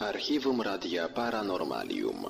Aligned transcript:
Archiwum 0.00 0.62
Radia 0.62 1.08
Paranormalium. 1.08 2.24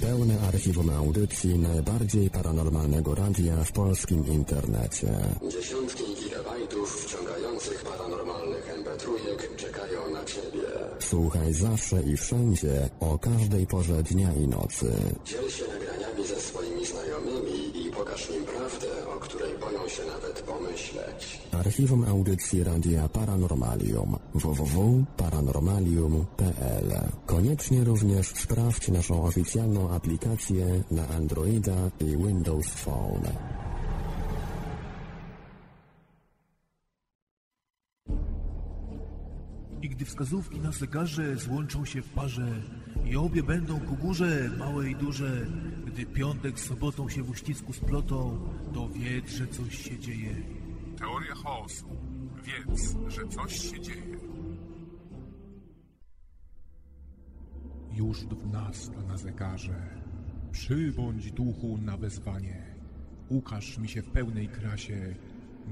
Pełne 0.00 0.40
archiwum 0.48 0.90
audycji 0.90 1.58
najbardziej 1.58 2.30
paranormalnego 2.30 3.14
radia 3.14 3.64
w 3.64 3.72
polskim 3.72 4.26
internecie. 4.26 5.08
Dziesiątki 5.50 6.04
gigabajtów 6.14 7.06
wciągających 7.06 7.84
paranormalnych 7.84 8.68
mp 8.78 8.96
czekają 9.56 10.10
na 10.12 10.24
Ciebie. 10.24 10.68
Słuchaj 10.98 11.52
zawsze 11.52 12.02
i 12.02 12.16
wszędzie, 12.16 12.88
o 13.00 13.18
każdej 13.18 13.66
porze 13.66 14.02
dnia 14.02 14.32
i 14.32 14.48
nocy. 14.48 14.92
Dziel 15.24 15.50
się 15.50 15.64
nagraniami 15.64 16.26
ze 16.26 16.40
swoimi 16.40 16.86
znajomymi 16.86 17.86
i 17.86 17.90
pokaż 17.90 18.30
im 18.30 18.44
prawdę, 18.44 19.08
o 19.16 19.20
której 19.20 19.58
boją 19.58 19.88
się 19.88 20.02
pomyśleć. 20.76 21.40
Archiwum 21.52 22.04
audycji 22.04 22.64
Radia 22.64 23.08
Paranormalium 23.08 24.16
www.paranormalium.pl 24.34 26.92
Koniecznie 27.26 27.84
również 27.84 28.26
sprawdź 28.26 28.88
naszą 28.88 29.22
oficjalną 29.22 29.90
aplikację 29.90 30.82
na 30.90 31.08
Androida 31.08 31.90
i 32.00 32.16
Windows 32.16 32.66
Phone. 32.66 33.32
I 39.82 39.88
gdy 39.88 40.04
wskazówki 40.04 40.60
na 40.60 40.72
zegarze 40.72 41.36
złączą 41.36 41.84
się 41.84 42.02
w 42.02 42.08
parze 42.08 42.62
i 43.04 43.16
obie 43.16 43.42
będą 43.42 43.80
ku 43.80 43.96
górze, 43.96 44.50
małe 44.58 44.90
i 44.90 44.94
duże, 44.94 45.46
gdy 45.86 46.06
piątek 46.06 46.60
z 46.60 46.64
sobotą 46.64 47.08
się 47.08 47.22
w 47.22 47.30
uścisku 47.30 47.72
splotą, 47.72 48.38
to 48.74 48.88
wiedz, 48.88 49.30
że 49.30 49.46
coś 49.46 49.78
się 49.78 49.98
dzieje. 49.98 50.36
Teoria 50.98 51.34
chaosu. 51.34 51.86
Wiedz, 52.42 52.96
że 53.08 53.28
coś 53.28 53.70
się 53.70 53.80
dzieje. 53.80 54.18
Już 57.92 58.24
dwunasta 58.24 59.02
na 59.02 59.16
zegarze. 59.16 60.00
Przybądź 60.52 61.32
duchu 61.32 61.78
na 61.78 61.96
wezwanie. 61.96 62.74
Ukaż 63.28 63.78
mi 63.78 63.88
się 63.88 64.02
w 64.02 64.10
pełnej 64.10 64.48
krasie. 64.48 65.14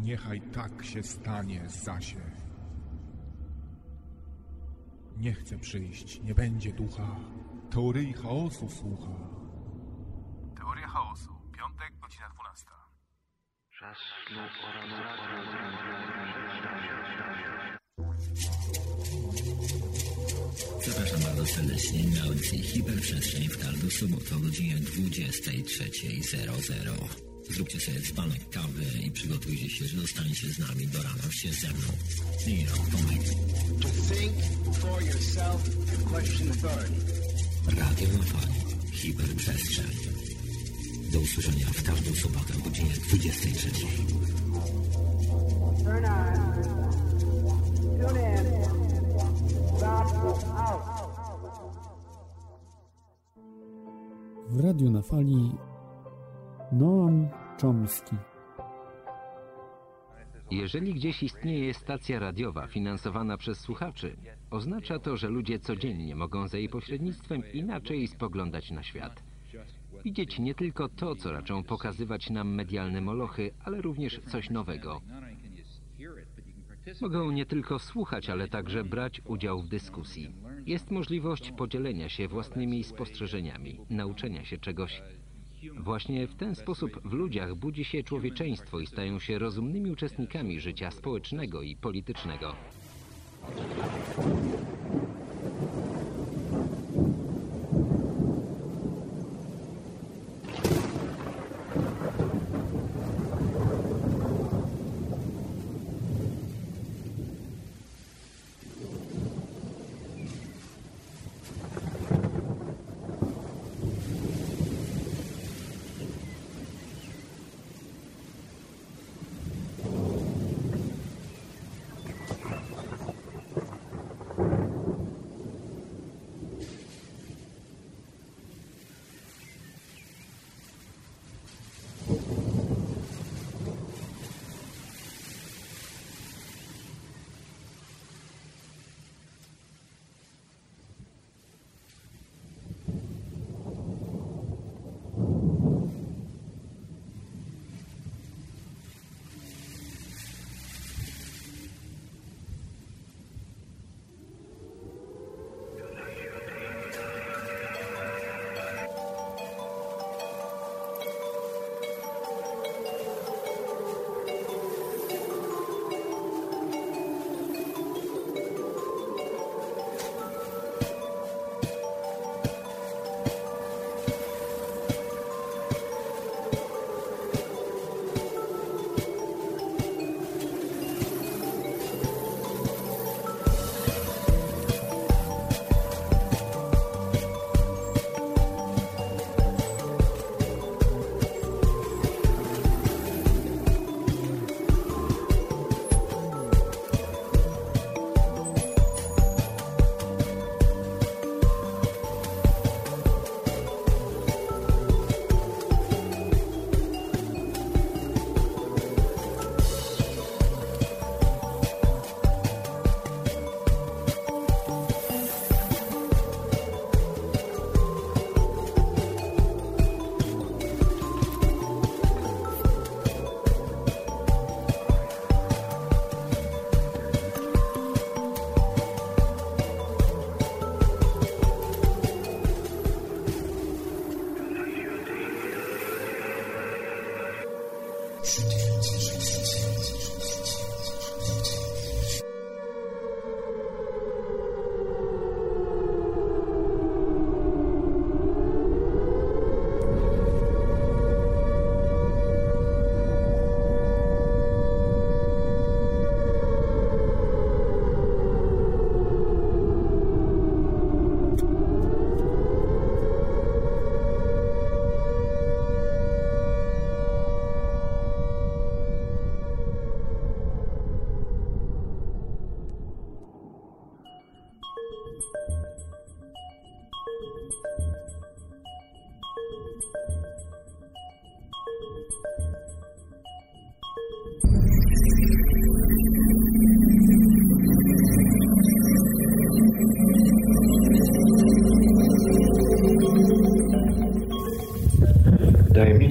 Niechaj 0.03 0.41
tak 0.41 0.85
się 0.85 1.03
stanie, 1.03 1.69
Zasie. 1.69 2.21
Nie 5.19 5.33
chcę 5.33 5.59
przyjść, 5.59 6.23
nie 6.23 6.35
będzie 6.35 6.73
ducha. 6.73 7.17
Teorii 7.71 8.13
chaosu 8.13 8.69
słucha. 8.69 9.15
Teoria 10.57 10.89
chaosu. 10.89 11.34
Piątek, 13.85 14.01
godzina 14.31 15.17
12. 15.17 15.45
Zapraszam 20.87 21.21
bardzo 21.21 21.47
serdecznie 21.47 22.05
na 22.05 22.23
audycję 22.23 22.59
Hiperprzestrzeń 22.59 23.49
w 23.49 23.59
każdą 23.59 23.91
sobotę 23.91 24.37
o 24.37 24.39
godzinie 24.39 24.77
23.00. 24.77 27.09
Zróbcie 27.51 27.81
sobie 27.81 28.01
dzbanek 28.01 28.51
kawy 28.51 28.85
i 29.07 29.11
przygotujcie 29.11 29.71
się, 29.71 29.85
że 29.85 29.97
dostaniecie 29.97 30.49
z 30.49 30.59
nami 30.59 30.87
do 30.87 31.03
rana 31.03 31.33
się 31.33 31.53
ze 31.53 31.69
mną. 31.69 31.89
I 32.47 32.67
rok 32.67 32.91
Tomek. 32.93 33.23
To 33.81 33.89
think 34.15 34.35
for 34.75 35.03
yourself 35.03 35.69
and 35.93 36.05
question 36.11 36.49
authority. 36.49 37.01
Radio 37.81 38.09
na 38.19 38.25
fali. 38.25 38.55
Hiperprzestrzeń. 38.93 40.14
Do 41.15 41.21
usłyszenia 41.21 41.67
w 41.67 41.83
każdą 41.83 42.15
sobotę 42.15 42.55
o 42.61 42.65
godzinie 42.65 42.91
23.00. 42.91 44.25
Turn 45.85 46.05
on. 46.05 46.53
Tune 48.01 48.21
in. 48.21 48.47
Gospel 49.81 50.51
out. 50.57 50.83
W 54.49 54.61
radiu 54.61 54.91
na 54.91 55.03
fali 55.03 55.53
Noam 56.73 57.29
Chomsky. 57.63 58.17
Jeżeli 60.51 60.95
gdzieś 60.95 61.23
istnieje 61.23 61.75
stacja 61.75 62.19
radiowa 62.19 62.67
finansowana 62.67 63.37
przez 63.37 63.61
słuchaczy, 63.61 64.17
oznacza 64.51 64.99
to, 64.99 65.17
że 65.17 65.29
ludzie 65.29 65.59
codziennie 65.59 66.17
mogą 66.17 66.49
za 66.49 66.59
jej 66.59 66.69
pośrednictwem 66.69 67.43
inaczej 67.53 68.09
spoglądać 68.09 68.71
na 68.71 68.83
świat. 68.83 69.34
Widzieć 70.05 70.39
nie 70.39 70.55
tylko 70.55 70.89
to, 70.89 71.17
co 71.17 71.33
raczą 71.33 71.63
pokazywać 71.63 72.31
nam 72.31 72.55
medialne 72.55 73.01
molochy, 73.01 73.51
ale 73.65 73.83
również 73.83 74.21
coś 74.27 74.51
nowego. 74.51 75.01
Mogą 77.01 77.31
nie 77.31 77.47
tylko 77.47 77.79
słuchać, 77.79 78.31
ale 78.31 78.49
także 78.49 78.85
brać 78.85 79.23
udział 79.25 79.63
w 79.63 79.69
dyskusji. 79.69 80.31
Jest 80.67 80.91
możliwość 80.91 81.53
podzielenia 81.53 82.09
się 82.09 82.29
własnymi 82.29 82.85
spostrzeżeniami, 82.85 83.81
nauczenia 83.91 84.45
się 84.45 84.59
czegoś. 84.59 85.03
Właśnie 85.81 86.27
w 86.27 86.35
ten 86.35 86.55
sposób 86.55 87.01
w 87.05 87.13
ludziach 87.13 87.55
budzi 87.55 87.85
się 87.85 88.03
człowieczeństwo 88.03 88.81
i 88.81 88.87
stają 88.87 89.19
się 89.19 89.39
rozumnymi 89.39 89.91
uczestnikami 89.91 90.61
życia 90.61 90.91
społecznego 90.91 91.63
i 91.63 91.77
politycznego. 91.77 92.55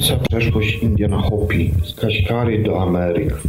Fascynująca 0.03 0.27
przeszłość 0.29 0.83
Indiana 0.83 1.21
Hopi 1.21 1.71
z 1.83 1.95
Kaśkary 1.95 2.63
do 2.63 2.81
Ameryk. 2.81 3.41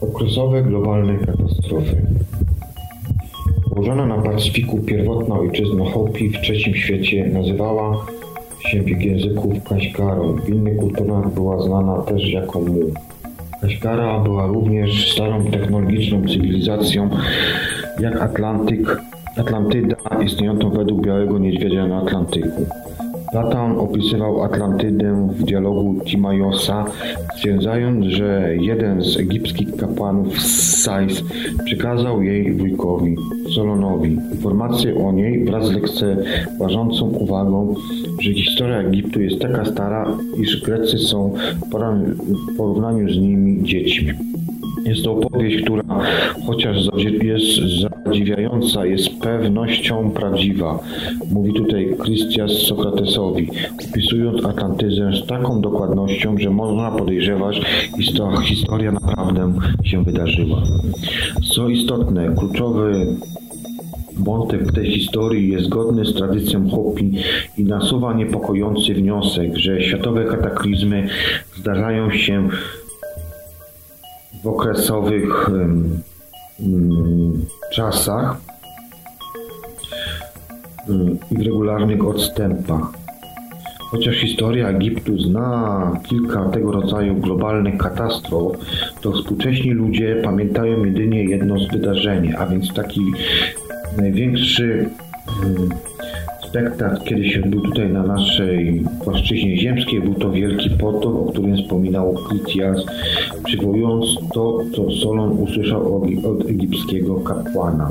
Okresowe 0.00 0.62
globalne 0.62 1.18
katastrofy. 1.18 2.06
Położona 3.70 4.06
na 4.06 4.18
Pacyfiku 4.18 4.78
pierwotna 4.78 5.34
ojczyzna 5.34 5.84
Hopi 5.84 6.30
w 6.30 6.40
trzecim 6.40 6.74
świecie 6.74 7.26
nazywała 7.26 8.06
się 8.58 8.82
w 8.82 8.88
języku 8.88 9.60
Kaśkarą. 9.68 10.36
W 10.36 10.48
innych 10.48 10.76
kulturach 10.76 11.34
była 11.34 11.62
znana 11.62 12.02
też 12.02 12.32
jako 12.32 12.60
Mu. 12.60 12.80
Kaśkara 13.60 14.20
była 14.20 14.46
również 14.46 15.12
starą 15.12 15.44
technologiczną 15.44 16.28
cywilizacją 16.28 17.10
jak 18.00 18.22
Atlantyk, 18.22 19.02
Atlantyda 19.36 19.96
istniejącą 20.24 20.70
według 20.70 21.06
Białego 21.06 21.38
Niedźwiedzia 21.38 21.86
na 21.86 21.98
Atlantyku. 21.98 22.66
Platon 23.36 23.78
opisywał 23.78 24.42
Atlantydę 24.42 25.28
w 25.36 25.42
dialogu 25.44 26.00
Timajosa, 26.04 26.84
stwierdzając, 27.36 28.06
że 28.06 28.56
jeden 28.60 29.02
z 29.02 29.16
egipskich 29.16 29.76
kapłanów 29.76 30.42
Sais 30.42 31.22
przekazał 31.64 32.22
jej 32.22 32.54
wujkowi 32.54 33.16
Solonowi 33.54 34.18
informację 34.32 35.04
o 35.04 35.12
niej 35.12 35.44
wraz 35.44 35.66
z 35.66 35.72
lekceważącą 35.72 37.06
uwagą, 37.08 37.74
że 38.20 38.32
historia 38.32 38.78
Egiptu 38.78 39.20
jest 39.20 39.40
taka 39.40 39.64
stara, 39.64 40.16
iż 40.38 40.62
Grecy 40.62 40.98
są 40.98 41.34
w 42.52 42.56
porównaniu 42.56 43.12
z 43.12 43.18
nimi 43.18 43.64
dziećmi. 43.64 44.12
Jest 44.84 45.04
to 45.04 45.12
opowieść, 45.12 45.62
która 45.62 45.84
chociaż 46.46 46.76
jest 47.22 47.44
zadziwiająca, 48.06 48.86
jest 48.86 49.08
pewnością 49.20 50.10
prawdziwa. 50.10 50.78
Mówi 51.30 51.52
tutaj 51.52 51.96
Krystias 51.98 52.52
Sokratesowi, 52.52 53.50
opisując 53.90 54.44
Atlantyzę 54.44 55.10
z 55.24 55.26
taką 55.26 55.60
dokładnością, 55.60 56.38
że 56.38 56.50
można 56.50 56.90
podejrzewać, 56.90 57.60
iż 57.98 58.12
ta 58.12 58.40
historia 58.40 58.92
naprawdę 58.92 59.52
się 59.84 60.04
wydarzyła. 60.04 60.62
Co 61.54 61.68
istotne, 61.68 62.34
kluczowy 62.38 63.06
Wątek 64.18 64.72
tej 64.72 64.92
historii 64.92 65.52
jest 65.52 65.66
zgodny 65.66 66.04
z 66.04 66.14
tradycją 66.14 66.70
Hopi 66.70 67.12
i 67.58 67.64
nasuwa 67.64 68.14
niepokojący 68.14 68.94
wniosek, 68.94 69.56
że 69.56 69.82
światowe 69.82 70.24
kataklizmy 70.24 71.08
zdarzają 71.56 72.10
się 72.10 72.48
w 74.42 74.46
okresowych 74.46 75.48
um, 75.48 76.02
czasach 77.76 78.36
um, 80.88 81.18
i 81.30 81.34
w 81.38 81.46
regularnych 81.46 82.06
odstępach. 82.06 82.82
Chociaż 83.90 84.16
historia 84.16 84.68
Egiptu 84.68 85.18
zna 85.18 85.92
kilka 86.08 86.48
tego 86.48 86.72
rodzaju 86.72 87.14
globalnych 87.14 87.76
katastrof, 87.76 88.56
to 89.00 89.12
współcześni 89.12 89.70
ludzie 89.70 90.20
pamiętają 90.24 90.84
jedynie 90.84 91.24
jedno 91.24 91.58
z 91.58 91.72
wydarzeń, 91.72 92.32
a 92.38 92.46
więc 92.46 92.74
taki 92.74 93.00
największy 93.98 94.88
spektakl 96.56 97.04
kiedyś 97.04 97.38
odbył 97.38 97.60
tutaj 97.60 97.88
na 97.88 98.02
naszej 98.02 98.84
płaszczyźnie 99.04 99.58
ziemskiej. 99.58 100.00
Był 100.00 100.14
to 100.14 100.30
wielki 100.30 100.70
potop, 100.70 101.14
o 101.14 101.32
którym 101.32 101.56
wspominał 101.56 102.14
Kritias, 102.14 102.84
przywołując 103.44 104.04
to, 104.34 104.58
co 104.76 104.90
Solon 104.90 105.30
usłyszał 105.30 106.02
od 106.24 106.50
egipskiego 106.50 107.14
kapłana. 107.14 107.90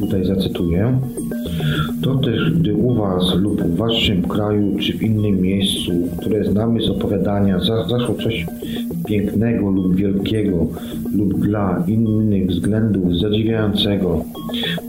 Tutaj 0.00 0.24
zacytuję. 0.24 0.98
To 2.02 2.14
też, 2.14 2.52
gdy 2.52 2.74
u 2.74 2.94
Was 2.94 3.34
lub 3.34 3.62
w 3.62 3.76
Waszym 3.76 4.22
kraju 4.22 4.76
czy 4.80 4.92
w 4.92 5.02
innym 5.02 5.40
miejscu, 5.40 5.92
które 6.20 6.44
znamy 6.44 6.82
z 6.82 6.88
opowiadania, 6.88 7.60
zaszło 7.60 8.14
coś 8.14 8.46
pięknego 9.06 9.70
lub 9.70 9.96
wielkiego 9.96 10.66
lub 11.16 11.40
dla 11.40 11.84
innych 11.88 12.46
względów 12.46 13.18
zadziwiającego. 13.18 14.24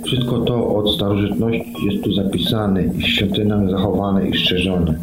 Wszystko 0.06 0.40
to 0.40 0.76
od 0.76 0.96
starożytności 0.96 1.74
jest 1.86 2.04
tu 2.04 2.14
zapisane 2.14 2.84
i 2.84 2.90
w 2.90 3.08
świątyniach 3.08 3.70
zachowane 3.70 4.28
i 4.28 4.34
szczerzone. 4.34 4.96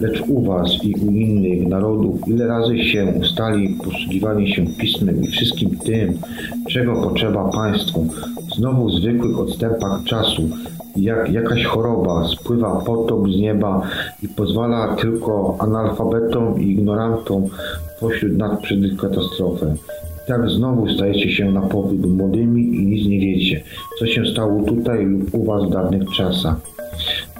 Lecz 0.00 0.22
u 0.28 0.42
Was 0.42 0.84
i 0.84 0.94
u 0.94 1.10
innych 1.10 1.68
narodów 1.68 2.20
ile 2.28 2.46
razy 2.46 2.78
się 2.78 3.14
ustali 3.20 3.76
posługiwanie 3.84 4.54
się 4.54 4.66
pismem 4.66 5.22
i 5.22 5.26
wszystkim 5.26 5.70
tym, 5.76 6.18
czego 6.68 7.02
potrzeba 7.02 7.50
państwu, 7.50 8.06
znowu 8.56 8.88
w 8.88 8.94
zwykłych 8.94 9.38
odstępach 9.38 10.04
czasu, 10.04 10.48
jak 10.96 11.32
jakaś 11.32 11.64
choroba 11.64 12.28
spływa 12.28 12.80
potop 12.86 13.28
z 13.28 13.36
nieba 13.36 13.82
i 14.22 14.28
pozwala 14.28 14.96
tylko 14.96 15.56
analfabetom 15.58 16.60
i 16.60 16.72
ignorantom 16.72 17.44
pośród 18.00 18.36
nas 18.36 18.62
przeżyć 18.62 19.00
katastrofę. 19.00 19.74
Tak 20.26 20.50
znowu 20.50 20.88
stajecie 20.88 21.30
się 21.30 21.52
na 21.52 21.60
powód 21.60 22.06
młodymi 22.06 22.62
i 22.62 22.86
nic 22.86 23.08
nie 23.08 23.20
wiecie, 23.20 23.62
co 23.98 24.06
się 24.06 24.26
stało 24.26 24.62
tutaj 24.62 25.04
lub 25.04 25.34
u 25.34 25.44
was 25.44 25.64
w 25.64 25.70
dawnych 25.70 26.10
czasach. 26.16 26.56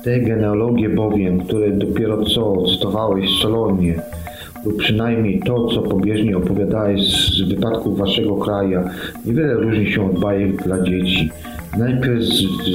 Te 0.05 0.21
genealogie 0.21 0.89
bowiem, 0.89 1.41
które 1.41 1.71
dopiero 1.71 2.25
co 2.25 2.63
cytowałeś 2.67 3.31
Solonie, 3.43 4.03
lub 4.65 4.77
przynajmniej 4.77 5.41
to, 5.41 5.69
co 5.69 5.83
pobieżnie 5.83 6.37
opowiadałeś 6.37 7.01
z 7.07 7.49
wypadków 7.49 7.99
waszego 7.99 8.37
kraju, 8.37 8.81
niewiele 9.25 9.55
różni 9.55 9.87
się 9.93 10.11
od 10.11 10.21
bajek 10.21 10.63
dla 10.63 10.83
dzieci. 10.83 11.31
Najpierw 11.79 12.25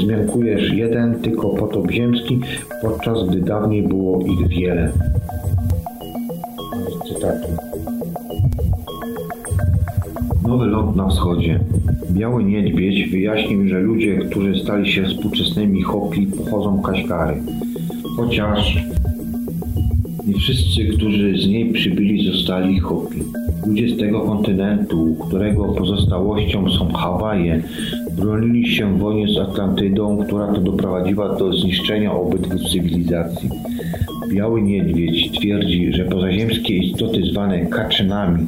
zmiankujesz 0.03 0.74
jeden 0.74 1.15
tylko 1.15 1.50
potop 1.50 1.91
ziemski, 1.91 2.39
podczas 2.81 3.29
gdy 3.29 3.41
dawniej 3.41 3.83
było 3.83 4.25
ich 4.25 4.48
wiele. 4.48 4.91
Cytatu. 7.07 7.48
Nowy 10.48 10.65
ląd 10.65 10.95
na 10.95 11.07
wschodzie. 11.07 11.60
Biały 12.12 12.43
Niedźwiedź 12.43 13.10
wyjaśnił, 13.10 13.67
że 13.67 13.79
ludzie, 13.79 14.17
którzy 14.17 14.60
stali 14.63 14.91
się 14.91 15.03
współczesnymi 15.03 15.81
Hopi, 15.81 16.27
pochodzą 16.27 16.81
Kaśkary. 16.81 17.41
Chociaż 18.15 18.86
nie 20.27 20.33
wszyscy, 20.33 20.86
którzy 20.86 21.38
z 21.38 21.48
niej 21.48 21.74
przybyli, 21.74 22.31
zostali 22.31 22.79
Hopi. 22.79 23.24
Ludzie 23.67 23.89
z 23.95 24.00
tego 24.00 24.21
kontynentu, 24.21 25.15
którego 25.27 25.63
pozostałością 25.63 26.69
są 26.69 26.93
Hawaje, 26.93 27.63
bronili 28.15 28.75
się 28.75 28.95
w 28.95 28.99
wojnie 28.99 29.33
z 29.33 29.37
Atlantydą, 29.37 30.25
która 30.25 30.53
to 30.53 30.61
doprowadziła 30.61 31.35
do 31.35 31.53
zniszczenia 31.53 32.13
obydwu 32.13 32.59
cywilizacji. 32.59 33.49
Biały 34.29 34.61
Niedźwiedź 34.61 35.31
twierdzi, 35.39 35.93
że 35.93 36.05
pozaziemskie 36.05 36.77
istoty 36.77 37.23
zwane 37.23 37.65
kaczynami, 37.65 38.47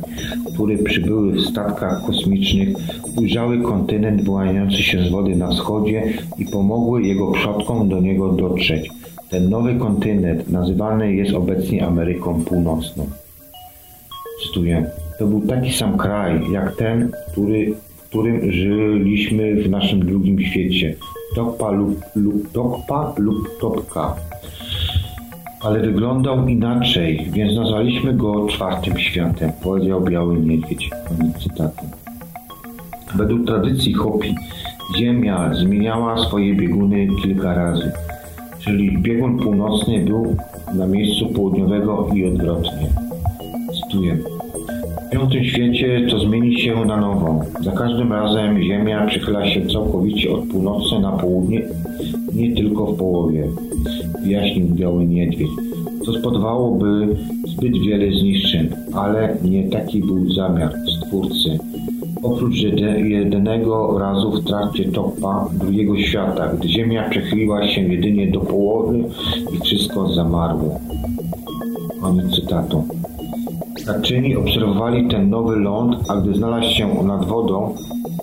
które 0.53 0.77
przybyły 0.77 1.31
w 1.31 1.41
statkach 1.41 2.05
kosmicznych, 2.05 2.69
ujrzały 3.17 3.61
kontynent 3.61 4.23
wyłaniający 4.23 4.83
się 4.83 5.03
z 5.03 5.09
wody 5.11 5.35
na 5.35 5.49
wschodzie 5.49 6.03
i 6.37 6.45
pomogły 6.45 7.03
jego 7.03 7.31
przodkom 7.31 7.89
do 7.89 8.01
niego 8.01 8.29
dotrzeć. 8.29 8.89
Ten 9.29 9.49
nowy 9.49 9.75
kontynent 9.75 10.49
nazywany 10.49 11.13
jest 11.13 11.33
obecnie 11.33 11.85
Ameryką 11.85 12.43
Północną. 12.45 13.05
Cytuję. 14.43 14.85
To 15.19 15.27
był 15.27 15.41
taki 15.41 15.73
sam 15.73 15.97
kraj, 15.97 16.41
jak 16.51 16.75
ten, 16.75 17.11
który, 17.31 17.73
którym 18.13 18.51
żyliśmy 18.51 19.55
w 19.55 19.69
naszym 19.69 20.05
drugim 20.05 20.41
świecie. 20.41 20.95
Tokpa 21.35 21.71
lub, 21.71 22.01
lub, 22.15 22.51
Tokpa 22.51 23.13
lub 23.17 23.59
Topka. 23.59 24.15
Ale 25.61 25.79
wyglądał 25.79 26.47
inaczej, 26.47 27.27
więc 27.31 27.55
nazwaliśmy 27.55 28.13
go 28.13 28.47
czwartym 28.47 28.97
światem, 28.97 29.51
powiedział 29.63 30.01
Biały 30.01 30.39
Niedźwiedź. 30.39 30.89
Koniec 31.09 31.37
cytatu. 31.37 31.85
Według 33.15 33.47
tradycji 33.47 33.93
Hopi 33.93 34.35
Ziemia 34.97 35.53
zmieniała 35.53 36.25
swoje 36.25 36.55
bieguny 36.55 37.07
kilka 37.23 37.53
razy, 37.53 37.91
czyli 38.59 38.97
biegun 38.97 39.39
północny 39.39 40.05
był 40.05 40.35
na 40.75 40.87
miejscu 40.87 41.27
południowego 41.27 42.07
i 42.15 42.25
odwrotnie. 42.25 42.89
Cytuję. 43.83 44.17
Piątym 45.13 45.43
świecie 45.43 46.07
to 46.09 46.19
zmieni 46.19 46.61
się 46.61 46.85
na 46.85 46.97
nowo. 46.97 47.39
Za 47.61 47.71
każdym 47.71 48.13
razem 48.13 48.61
Ziemia 48.61 49.05
przychyla 49.07 49.49
się 49.49 49.65
całkowicie 49.67 50.31
od 50.31 50.47
północy 50.47 50.99
na 50.99 51.11
południe, 51.11 51.61
nie 52.33 52.55
tylko 52.55 52.85
w 52.85 52.97
połowie, 52.97 53.47
wyjaśnił 54.23 54.67
Biały 54.67 55.05
Niedźwiedź. 55.05 55.49
To 56.05 56.13
spowodowałoby 56.13 57.07
zbyt 57.47 57.77
wiele 57.77 58.19
zniszczeń, 58.19 58.69
ale 58.93 59.37
nie 59.43 59.69
taki 59.69 59.99
był 59.99 60.31
zamiar 60.31 60.73
Stwórcy. 60.97 61.59
Oprócz 62.23 62.55
jednego 63.03 63.99
razu 63.99 64.31
w 64.31 64.45
trakcie 64.45 64.85
topa 64.85 65.49
drugiego 65.53 65.97
świata, 65.97 66.53
gdy 66.57 66.69
Ziemia 66.69 67.09
przechyliła 67.09 67.67
się 67.67 67.81
jedynie 67.81 68.27
do 68.27 68.39
połowy 68.39 69.03
i 69.55 69.59
wszystko 69.65 70.13
zamarło. 70.13 70.79
Koniec 72.01 72.35
cytatu. 72.35 72.83
Kaczyni 73.85 74.35
obserwowali 74.35 75.07
ten 75.07 75.29
nowy 75.29 75.55
ląd, 75.55 75.95
a 76.09 76.15
gdy 76.15 76.35
znalazł 76.35 76.73
się 76.73 77.03
nad 77.03 77.25
wodą, 77.25 77.75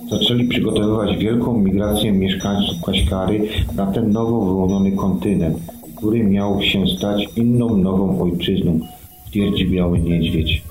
zaczęli 0.09 0.47
przygotowywać 0.47 1.17
wielką 1.17 1.57
migrację 1.57 2.11
mieszkańców 2.11 2.81
Kaśkary 2.85 3.47
na 3.75 3.85
ten 3.85 4.11
nowo 4.11 4.45
wyłoniony 4.45 4.91
kontynent. 4.91 5.57
który 5.97 6.23
miał 6.23 6.61
się 6.61 6.87
stać 6.87 7.27
inną 7.35 7.77
nową 7.77 8.21
ojczyzną, 8.21 8.79
twierdzi 9.25 9.69
Biały 9.69 9.99
Niedźwiedź. 9.99 10.63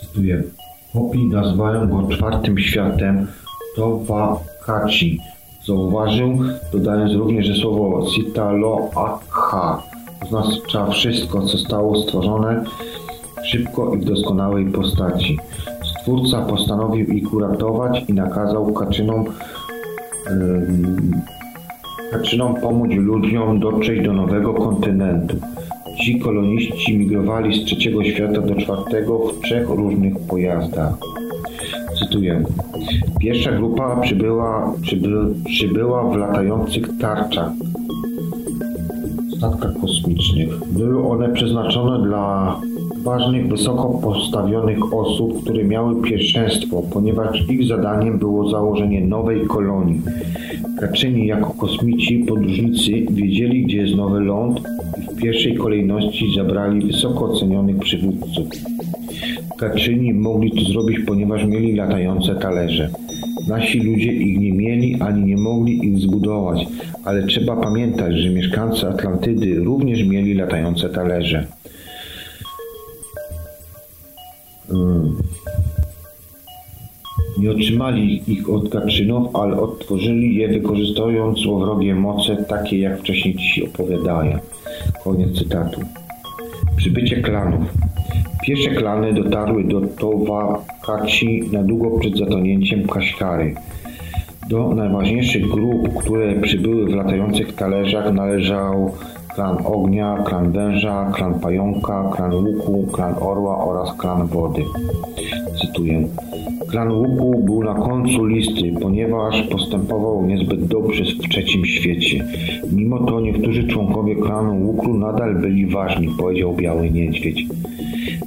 Cytuję. 0.00 0.42
Hopi 0.92 1.24
nazywają 1.24 1.88
go 1.88 2.16
czwartym 2.16 2.58
światem 2.58 3.26
Towakaci. 3.76 5.20
Zauważył, 5.66 6.38
dodając 6.72 7.14
również, 7.14 7.46
że 7.46 7.54
słowo 7.54 8.06
Sitaloakha 8.10 9.82
oznacza 10.24 10.86
wszystko, 10.86 11.40
co 11.40 11.48
zostało 11.48 12.02
stworzone 12.02 12.64
szybko 13.44 13.94
i 13.94 13.98
w 13.98 14.04
doskonałej 14.04 14.66
postaci. 14.66 15.38
Stwórca 15.82 16.42
postanowił 16.42 17.06
ich 17.06 17.34
uratować 17.34 18.04
i 18.08 18.12
nakazał 18.12 18.72
Kaczynom, 18.72 19.24
Kaczynom 22.10 22.54
pomóc 22.54 22.90
ludziom 22.90 23.60
dotrzeć 23.60 24.04
do 24.04 24.12
nowego 24.12 24.54
kontynentu. 24.54 25.36
Ci 26.00 26.20
koloniści 26.20 26.98
migrowali 26.98 27.62
z 27.62 27.64
trzeciego 27.64 28.04
świata 28.04 28.40
do 28.40 28.54
czwartego 28.54 29.18
w 29.18 29.40
trzech 29.40 29.68
różnych 29.68 30.18
pojazdach. 30.18 30.94
Cytuję. 31.98 32.44
Pierwsza 33.20 33.52
grupa 33.52 34.00
przybyła, 34.00 34.72
przyby, 34.82 35.08
przybyła 35.44 36.04
w 36.04 36.16
latających 36.16 36.98
tarczach, 37.00 37.50
statkach 39.38 39.72
kosmicznych. 39.80 40.48
Były 40.66 41.08
one 41.08 41.28
przeznaczone 41.28 42.06
dla 42.06 42.56
ważnych, 42.96 43.48
wysoko 43.48 43.88
postawionych 43.88 44.94
osób, 44.94 45.42
które 45.42 45.64
miały 45.64 46.02
pierwszeństwo, 46.02 46.82
ponieważ 46.92 47.48
ich 47.48 47.68
zadaniem 47.68 48.18
było 48.18 48.50
założenie 48.50 49.00
nowej 49.06 49.46
kolonii. 49.46 50.00
Kaczyni 50.80 51.26
jako 51.26 51.50
kosmici 51.50 52.18
podróżnicy 52.18 52.92
wiedzieli, 53.10 53.62
gdzie 53.62 53.76
jest 53.76 53.96
nowy 53.96 54.20
ląd 54.20 54.60
i 54.98 55.14
w 55.14 55.16
pierwszej 55.16 55.54
kolejności 55.54 56.34
zabrali 56.36 56.86
wysoko 56.86 57.24
ocenionych 57.24 57.78
przywódców. 57.78 58.48
Kaczyni 59.58 60.14
mogli 60.14 60.50
to 60.50 60.72
zrobić, 60.72 60.98
ponieważ 61.06 61.44
mieli 61.44 61.74
latające 61.76 62.34
talerze. 62.34 62.90
Nasi 63.48 63.80
ludzie 63.80 64.12
ich 64.12 64.38
nie 64.38 64.52
mieli 64.52 65.00
ani 65.00 65.24
nie 65.24 65.36
mogli 65.36 65.86
ich 65.86 65.98
zbudować, 65.98 66.66
ale 67.04 67.26
trzeba 67.26 67.56
pamiętać, 67.56 68.14
że 68.14 68.30
mieszkańcy 68.30 68.88
Atlantydy 68.88 69.54
również 69.54 70.02
mieli 70.04 70.34
latające 70.34 70.88
talerze. 70.88 71.46
Nie 77.38 77.50
otrzymali 77.50 78.32
ich 78.32 78.50
od 78.50 78.68
Kaczynów, 78.68 79.36
ale 79.36 79.60
odtworzyli 79.60 80.36
je 80.36 80.48
wykorzystując 80.48 81.38
złowrogie 81.38 81.94
moce, 81.94 82.36
takie 82.36 82.78
jak 82.78 83.00
wcześniej 83.00 83.34
ci 83.34 83.66
opowiadają. 83.66 84.38
Koniec 85.04 85.38
cytatu. 85.38 85.80
Przybycie 86.76 87.22
klanów. 87.22 87.60
Pierwsze 88.42 88.70
klany 88.70 89.12
dotarły 89.12 89.64
do 89.64 89.80
Towakaci 89.80 91.42
na 91.52 91.62
długo 91.62 91.98
przed 92.00 92.18
zatonięciem 92.18 92.86
Kaśkary. 92.86 93.54
Do 94.48 94.74
najważniejszych 94.74 95.48
grup, 95.48 95.94
które 96.00 96.40
przybyły 96.40 96.86
w 96.86 96.94
latających 96.94 97.54
talerzach 97.54 98.14
należał 98.14 98.94
klan 99.38 99.58
ognia, 99.64 100.18
klan 100.26 100.52
węża, 100.52 101.10
klan 101.14 101.40
pająka, 101.40 102.10
klan 102.16 102.34
łuku, 102.34 102.86
klan 102.92 103.14
orła 103.20 103.64
oraz 103.64 103.96
klan 103.96 104.26
wody. 104.26 104.62
Cytuję. 105.60 106.08
Klan 106.68 106.92
łuku 106.92 107.42
był 107.44 107.64
na 107.64 107.74
końcu 107.74 108.24
listy, 108.24 108.72
ponieważ 108.80 109.42
postępował 109.42 110.26
niezbyt 110.26 110.64
dobrze 110.66 111.04
w 111.04 111.28
trzecim 111.28 111.64
świecie. 111.64 112.24
Mimo 112.72 112.98
to 112.98 113.20
niektórzy 113.20 113.68
członkowie 113.68 114.16
klanu 114.16 114.66
łuku 114.66 114.94
nadal 114.94 115.34
byli 115.34 115.66
ważni, 115.66 116.08
powiedział 116.18 116.54
Biały 116.54 116.90
Niedźwiedź. 116.90 117.46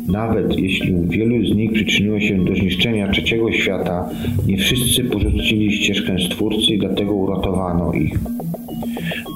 Nawet 0.08 0.60
jeśli 0.60 0.94
wielu 1.08 1.46
z 1.46 1.56
nich 1.56 1.74
przyczyniło 1.74 2.20
się 2.20 2.46
do 2.46 2.56
zniszczenia 2.56 3.12
trzeciego 3.12 3.52
świata, 3.52 4.10
nie 4.48 4.58
wszyscy 4.58 5.04
porzucili 5.04 5.72
ścieżkę 5.72 6.16
Stwórcy 6.20 6.74
i 6.74 6.80
dlatego 6.80 7.14
uratowano 7.14 7.94
ich. 7.94 8.20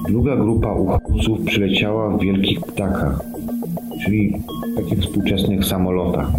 Druga 0.08 0.36
grupa 0.36 0.72
uchodźców 0.72 1.40
przyleciała 1.44 2.10
w 2.10 2.20
wielkich 2.20 2.60
ptakach, 2.60 3.20
czyli 4.04 4.36
takich 4.76 4.98
współczesnych 4.98 5.64
samolotach. 5.64 6.30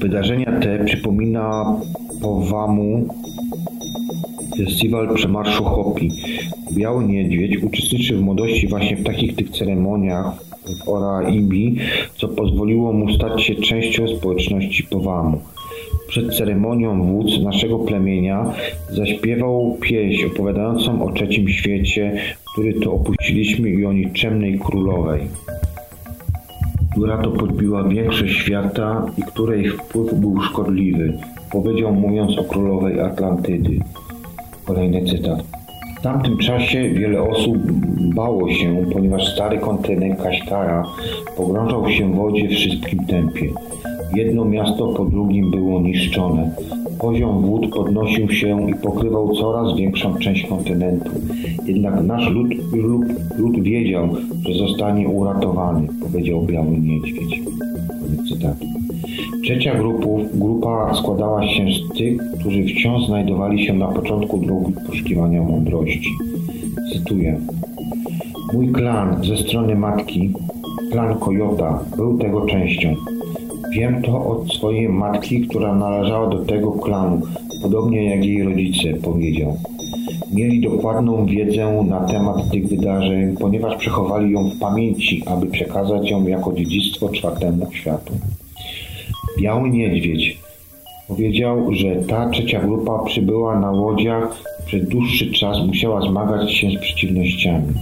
Wydarzenia 0.00 0.60
te 0.60 0.84
przypomina 0.84 1.76
Powamu 2.22 3.14
festiwal 4.58 5.14
przemarszu 5.14 5.64
Hopi. 5.64 6.10
Biały 6.72 7.04
Niedźwiedź 7.04 7.62
uczestniczył 7.62 8.18
w 8.18 8.22
młodości 8.22 8.68
właśnie 8.68 8.96
w 8.96 9.04
takich 9.04 9.36
tych 9.36 9.50
ceremoniach 9.50 10.32
w 10.66 10.88
Ora 10.88 11.28
Imbi, 11.28 11.76
co 12.16 12.28
pozwoliło 12.28 12.92
mu 12.92 13.14
stać 13.14 13.42
się 13.42 13.54
częścią 13.54 14.08
społeczności 14.08 14.84
Powamu. 14.84 15.40
Przed 16.08 16.36
ceremonią 16.36 17.06
wódz 17.06 17.40
naszego 17.42 17.78
plemienia 17.78 18.52
zaśpiewał 18.90 19.78
pieśń 19.80 20.26
opowiadającą 20.26 21.04
o 21.04 21.12
trzecim 21.12 21.48
świecie, 21.48 22.20
który 22.52 22.74
to 22.74 22.92
opuściliśmy 22.92 23.70
i 23.70 23.86
o 23.86 23.92
nikczemnej 23.92 24.58
królowej, 24.58 25.20
która 26.92 27.18
to 27.18 27.30
podbiła 27.30 27.84
większość 27.84 28.36
świata 28.36 29.06
i 29.18 29.22
której 29.22 29.68
wpływ 29.68 30.14
był 30.14 30.40
szkodliwy, 30.40 31.18
powiedział 31.50 31.94
mówiąc 31.94 32.38
o 32.38 32.44
królowej 32.44 33.00
Atlantydy. 33.00 33.78
Kolejny 34.64 35.04
cytat. 35.04 35.42
W 35.98 36.02
tamtym 36.02 36.38
czasie 36.38 36.90
wiele 36.90 37.22
osób 37.22 37.56
bało 38.14 38.50
się, 38.50 38.86
ponieważ 38.92 39.34
stary 39.34 39.58
kontynent 39.58 40.22
Kaśkara 40.22 40.84
pogrążał 41.36 41.90
się 41.90 42.12
w 42.12 42.16
wodzie 42.16 42.48
w 42.48 42.52
szybkim 42.52 43.06
tempie. 43.06 43.48
Jedno 44.14 44.44
miasto 44.44 44.86
po 44.86 45.04
drugim 45.04 45.50
było 45.50 45.80
niszczone. 45.80 46.50
Poziom 47.00 47.42
wód 47.42 47.74
podnosił 47.74 48.30
się 48.30 48.70
i 48.70 48.74
pokrywał 48.74 49.34
coraz 49.34 49.76
większą 49.76 50.14
część 50.14 50.46
kontynentu. 50.46 51.10
Jednak 51.66 52.02
nasz 52.02 52.28
lud, 52.30 52.48
lud, 52.72 53.04
lud 53.38 53.62
wiedział, 53.62 54.08
że 54.48 54.54
zostanie 54.54 55.08
uratowany, 55.08 55.88
powiedział 56.00 56.42
Biały 56.42 56.78
Niedźwiedź. 56.78 57.42
Cytatu. 58.28 58.66
Trzecia 59.42 59.74
grupów, 59.74 60.38
grupa 60.38 60.94
składała 60.94 61.48
się 61.48 61.66
z 61.72 61.98
tych, 61.98 62.20
którzy 62.40 62.64
wciąż 62.64 63.06
znajdowali 63.06 63.66
się 63.66 63.72
na 63.72 63.86
początku 63.88 64.38
drogi 64.38 64.72
poszukiwania 64.86 65.42
mądrości. 65.42 66.10
Cytuję. 66.92 67.40
Mój 68.54 68.68
klan 68.68 69.24
ze 69.24 69.36
strony 69.36 69.74
matki, 69.74 70.32
klan 70.90 71.18
Kojota, 71.18 71.84
był 71.96 72.18
tego 72.18 72.46
częścią. 72.46 72.94
Wiem 73.72 74.02
to 74.02 74.26
od 74.26 74.54
swojej 74.54 74.88
matki, 74.88 75.40
która 75.40 75.74
należała 75.74 76.26
do 76.26 76.44
tego 76.44 76.72
klanu, 76.72 77.20
podobnie 77.62 78.04
jak 78.16 78.24
jej 78.24 78.44
rodzice, 78.44 78.94
powiedział. 78.94 79.58
Mieli 80.32 80.60
dokładną 80.60 81.26
wiedzę 81.26 81.84
na 81.88 82.00
temat 82.00 82.50
tych 82.50 82.68
wydarzeń, 82.68 83.36
ponieważ 83.36 83.76
przechowali 83.76 84.32
ją 84.32 84.50
w 84.50 84.58
pamięci, 84.58 85.22
aby 85.26 85.46
przekazać 85.46 86.10
ją 86.10 86.26
jako 86.26 86.52
dziedzictwo 86.52 87.08
czwartemu 87.08 87.72
światu. 87.72 88.12
Biały 89.38 89.70
Niedźwiedź 89.70 90.38
powiedział, 91.08 91.74
że 91.74 91.96
ta 91.96 92.30
trzecia 92.30 92.60
grupa 92.60 93.04
przybyła 93.04 93.60
na 93.60 93.70
łodziach, 93.70 94.42
przez 94.66 94.88
dłuższy 94.88 95.32
czas 95.32 95.66
musiała 95.66 96.00
zmagać 96.00 96.52
się 96.52 96.70
z 96.70 96.80
przeciwnościami. 96.80 97.74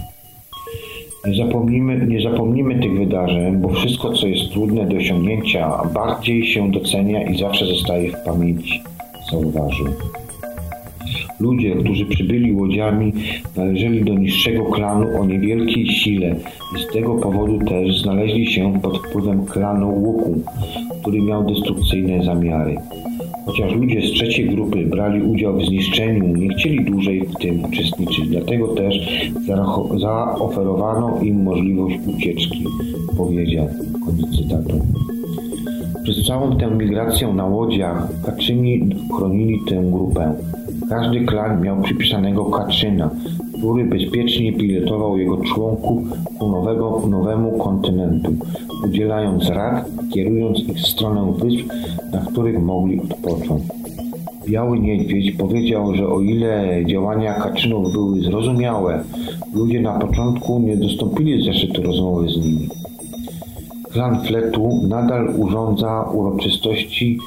Nie 1.27 1.35
zapomnimy, 1.45 2.07
nie 2.07 2.21
zapomnimy 2.21 2.79
tych 2.79 2.97
wydarzeń, 2.97 3.57
bo 3.57 3.69
wszystko, 3.69 4.13
co 4.13 4.27
jest 4.27 4.51
trudne 4.51 4.85
do 4.85 4.97
osiągnięcia, 4.97 5.83
bardziej 5.93 6.45
się 6.45 6.71
docenia 6.71 7.29
i 7.29 7.37
zawsze 7.37 7.65
zostaje 7.65 8.11
w 8.11 8.23
pamięci, 8.25 8.81
zauważył. 9.31 9.85
Ludzie, 11.39 11.75
którzy 11.75 12.05
przybyli 12.05 12.53
łodziami, 12.53 13.13
należeli 13.57 14.05
do 14.05 14.13
niższego 14.13 14.65
klanu 14.65 15.21
o 15.21 15.25
niewielkiej 15.25 15.87
sile 15.87 16.35
i 16.77 16.83
z 16.83 16.93
tego 16.93 17.15
powodu 17.15 17.59
też 17.65 18.01
znaleźli 18.01 18.47
się 18.47 18.81
pod 18.81 18.97
wpływem 18.97 19.45
klanu 19.45 19.89
Łuku, 19.89 20.41
który 21.01 21.21
miał 21.21 21.45
destrukcyjne 21.45 22.23
zamiary. 22.23 22.75
Chociaż 23.45 23.73
ludzie 23.75 24.01
z 24.01 24.11
trzeciej 24.11 24.49
grupy 24.49 24.85
brali 24.85 25.23
udział 25.23 25.57
w 25.57 25.65
zniszczeniu, 25.65 26.27
nie 26.27 26.49
chcieli 26.49 26.85
dłużej 26.85 27.21
w 27.21 27.35
tym 27.35 27.65
uczestniczyć, 27.65 28.27
dlatego 28.27 28.67
też 28.67 28.95
zaoferowano 29.99 31.19
im 31.21 31.43
możliwość 31.43 31.95
ucieczki, 32.15 32.65
powiedział. 33.17 33.69
Koniec 34.05 34.37
cytatu. 34.37 34.81
Przez 36.03 36.25
całą 36.25 36.57
tę 36.57 36.71
migrację 36.71 37.27
na 37.27 37.45
łodziach 37.45 38.07
Kaczyni 38.25 38.89
chronili 39.17 39.59
tę 39.69 39.83
grupę. 39.91 40.33
Każdy 40.89 41.25
klan 41.25 41.61
miał 41.61 41.81
przypisanego 41.81 42.45
Kaczyna, 42.45 43.09
który 43.61 43.85
bezpiecznie 43.85 44.53
pilotował 44.53 45.17
jego 45.17 45.37
członków 45.37 46.03
ku 46.39 46.49
nowego, 46.49 47.01
nowemu 47.09 47.51
kontynentu, 47.51 48.31
udzielając 48.85 49.49
rad, 49.49 49.85
kierując 50.13 50.59
ich 50.59 50.77
w 50.77 50.87
stronę 50.87 51.33
wysp, 51.37 51.67
na 52.11 52.19
których 52.19 52.61
mogli 52.61 53.01
odpocząć. 53.01 53.63
Biały 54.47 54.79
Niedźwiedź 54.79 55.31
powiedział, 55.31 55.95
że 55.95 56.07
o 56.07 56.21
ile 56.21 56.83
działania 56.85 57.33
Kaczynów 57.33 57.93
były 57.93 58.21
zrozumiałe, 58.21 59.03
ludzie 59.53 59.81
na 59.81 59.99
początku 59.99 60.59
nie 60.59 60.77
dostąpili 60.77 61.45
zeszytu 61.45 61.81
rozmowy 61.81 62.29
z 62.29 62.37
nimi. 62.37 62.69
Klan 63.91 64.21
Fletu 64.21 64.69
nadal 64.87 65.33
urządza 65.37 66.03
uroczystości, 66.13 67.17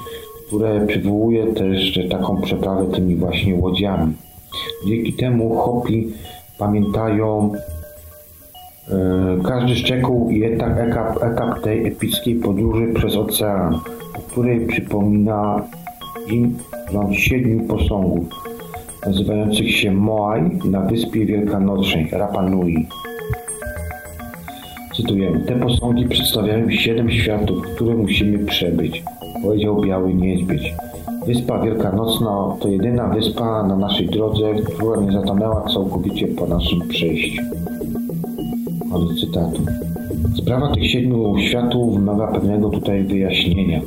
które 0.47 0.87
przywołuje 0.87 1.47
też 1.47 1.99
taką 2.11 2.41
przeprawę 2.41 2.87
tymi 2.87 3.17
właśnie 3.17 3.55
łodziami. 3.55 4.13
Dzięki 4.87 5.13
temu 5.13 5.55
Hopi 5.55 6.09
pamiętają 6.59 7.53
e, 8.89 8.93
każdy 9.45 9.75
szczegół 9.77 10.31
i 10.31 10.45
etap, 10.45 10.79
etap, 10.79 11.23
etap 11.23 11.63
tej 11.63 11.87
epickiej 11.87 12.35
podróży 12.35 12.93
przez 12.95 13.17
ocean, 13.17 13.79
po 14.15 14.21
której 14.21 14.67
przypomina 14.67 15.63
im 16.31 16.59
rząd 16.93 17.15
siedmiu 17.15 17.65
posągów, 17.65 18.29
nazywających 19.07 19.77
się 19.77 19.93
Moai 19.93 20.59
na 20.65 20.81
wyspie 20.81 21.27
wielkanocnej 21.27 22.09
Rapa 22.13 22.43
Nui. 22.43 22.87
Cytuję, 24.97 25.41
te 25.47 25.61
posągi 25.61 26.07
przedstawiają 26.07 26.71
siedem 26.71 27.11
światów, 27.11 27.63
które 27.75 27.95
musimy 27.95 28.39
przebyć, 28.39 29.03
powiedział 29.43 29.81
Biały 29.81 30.15
Niedźwiedź. 30.15 30.84
Wyspa 31.27 31.59
Wielkanocna 31.59 32.57
to 32.61 32.69
jedyna 32.69 33.09
wyspa 33.09 33.67
na 33.67 33.77
naszej 33.77 34.07
drodze, 34.07 34.55
która 34.55 35.01
nie 35.01 35.13
zatonęła 35.13 35.65
całkowicie 35.75 36.27
po 36.27 36.47
naszym 36.47 36.89
przejściu. 36.89 37.43
Koniec 38.93 39.21
cytatu. 39.21 39.63
Sprawa 40.37 40.75
tych 40.75 40.91
siedmiu 40.91 41.39
światów 41.39 41.95
wymaga 41.95 42.27
pewnego 42.27 42.71
tutaj 42.71 43.03
wyjaśnienia. 43.05 43.81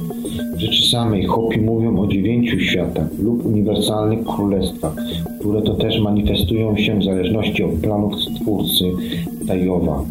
W 0.55 0.59
rzeczy 0.59 0.89
samej 0.89 1.25
Hopi 1.25 1.61
mówią 1.61 1.99
o 1.99 2.07
dziewięciu 2.07 2.59
światach 2.59 3.07
lub 3.23 3.45
uniwersalnych 3.45 4.25
królestwach, 4.25 4.95
które 5.39 5.61
to 5.61 5.73
też 5.73 6.01
manifestują 6.01 6.77
się 6.77 6.99
w 6.99 7.03
zależności 7.03 7.63
od 7.63 7.71
planów 7.71 8.13
Stwórcy 8.21 8.85
Tajowa. 9.47 10.01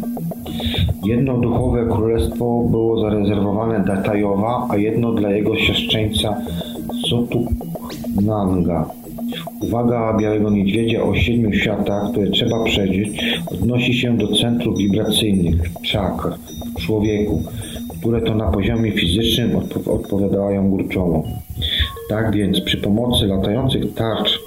Jedno 1.05 1.37
duchowe 1.37 1.85
królestwo 1.85 2.63
było 2.71 2.99
zarezerwowane 3.01 3.79
dla 3.79 3.97
Tajowa, 3.97 4.67
a 4.69 4.77
jedno 4.77 5.11
dla 5.11 5.31
jego 5.31 5.55
siostrzeńca 5.55 6.37
Sotuknanga. 7.09 8.89
Uwaga 9.61 10.17
Białego 10.19 10.49
Niedźwiedzia 10.49 11.03
o 11.03 11.15
siedmiu 11.15 11.53
światach, 11.53 12.11
które 12.11 12.29
trzeba 12.31 12.63
przeżyć, 12.63 13.39
odnosi 13.51 13.93
się 13.93 14.17
do 14.17 14.35
centrów 14.35 14.77
wibracyjnych, 14.77 15.55
czakr, 15.81 16.29
w 16.77 16.81
człowieku, 16.81 17.43
które 17.99 18.21
to 18.21 18.35
na 18.35 18.51
poziomie 18.51 18.91
fizycznym 18.91 19.55
odpo 19.55 19.93
odpowiadają 19.93 20.69
górczowo. 20.69 21.23
Tak 22.09 22.35
więc 22.35 22.61
przy 22.61 22.77
pomocy 22.77 23.25
latających 23.25 23.93
tarcz, 23.93 24.39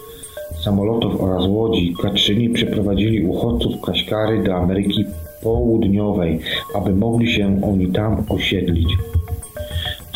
samolotów 0.65 1.21
oraz 1.21 1.47
łodzi 1.47 1.95
Kaczyni 2.03 2.51
przeprowadzili 2.51 3.27
uchodźców 3.27 3.81
Kaśkary 3.81 4.43
do 4.43 4.55
Ameryki 4.55 5.05
Południowej, 5.43 6.39
aby 6.75 6.95
mogli 6.95 7.33
się 7.33 7.61
oni 7.63 7.93
tam 7.93 8.25
osiedlić. 8.29 8.89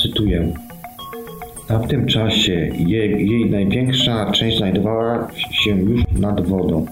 Cytuję. 0.02 0.63
W 1.64 1.66
tamtym 1.66 2.06
czasie 2.06 2.70
jej, 2.78 3.30
jej 3.30 3.50
największa 3.50 4.30
część 4.30 4.58
znajdowała 4.58 5.28
się 5.50 5.70
już 5.70 6.02
nad 6.18 6.46
wodą, 6.46 6.86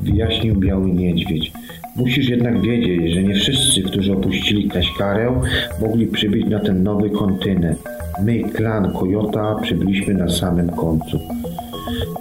wyjaśnił 0.00 0.54
Biały 0.54 0.92
Niedźwiedź. 0.92 1.52
Musisz 1.96 2.28
jednak 2.28 2.60
wiedzieć, 2.60 3.12
że 3.14 3.22
nie 3.22 3.34
wszyscy, 3.34 3.82
którzy 3.82 4.12
opuścili 4.12 4.68
Kaśkarę, 4.68 5.40
mogli 5.80 6.06
przybyć 6.06 6.46
na 6.46 6.60
ten 6.60 6.82
nowy 6.82 7.10
kontynent. 7.10 7.78
My, 8.22 8.42
klan 8.42 8.92
Kojota, 8.92 9.54
przybyliśmy 9.62 10.14
na 10.14 10.28
samym 10.28 10.70
końcu. 10.70 11.20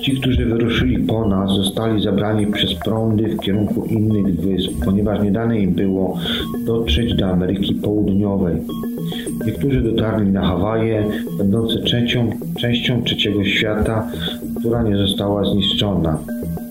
Ci, 0.01 0.11
którzy 0.11 0.45
wyruszyli 0.45 0.99
po 0.99 1.27
nas, 1.27 1.51
zostali 1.51 2.03
zabrani 2.03 2.47
przez 2.47 2.73
prądy 2.73 3.23
w 3.23 3.39
kierunku 3.39 3.85
innych 3.85 4.39
wysp, 4.39 4.71
ponieważ 4.85 5.23
nie 5.23 5.31
dane 5.31 5.59
im 5.59 5.71
było 5.71 6.17
dotrzeć 6.65 7.13
do 7.13 7.25
Ameryki 7.27 7.75
Południowej. 7.75 8.55
Niektórzy 9.45 9.81
dotarli 9.81 10.31
na 10.31 10.41
Hawaje, 10.41 11.05
będące 11.37 11.83
częścią, 11.83 12.29
częścią 12.59 13.03
trzeciego 13.03 13.45
świata, 13.45 14.07
która 14.59 14.83
nie 14.83 14.97
została 14.97 15.45
zniszczona. 15.45 16.17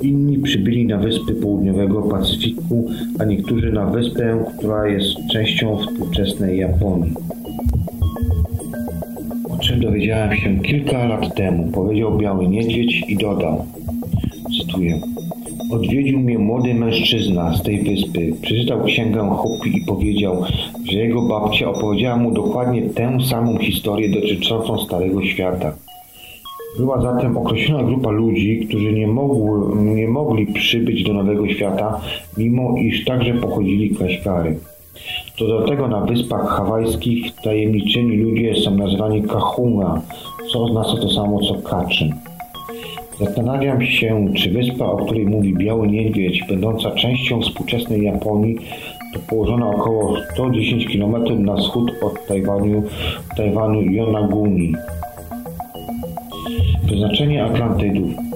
Inni 0.03 0.39
przybyli 0.39 0.87
na 0.87 0.99
wyspy 0.99 1.35
południowego 1.35 2.03
Pacyfiku, 2.03 2.89
a 3.19 3.25
niektórzy 3.25 3.73
na 3.73 3.87
wyspę, 3.87 4.45
która 4.59 4.89
jest 4.89 5.11
częścią 5.33 5.79
współczesnej 5.79 6.59
Japonii. 6.59 7.15
Dowiedziałem 9.81 10.37
się 10.37 10.61
kilka 10.61 11.05
lat 11.05 11.35
temu, 11.35 11.73
powiedział 11.73 12.19
Biały 12.19 12.49
Niedźwiedź 12.49 13.05
i 13.09 13.17
dodał, 13.17 13.65
cytuję, 14.59 15.01
Odwiedził 15.71 16.19
mnie 16.19 16.39
młody 16.39 16.75
mężczyzna 16.75 17.57
z 17.57 17.63
tej 17.63 17.83
wyspy. 17.83 18.33
Przeczytał 18.43 18.85
księgę 18.85 19.29
Hopi 19.31 19.79
i 19.79 19.85
powiedział, 19.85 20.45
że 20.93 20.99
jego 20.99 21.23
babcia 21.23 21.69
opowiedziała 21.69 22.17
mu 22.17 22.31
dokładnie 22.31 22.83
tę 22.83 23.19
samą 23.31 23.59
historię 23.59 24.09
dotyczącą 24.09 24.79
Starego 24.79 25.23
Świata. 25.23 25.73
Była 26.79 27.03
zatem 27.03 27.37
określona 27.37 27.85
grupa 27.85 28.11
ludzi, 28.11 28.67
którzy 28.69 28.93
nie, 28.93 29.07
mogły, 29.07 29.77
nie 29.95 30.09
mogli 30.09 30.47
przybyć 30.47 31.03
do 31.03 31.13
Nowego 31.13 31.49
Świata, 31.49 32.01
mimo 32.39 32.75
iż 32.77 33.05
także 33.05 33.35
pochodzili 33.35 33.97
Kaśkary. 33.97 34.59
Do 35.49 35.69
tego 35.69 35.89
na 35.89 36.01
wyspach 36.01 36.49
hawajskich 36.49 37.35
tajemniczymi 37.35 38.17
ludzie 38.17 38.55
są 38.55 38.71
nazwani 38.71 39.23
Kahunga, 39.23 40.01
co 40.53 40.65
oznacza 40.65 40.97
to 41.03 41.11
samo 41.11 41.41
co 41.41 41.55
Kaczyn. 41.55 42.15
Zastanawiam 43.21 43.83
się, 43.83 44.29
czy 44.37 44.51
wyspa, 44.51 44.85
o 44.85 44.97
której 44.97 45.27
mówi 45.27 45.55
Biały 45.55 45.89
Niedźwiedź, 45.89 46.45
będąca 46.49 46.91
częścią 46.91 47.41
współczesnej 47.41 48.03
Japonii, 48.03 48.57
to 49.15 49.21
położona 49.29 49.69
około 49.69 50.17
110 50.35 50.87
km 50.93 51.45
na 51.45 51.57
wschód 51.57 51.93
od 52.03 52.27
Tajwanu, 52.27 52.83
Tajwanu 53.37 53.83
Yonaguni. 53.83 54.73
Przeznaczenie 56.87 57.45
Atlantydów 57.45 58.30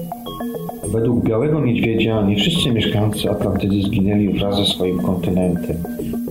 Według 0.91 1.23
Białego 1.23 1.61
Niedźwiedzia 1.61 2.21
nie 2.21 2.35
wszyscy 2.35 2.71
mieszkańcy 2.71 3.31
Atlantydy 3.31 3.81
zginęli 3.81 4.29
wraz 4.29 4.57
ze 4.57 4.65
swoim 4.65 4.97
kontynentem. 4.97 5.75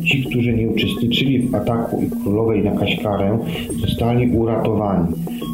Ci, 0.05 0.25
którzy 0.25 0.53
nie 0.53 0.69
uczestniczyli 0.69 1.39
w 1.39 1.55
ataku 1.55 2.03
i 2.03 2.23
królowej 2.23 2.65
na 2.65 2.71
Kaśkarę, 2.71 3.39
zostali 3.81 4.37
uratowani. 4.37 5.09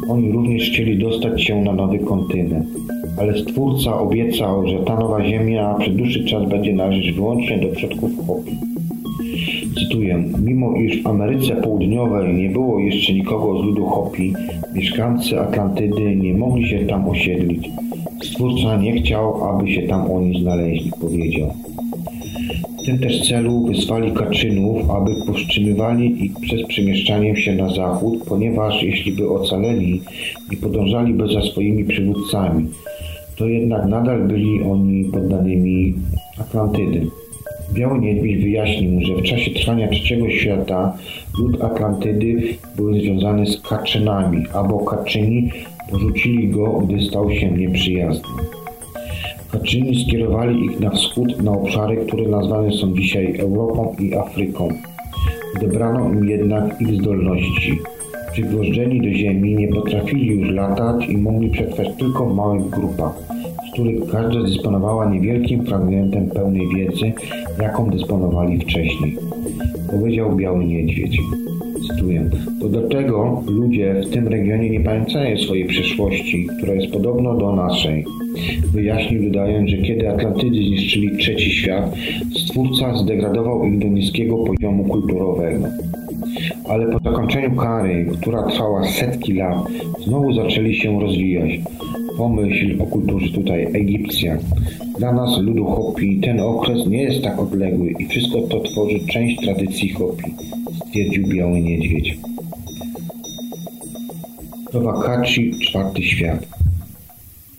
Oni 0.09 0.31
również 0.31 0.69
chcieli 0.69 0.97
dostać 0.97 1.43
się 1.43 1.61
na 1.61 1.73
nowy 1.73 1.99
kontynent. 1.99 2.67
Ale 3.17 3.37
Stwórca 3.37 3.99
obiecał, 3.99 4.67
że 4.67 4.79
ta 4.79 4.99
nowa 4.99 5.25
ziemia 5.25 5.75
przez 5.79 5.95
dłuższy 5.95 6.25
czas 6.25 6.49
będzie 6.49 6.73
należeć 6.73 7.11
wyłącznie 7.11 7.57
do 7.57 7.67
przodków 7.67 8.11
Hopi. 8.27 8.51
Cytuję, 9.79 10.23
mimo 10.39 10.75
iż 10.75 11.03
w 11.03 11.07
Ameryce 11.07 11.55
Południowej 11.55 12.33
nie 12.33 12.49
było 12.49 12.79
jeszcze 12.79 13.13
nikogo 13.13 13.61
z 13.61 13.65
ludu 13.65 13.85
Hopi, 13.85 14.33
mieszkańcy 14.73 15.39
Atlantydy 15.39 16.15
nie 16.15 16.33
mogli 16.33 16.67
się 16.67 16.85
tam 16.85 17.09
osiedlić. 17.09 17.69
Stwórca 18.23 18.77
nie 18.77 19.01
chciał, 19.01 19.49
aby 19.49 19.71
się 19.71 19.81
tam 19.81 20.11
oni 20.11 20.41
znaleźli, 20.41 20.91
powiedział. 21.01 21.53
W 22.81 22.85
tym 22.85 22.99
też 22.99 23.27
celu 23.29 23.65
wysłali 23.65 24.11
Kaczynów, 24.11 24.89
aby 24.89 25.11
powstrzymywali 25.27 26.25
ich 26.25 26.31
przez 26.41 26.67
przemieszczanie 26.67 27.35
się 27.35 27.55
na 27.55 27.73
zachód, 27.73 28.23
ponieważ 28.27 28.83
jeśli 28.83 29.11
by 29.11 29.29
ocaleli, 29.29 30.01
nie 30.51 30.57
podążaliby 30.57 31.27
za 31.33 31.41
swoimi 31.41 31.85
przywódcami. 31.85 32.67
To 33.37 33.45
jednak 33.45 33.85
nadal 33.85 34.27
byli 34.27 34.61
oni 34.61 35.05
poddanymi 35.05 35.93
Atlantydy. 36.39 37.20
Biały 37.73 37.99
Niedźwiedź 37.99 38.43
wyjaśnił, 38.43 39.01
że 39.01 39.15
w 39.15 39.23
czasie 39.23 39.51
trwania 39.51 39.87
trzeciego 39.87 40.29
świata 40.29 40.97
lud 41.39 41.61
Atlantydy 41.61 42.43
był 42.75 42.93
związany 42.93 43.45
z 43.45 43.61
Kaczynami, 43.61 44.43
albo 44.53 44.79
Kaczyni 44.79 45.51
porzucili 45.91 46.49
go, 46.49 46.79
gdy 46.79 47.05
stał 47.05 47.31
się 47.31 47.51
nieprzyjazny. 47.51 48.29
Kaczyni 49.51 50.05
skierowali 50.05 50.65
ich 50.65 50.79
na 50.79 50.89
wschód, 50.89 51.43
na 51.43 51.51
obszary, 51.51 51.97
które 52.07 52.27
nazwane 52.27 52.71
są 52.71 52.93
dzisiaj 52.93 53.35
Europą 53.39 53.95
i 53.99 54.15
Afryką. 54.15 54.69
Odebrano 55.57 56.13
im 56.13 56.29
jednak 56.29 56.81
ich 56.81 56.93
zdolności. 56.93 57.79
Przygwożdżeni 58.31 59.01
do 59.01 59.17
ziemi 59.17 59.55
nie 59.55 59.67
potrafili 59.67 60.27
już 60.27 60.49
latać 60.49 61.05
i 61.09 61.17
mogli 61.17 61.49
przetrwać 61.49 61.87
tylko 61.99 62.25
w 62.25 62.35
małych 62.35 62.69
grupach, 62.69 63.13
z 63.71 63.73
których 63.73 64.11
każda 64.11 64.43
dysponowała 64.43 65.05
niewielkim 65.05 65.65
fragmentem 65.65 66.29
pełnej 66.29 66.67
wiedzy, 66.75 67.13
jaką 67.61 67.89
dysponowali 67.89 68.59
wcześniej. 68.59 69.17
Powiedział 69.91 70.35
Biały 70.35 70.65
Niedźwiedź. 70.65 71.17
Cytuję. 71.87 72.29
To 72.61 72.69
dlatego 72.69 73.43
ludzie 73.47 74.01
w 74.05 74.09
tym 74.09 74.27
regionie 74.27 74.69
nie 74.69 74.79
pamiętają 74.79 75.37
swojej 75.37 75.65
przeszłości, 75.65 76.47
która 76.57 76.73
jest 76.73 76.93
podobna 76.93 77.35
do 77.35 77.55
naszej. 77.55 78.05
Wyjaśnił, 78.73 79.23
dodając, 79.23 79.69
że 79.69 79.77
kiedy 79.77 80.09
Atlantydy 80.09 80.55
zniszczyli 80.55 81.17
trzeci 81.17 81.51
świat, 81.51 81.95
Stwórca 82.35 82.97
zdegradował 82.97 83.65
ich 83.65 83.79
do 83.79 83.87
niskiego 83.87 84.37
poziomu 84.37 84.83
kulturowego. 84.83 85.67
Ale 86.69 86.91
po 86.91 86.99
zakończeniu 86.99 87.55
kary, 87.55 88.07
która 88.21 88.43
trwała 88.43 88.83
setki 88.87 89.33
lat, 89.33 89.57
znowu 90.07 90.33
zaczęli 90.33 90.75
się 90.75 91.01
rozwijać. 91.01 91.51
Pomyśl 92.17 92.81
o 92.81 92.85
kulturze 92.85 93.27
tutaj 93.33 93.63
Egipcjan. 93.63 94.37
Dla 94.99 95.13
nas, 95.13 95.37
ludu 95.37 95.65
Hopi, 95.65 96.19
ten 96.19 96.39
okres 96.39 96.87
nie 96.87 97.03
jest 97.03 97.23
tak 97.23 97.39
odległy 97.39 97.91
i 97.99 98.05
wszystko 98.05 98.41
to 98.41 98.59
tworzy 98.59 98.99
część 98.99 99.45
tradycji 99.45 99.89
Hopi, 99.89 100.33
stwierdził 100.87 101.27
Biały 101.27 101.61
Niedźwiedź. 101.61 102.17
To 104.71 104.81
Wakaci, 104.81 105.51
czwarty 105.59 106.03
świat. 106.03 106.47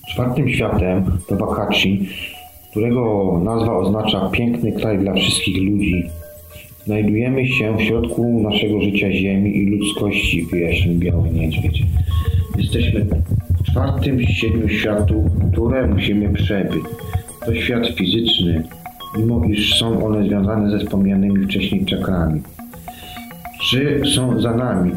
Czwartym 0.08 0.48
światem 0.48 1.18
to 1.28 1.36
Wakaci, 1.36 2.08
którego 2.70 3.40
nazwa 3.44 3.78
oznacza 3.78 4.30
piękny 4.32 4.72
kraj 4.72 4.98
dla 4.98 5.14
wszystkich 5.14 5.56
ludzi. 5.62 6.04
Znajdujemy 6.86 7.46
się 7.46 7.76
w 7.76 7.82
środku 7.82 8.42
naszego 8.42 8.80
życia 8.80 9.12
Ziemi 9.12 9.56
i 9.56 9.66
ludzkości, 9.66 10.46
wyjaśnił 10.50 10.98
Biały 10.98 11.30
Niedźwiedź. 11.30 11.82
Jesteśmy 12.58 13.06
czwartym 13.70 14.18
z 14.18 14.28
siedmiu 14.28 14.68
światów, 14.68 15.24
które 15.52 15.86
musimy 15.86 16.32
przebyć. 16.32 16.82
To 17.46 17.54
świat 17.54 17.86
fizyczny, 17.86 18.62
mimo 19.18 19.44
iż 19.44 19.78
są 19.78 20.06
one 20.06 20.28
związane 20.28 20.70
ze 20.70 20.78
wspomnianymi 20.78 21.46
wcześniej 21.46 21.84
czakrami. 21.84 22.40
Czy 23.70 24.02
są 24.14 24.40
za 24.40 24.56
nami, 24.56 24.90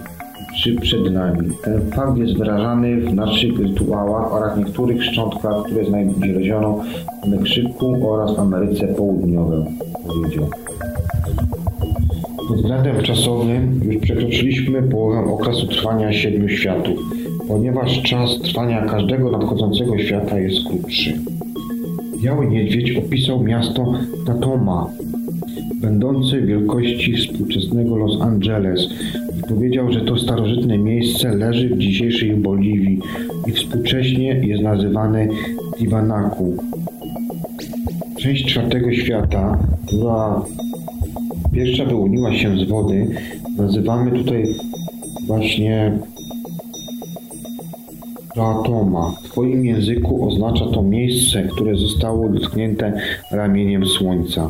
czy 0.64 0.76
przed 0.76 1.14
nami. 1.14 1.50
Ten 1.64 1.92
fakt 1.92 2.18
jest 2.18 2.38
wyrażany 2.38 2.98
w 2.98 3.14
naszych 3.14 3.60
rytuałach 3.60 4.34
oraz 4.34 4.58
niektórych 4.58 5.04
szczątkach, 5.04 5.64
które 5.66 5.86
znaleziono 5.86 6.84
w 7.24 7.28
Meksyku 7.28 8.10
oraz 8.10 8.40
Ameryce 8.40 8.88
Południowej, 8.88 9.64
powiedział. 10.08 10.50
Pod 12.48 12.58
względem 12.58 13.02
czasowym 13.04 13.82
już 13.84 13.98
przekroczyliśmy 13.98 14.84
połowę 14.84 15.34
okresu 15.34 15.68
trwania 15.68 16.14
siedmiu 16.14 16.50
światów, 16.50 17.00
ponieważ 17.48 18.02
czas 18.02 18.40
trwania 18.40 18.86
każdego 18.86 19.32
nadchodzącego 19.32 19.98
świata 19.98 20.40
jest 20.40 20.68
krótszy. 20.68 21.14
Biały 22.24 22.48
Niedźwiedź 22.48 22.98
opisał 22.98 23.44
miasto 23.44 23.94
Tatoma, 24.26 24.90
będące 25.82 26.42
wielkości 26.42 27.14
współczesnego 27.14 27.96
Los 27.96 28.22
Angeles 28.22 28.90
powiedział, 29.50 29.92
że 29.92 30.02
to 30.02 30.18
starożytne 30.18 30.78
miejsce 30.78 31.36
leży 31.36 31.70
w 31.70 31.78
dzisiejszej 31.78 32.36
Boliwii 32.36 33.00
i 33.48 33.52
współcześnie 33.52 34.42
jest 34.44 34.64
nazywane 34.64 35.28
Tiwanaku. 35.78 36.58
Część 38.18 38.46
czwartego 38.46 38.94
świata, 38.94 39.58
która 39.88 40.42
pierwsza 41.56 41.86
wyłoniła 41.86 42.34
się 42.34 42.58
z 42.58 42.64
wody, 42.64 43.08
nazywamy 43.58 44.12
tutaj 44.12 44.46
właśnie 45.28 46.00
Platoma. 48.34 49.12
W 49.12 49.24
Twoim 49.24 49.66
języku 49.66 50.28
oznacza 50.28 50.66
to 50.66 50.82
miejsce, 50.84 51.44
które 51.44 51.78
zostało 51.78 52.30
dotknięte 52.30 52.94
ramieniem 53.32 53.86
słońca. 53.86 54.50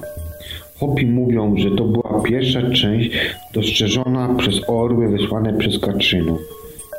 Hopi 0.80 1.06
mówią, 1.06 1.58
że 1.58 1.72
to 1.72 1.86
była 1.86 2.22
pierwsza 2.24 2.62
część 2.72 3.12
dostrzeżona 3.54 4.36
przez 4.38 4.70
orły 4.70 5.10
wysłane 5.10 5.54
przez 5.54 5.80
Kaczynów. 5.80 6.39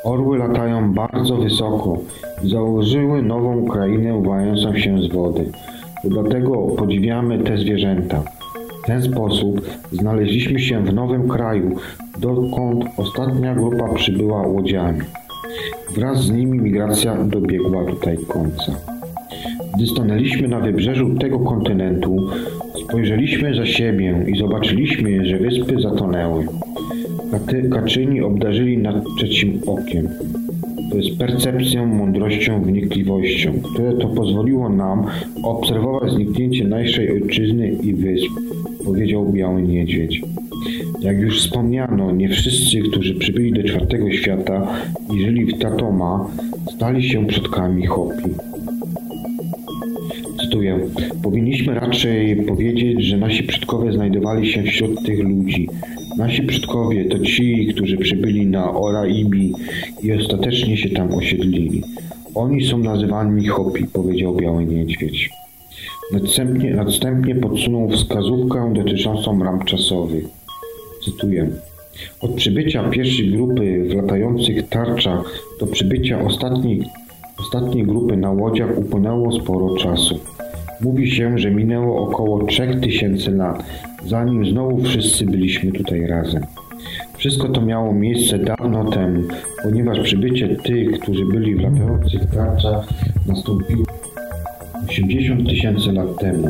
Orły 0.04 0.38
latają 0.38 0.94
bardzo 0.94 1.36
wysoko 1.36 1.98
i 2.44 2.48
założyły 2.48 3.22
nową 3.22 3.64
krainę 3.64 4.14
uwającą 4.14 4.76
się 4.76 5.02
z 5.02 5.12
wody. 5.12 5.50
Dlatego 6.04 6.52
podziwiamy 6.56 7.38
te 7.38 7.58
zwierzęta. 7.58 8.22
W 8.86 8.88
ten 8.88 9.02
sposób 9.02 9.60
znaleźliśmy 9.92 10.58
się 10.58 10.84
w 10.84 10.94
nowym 10.94 11.28
kraju, 11.28 11.76
dokąd 12.20 12.84
ostatnia 12.96 13.54
grupa 13.54 13.94
przybyła 13.94 14.46
łodziami. 14.46 15.00
Wraz 15.96 16.24
z 16.24 16.30
nimi 16.30 16.58
migracja 16.58 17.16
dobiegła 17.24 17.84
tutaj 17.84 18.18
końca. 18.28 18.72
Gdy 19.76 19.86
stanęliśmy 19.86 20.48
na 20.48 20.60
wybrzeżu 20.60 21.14
tego 21.14 21.38
kontynentu, 21.38 22.28
spojrzeliśmy 22.84 23.54
za 23.54 23.66
siebie 23.66 24.24
i 24.26 24.38
zobaczyliśmy, 24.38 25.26
że 25.26 25.38
wyspy 25.38 25.80
zatonęły. 25.82 26.46
Katy, 27.30 27.68
kaczyni 27.68 28.20
obdarzyli 28.20 28.78
nad 28.78 29.04
trzecim 29.18 29.60
okiem. 29.66 30.08
Jest 30.94 31.18
percepcją, 31.18 31.86
mądrością, 31.86 32.62
wnikliwością, 32.62 33.52
które 33.72 33.92
to 33.92 34.08
pozwoliło 34.08 34.68
nam 34.68 35.06
obserwować 35.42 36.12
zniknięcie 36.12 36.64
naszej 36.64 37.12
ojczyzny 37.12 37.68
i 37.68 37.94
wysp, 37.94 38.30
powiedział 38.86 39.32
Biały 39.32 39.62
Niedźwiedź. 39.62 40.22
Jak 41.00 41.18
już 41.18 41.42
wspomniano, 41.42 42.12
nie 42.12 42.28
wszyscy, 42.28 42.78
którzy 42.78 43.14
przybyli 43.14 43.52
do 43.52 43.68
czwartego 43.68 44.12
świata 44.12 44.66
i 45.14 45.20
żyli 45.20 45.46
w 45.46 45.58
Tatoma, 45.58 46.30
stali 46.74 47.08
się 47.08 47.26
przodkami 47.26 47.86
Hopi. 47.86 48.30
Cytuję: 50.40 50.80
Powinniśmy 51.22 51.74
raczej 51.74 52.36
powiedzieć, 52.36 53.04
że 53.04 53.16
nasi 53.16 53.42
przodkowie 53.42 53.92
znajdowali 53.92 54.52
się 54.52 54.62
wśród 54.62 55.06
tych 55.06 55.18
ludzi. 55.20 55.68
Nasi 56.18 56.42
przodkowie 56.42 57.04
to 57.04 57.18
ci, 57.18 57.66
którzy 57.66 57.96
przybyli 57.96 58.46
na 58.46 58.72
Oraibi 58.72 59.52
i 60.02 60.12
ostatecznie 60.12 60.76
się 60.76 60.90
tam 60.90 61.14
osiedlili. 61.14 61.82
Oni 62.34 62.64
są 62.64 62.78
nazywani 62.78 63.46
Hopi, 63.46 63.84
powiedział 63.92 64.36
Biały 64.36 64.64
Niedźwiedź. 64.64 65.45
Następnie, 66.12 66.74
następnie 66.74 67.34
podsunął 67.34 67.88
wskazówkę 67.88 68.72
dotyczącą 68.74 69.44
ram 69.44 69.64
czasowych. 69.64 70.24
Cytuję. 71.04 71.50
Od 72.20 72.34
przybycia 72.34 72.88
pierwszej 72.90 73.30
grupy 73.30 73.84
w 73.88 73.94
latających 73.94 74.68
tarczach 74.68 75.24
do 75.60 75.66
przybycia 75.66 76.20
ostatniej, 76.20 76.82
ostatniej 77.38 77.84
grupy 77.84 78.16
na 78.16 78.30
łodziach 78.30 78.78
upłynęło 78.78 79.32
sporo 79.32 79.76
czasu. 79.76 80.20
Mówi 80.80 81.10
się, 81.10 81.38
że 81.38 81.50
minęło 81.50 82.08
około 82.08 82.46
3000 82.46 83.30
lat, 83.30 83.62
zanim 84.06 84.46
znowu 84.46 84.82
wszyscy 84.82 85.26
byliśmy 85.26 85.72
tutaj 85.72 86.06
razem. 86.06 86.42
Wszystko 87.16 87.48
to 87.48 87.60
miało 87.60 87.92
miejsce 87.92 88.38
dawno 88.38 88.90
temu, 88.90 89.22
ponieważ 89.62 90.00
przybycie 90.00 90.56
tych, 90.56 91.00
którzy 91.00 91.26
byli 91.26 91.54
w 91.54 91.60
latających 91.60 92.30
tarczach, 92.30 92.88
nastąpiło 93.26 93.85
80 94.88 95.48
tysięcy 95.48 95.92
lat 95.92 96.18
temu. 96.18 96.48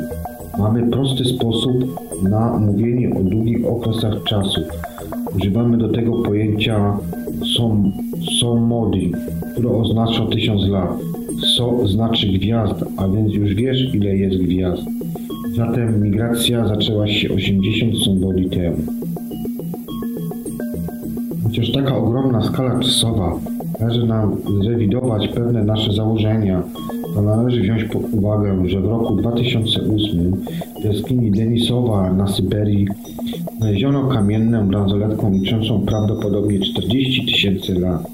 Mamy 0.58 0.90
prosty 0.90 1.24
sposób 1.24 2.00
na 2.22 2.58
mówienie 2.58 3.10
o 3.14 3.22
długich 3.22 3.66
okresach 3.66 4.22
czasu. 4.22 4.60
Używamy 5.36 5.78
do 5.78 5.88
tego 5.88 6.22
pojęcia 6.22 6.98
som, 7.56 7.92
które 9.52 9.70
oznacza 9.70 10.26
tysiąc 10.26 10.68
lat. 10.68 10.90
So 11.56 11.88
znaczy 11.88 12.26
gwiazd, 12.26 12.84
a 12.96 13.08
więc 13.08 13.34
już 13.34 13.54
wiesz 13.54 13.94
ile 13.94 14.16
jest 14.16 14.36
gwiazd. 14.36 14.82
Zatem 15.56 16.02
migracja 16.02 16.68
zaczęła 16.68 17.08
się 17.08 17.34
80 17.34 17.98
somboli 17.98 18.50
temu. 18.50 18.76
Chociaż 21.44 21.72
taka 21.72 21.96
ogromna 21.96 22.42
skala 22.42 22.80
czasowa 22.80 23.38
każe 23.78 24.06
nam 24.06 24.36
zrewidować 24.62 25.28
pewne 25.28 25.64
nasze 25.64 25.92
założenia, 25.92 26.62
należy 27.22 27.62
wziąć 27.62 27.84
pod 27.84 28.02
uwagę, 28.12 28.68
że 28.68 28.80
w 28.80 28.84
roku 28.84 29.16
2008 29.16 30.32
w 30.80 30.84
jaskini 30.84 31.30
Denisowa 31.30 32.12
na 32.12 32.28
Syberii 32.28 32.88
znaleziono 33.58 34.08
kamienną 34.08 34.68
bransoletką 34.68 35.32
liczącą 35.32 35.86
prawdopodobnie 35.86 36.60
40 36.60 37.26
tysięcy 37.26 37.74
lat. 37.74 38.06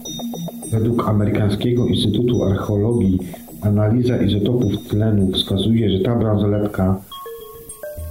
Według 0.72 1.08
Amerykańskiego 1.08 1.86
Instytutu 1.86 2.44
Archeologii 2.44 3.18
analiza 3.60 4.16
izotopów 4.16 4.88
tlenu 4.88 5.32
wskazuje, 5.32 5.90
że 5.90 5.98
ta 5.98 6.16
bransoletka 6.16 7.00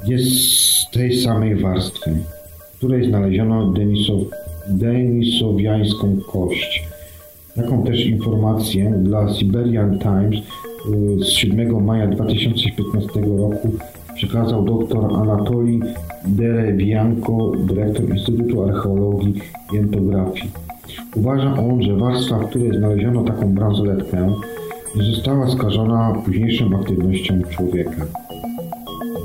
jest 0.08 0.25
z 0.25 0.91
tej 0.91 1.17
samej 1.17 1.56
warstwy, 1.56 2.12
w 2.73 2.77
której 2.77 3.10
znaleziono 3.10 3.71
denisow, 3.71 4.19
denisowiańską 4.69 6.17
kość. 6.32 6.84
Taką 7.56 7.84
też 7.84 8.06
informację 8.06 8.93
dla 9.04 9.34
Siberian 9.34 9.99
Times 9.99 10.41
z 11.20 11.26
7 11.26 11.86
maja 11.86 12.08
2015 12.08 13.22
roku 13.22 13.72
przekazał 14.15 14.65
dr 14.65 15.15
Anatoli 15.15 15.80
Derewianko, 16.26 17.52
dyrektor 17.58 18.10
Instytutu 18.10 18.63
Archeologii 18.63 19.34
i 19.74 19.78
Entografii. 19.78 20.52
Uważa 21.15 21.54
on, 21.54 21.84
że 21.84 21.96
warstwa, 21.96 22.39
w 22.39 22.50
której 22.50 22.78
znaleziono 22.78 23.24
taką 23.24 23.54
bransoletkę, 23.54 24.34
nie 24.96 25.04
została 25.04 25.50
skażona 25.50 26.13
późniejszą 26.26 26.76
aktywnością 26.80 27.41
człowieka. 27.50 28.06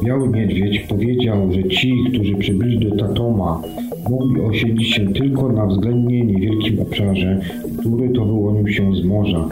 Biały 0.05 0.29
Niedźwiedź 0.29 0.79
powiedział, 0.79 1.53
że 1.53 1.65
ci, 1.65 2.05
którzy 2.13 2.35
przybyli 2.35 2.89
do 2.89 2.97
Tatoma, 2.97 3.63
mogli 4.11 4.41
osiedlić 4.41 4.95
się 4.95 5.13
tylko 5.13 5.53
na 5.53 5.67
względnie 5.67 6.25
niewielkim 6.25 6.81
obszarze, 6.81 7.41
który 7.79 8.09
to 8.09 8.25
wyłonił 8.25 8.69
się 8.69 8.95
z 8.95 9.05
morza, 9.05 9.49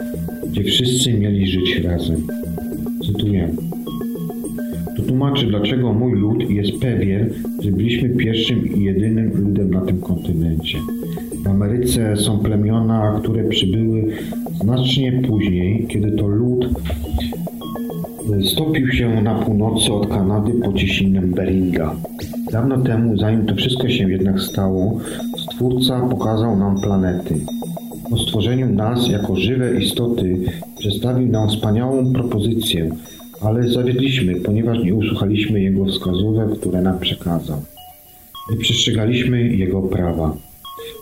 gdzie 0.51 0.63
wszyscy 0.63 1.13
mieli 1.13 1.47
żyć 1.47 1.79
razem. 1.83 2.27
Cytuję. 3.05 3.49
To 4.97 5.03
tłumaczy, 5.03 5.47
dlaczego 5.47 5.93
mój 5.93 6.13
lud 6.13 6.49
jest 6.49 6.79
pewien, 6.79 7.29
że 7.59 7.71
byliśmy 7.71 8.09
pierwszym 8.09 8.75
i 8.75 8.83
jedynym 8.83 9.31
ludem 9.35 9.71
na 9.71 9.81
tym 9.81 9.99
kontynencie. 10.01 10.77
W 11.43 11.47
Ameryce 11.47 12.17
są 12.17 12.39
plemiona, 12.39 13.19
które 13.23 13.43
przybyły 13.43 14.07
znacznie 14.61 15.21
później, 15.27 15.85
kiedy 15.89 16.11
to 16.11 16.27
lud 16.27 16.69
stopił 18.43 18.91
się 18.91 19.21
na 19.21 19.35
północy 19.35 19.93
od 19.93 20.07
Kanady 20.07 20.51
pod 20.53 20.75
ciśnieniem 20.75 21.31
Beringa. 21.31 21.95
Dawno 22.51 22.77
temu, 22.77 23.17
zanim 23.17 23.45
to 23.45 23.55
wszystko 23.55 23.89
się 23.89 24.11
jednak 24.11 24.41
stało, 24.41 24.99
Stwórca 25.37 25.99
pokazał 25.99 26.57
nam 26.57 26.81
planety. 26.81 27.35
Po 28.09 28.17
stworzeniu 28.17 28.69
nas 28.69 29.07
jako 29.07 29.35
żywe 29.35 29.79
istoty 29.81 30.39
przedstawił 30.77 31.27
nam 31.27 31.49
wspaniałą 31.49 32.13
propozycję, 32.13 32.89
ale 33.41 33.69
zawiedliśmy, 33.69 34.35
ponieważ 34.35 34.83
nie 34.83 34.95
usłuchaliśmy 34.95 35.61
Jego 35.61 35.85
wskazówek, 35.85 36.59
które 36.59 36.81
nam 36.81 36.99
przekazał. 36.99 37.61
Nie 38.51 38.57
przestrzegaliśmy 38.57 39.43
Jego 39.43 39.81
prawa. 39.81 40.35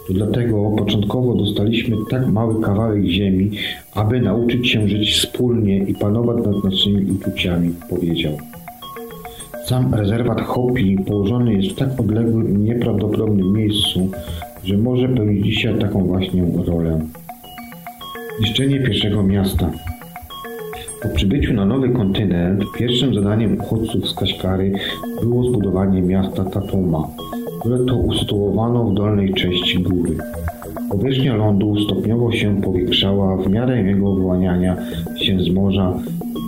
To 0.07 0.13
dlatego 0.13 0.71
początkowo 0.77 1.35
dostaliśmy 1.35 1.97
tak 2.09 2.27
mały 2.27 2.61
kawałek 2.61 3.05
ziemi, 3.05 3.51
aby 3.93 4.21
nauczyć 4.21 4.69
się 4.69 4.87
żyć 4.87 5.13
wspólnie 5.13 5.77
i 5.77 5.93
panować 5.93 6.45
nad 6.45 6.63
naszymi 6.63 7.11
uczuciami, 7.11 7.73
powiedział. 7.89 8.37
Sam 9.65 9.93
rezerwat 9.93 10.41
Hopi 10.41 10.97
położony 11.07 11.53
jest 11.53 11.75
w 11.75 11.79
tak 11.79 11.99
odległym 11.99 12.57
i 12.57 12.59
nieprawdopodobnym 12.59 13.53
miejscu, 13.53 14.09
że 14.63 14.77
może 14.77 15.09
pełnić 15.09 15.45
dzisiaj 15.45 15.79
taką 15.79 16.05
właśnie 16.05 16.43
rolę. 16.65 16.99
Niszczenie 18.41 18.79
pierwszego 18.79 19.23
miasta. 19.23 19.71
Po 21.01 21.09
przybyciu 21.09 21.53
na 21.53 21.65
nowy 21.65 21.89
kontynent 21.89 22.63
pierwszym 22.77 23.15
zadaniem 23.15 23.59
uchodźców 23.59 24.09
z 24.09 24.13
Kaśkary 24.13 24.71
było 25.21 25.43
zbudowanie 25.43 26.01
miasta 26.01 26.45
Tatuma, 26.45 27.07
które 27.59 27.85
to 27.85 27.95
usytuowano 27.95 28.83
w 28.83 28.93
dolnej 28.93 29.33
części 29.33 29.79
góry. 29.79 30.17
Powierzchnia 30.93 31.35
lądu 31.35 31.75
stopniowo 31.85 32.31
się 32.31 32.61
powiększała 32.61 33.37
w 33.37 33.49
miarę 33.49 33.83
jego 33.83 34.15
wyłaniania 34.15 34.77
się 35.15 35.39
z 35.43 35.49
morza 35.49 35.99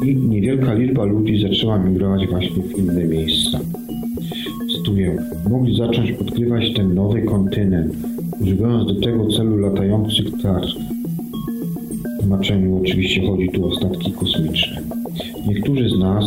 i 0.06 0.16
niewielka 0.16 0.74
liczba 0.74 1.04
ludzi 1.04 1.42
zaczęła 1.42 1.80
migrować 1.80 2.28
właśnie 2.28 2.64
w 2.64 2.78
inne 2.78 3.04
miejsca. 3.04 3.60
Cytuję, 4.76 5.18
mogli 5.50 5.78
zacząć 5.78 6.12
odkrywać 6.12 6.74
ten 6.74 6.94
nowy 6.94 7.22
kontynent, 7.22 7.94
używając 8.42 8.88
do 8.88 9.02
tego 9.02 9.28
celu 9.28 9.58
latających 9.58 10.42
tarcz. 10.42 10.76
W 12.16 12.20
tłumaczeniu 12.20 12.82
oczywiście 12.82 13.28
chodzi 13.28 13.50
tu 13.50 13.68
o 13.68 13.76
statki 13.76 14.12
kosmiczne. 14.12 14.82
Niektórzy 15.48 15.90
z 15.90 16.00
nas 16.00 16.26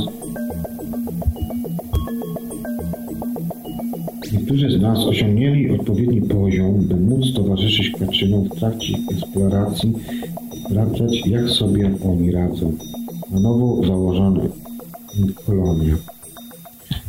Niektórzy 4.50 4.78
z 4.78 4.80
nas 4.80 4.98
osiągnęli 4.98 5.70
odpowiedni 5.70 6.22
poziom, 6.22 6.74
by 6.80 6.96
móc 6.96 7.34
towarzyszyć 7.34 7.90
kaczynom 7.90 8.44
w 8.44 8.58
trakcie 8.58 8.94
eksploracji 9.12 9.92
sprawdzać, 10.66 11.26
jak 11.26 11.48
sobie 11.48 11.90
oni 12.04 12.32
radzą. 12.32 12.72
Na 13.30 13.40
nowo 13.40 13.86
założone 13.86 14.48
kolonia. 15.46 15.96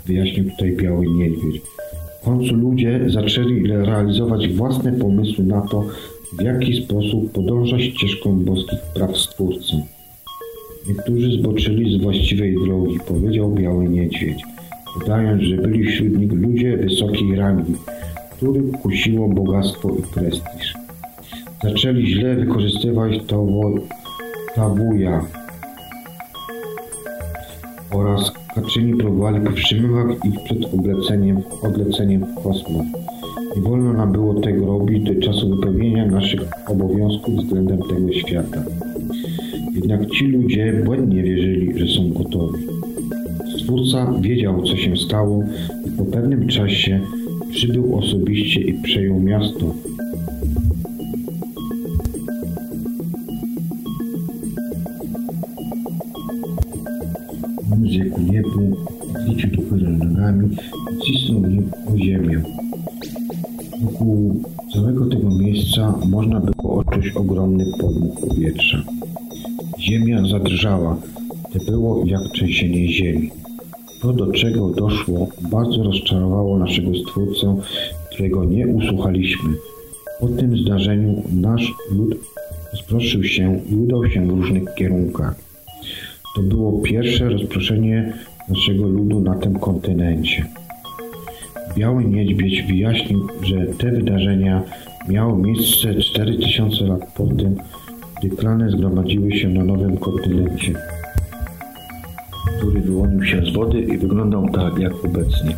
Wyjaśnił 0.06 0.49
tutaj 0.49 0.71
Biały 0.71 1.06
Niedźwiedź. 1.08 1.62
W 2.21 2.25
końcu 2.25 2.56
ludzie 2.56 2.99
zaczęli 3.08 3.67
realizować 3.67 4.47
własne 4.47 4.91
pomysły 4.91 5.43
na 5.43 5.62
to, 5.62 5.86
w 6.39 6.41
jaki 6.41 6.84
sposób 6.84 7.32
podążać 7.32 7.82
ścieżką 7.82 8.39
boskich 8.39 8.80
praw 8.93 9.17
Stwórcy. 9.17 9.73
Niektórzy 10.88 11.32
zboczyli 11.32 11.99
z 11.99 12.02
właściwej 12.04 12.56
drogi, 12.65 12.97
powiedział 13.08 13.52
Biały 13.52 13.89
Niedźwiedź 13.89 14.59
dodając, 14.99 15.41
że 15.41 15.58
byli 15.58 15.88
wśród 15.88 16.17
nich 16.17 16.32
ludzie 16.32 16.78
wysokiej 16.78 17.36
rangi, 17.36 17.73
których 18.32 18.71
kusiło 18.71 19.30
bogactwo 19.30 19.89
i 19.89 20.02
prestiż. 20.13 20.73
Zaczęli 21.63 22.08
źle 22.08 22.36
wykorzystywać 22.36 23.13
to 23.28 23.47
tabuja 24.56 25.25
oraz 27.91 28.32
Kaczyni 28.56 28.95
próbowali 28.95 29.41
powstrzymywać 29.41 30.17
ich 30.25 30.43
przed 30.43 30.73
odleceniem, 30.73 31.41
odleceniem 31.62 32.25
w 32.25 32.43
kosmos. 32.43 32.86
Nie 33.56 33.62
wolno 33.62 33.93
nam 33.93 34.12
było 34.12 34.34
tego 34.34 34.65
robić 34.65 35.04
do 35.04 35.21
czasu 35.21 35.49
wypełnienia 35.49 36.06
naszych 36.06 36.41
obowiązków 36.67 37.36
względem 37.36 37.80
tego 37.80 38.13
świata. 38.13 38.63
Jednak 39.73 40.10
ci 40.10 40.28
ludzie 40.28 40.82
błędnie 40.86 41.23
wierzyli, 41.23 41.80
że 41.80 41.88
są 41.95 42.10
gotowi. 42.10 42.79
Stwórca 43.70 44.14
wiedział, 44.22 44.64
co 44.64 44.78
się 44.78 44.98
stało 44.98 45.44
i 45.88 45.92
po 45.98 46.06
pewnym 46.06 46.48
czasie 46.48 47.02
przybył 47.52 47.96
osobiście 47.96 48.62
i 48.62 48.74
przejął 48.74 49.20
miasto. 49.20 49.74
On 57.72 57.88
zjekł 57.90 58.22
niebu, 58.22 58.78
zliczył 59.26 59.50
do 59.50 59.62
góry 59.62 59.90
nogami 59.90 60.50
i 60.94 61.06
cisnął 61.06 61.42
nim 61.42 61.72
o 61.94 61.98
ziemię. 61.98 62.42
Wokół 63.82 64.44
całego 64.74 65.06
tego 65.06 65.30
miejsca 65.30 65.94
można 66.10 66.40
było 66.40 66.78
odczuć 66.78 67.12
ogromny 67.16 67.66
podmuch 67.80 68.20
powietrza. 68.30 68.84
Ziemia 69.80 70.28
zadrżała, 70.28 70.98
to 71.54 71.72
było 71.72 72.06
jak 72.06 72.22
trzęsienie 72.34 72.88
ziemi. 72.88 73.32
To, 74.02 74.14
do 74.14 74.32
czego 74.32 74.70
doszło, 74.70 75.28
bardzo 75.52 75.84
rozczarowało 75.84 76.58
naszego 76.58 76.92
Stwórcę, 76.96 77.56
którego 78.12 78.46
nie 78.46 78.68
usłuchaliśmy. 78.68 79.50
Po 80.20 80.28
tym 80.28 80.58
zdarzeniu 80.58 81.24
nasz 81.32 81.74
lud 81.92 82.16
rozproszył 82.72 83.24
się 83.24 83.62
i 83.72 83.76
udał 83.76 84.10
się 84.10 84.28
w 84.28 84.30
różnych 84.30 84.74
kierunkach. 84.76 85.36
To 86.36 86.42
było 86.42 86.82
pierwsze 86.82 87.30
rozproszenie 87.30 88.14
naszego 88.50 88.88
ludu 88.88 89.20
na 89.20 89.36
tym 89.36 89.60
kontynencie. 89.60 90.46
Biały 91.78 92.06
Niedźwiedź 92.06 92.62
wyjaśnił, 92.62 93.28
że 93.42 93.66
te 93.66 93.92
wydarzenia 93.92 94.64
miały 95.10 95.42
miejsce 95.42 95.96
4000 95.96 96.86
lat 96.86 97.14
po 97.14 97.28
tym, 97.28 97.56
gdy 98.20 98.30
klany 98.36 98.72
zgromadziły 98.72 99.32
się 99.32 99.50
na 99.50 99.64
nowym 99.64 99.98
kontynencie 99.98 100.99
który 102.60 102.82
wyłonił 102.82 103.24
się 103.24 103.41
z 103.45 103.54
wody 103.54 103.82
i 103.82 103.98
wyglądał 103.98 104.50
tak 104.50 104.80
jak 104.80 105.06
obecnie. 105.06 105.56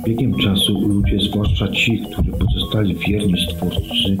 Z 0.00 0.06
biegiem 0.06 0.34
czasu 0.34 0.88
ludzie, 0.88 1.18
zwłaszcza 1.30 1.68
ci, 1.68 2.02
którzy 2.12 2.32
pozostali 2.32 2.96
wierni 3.08 3.34
Stwórcy, 3.40 4.16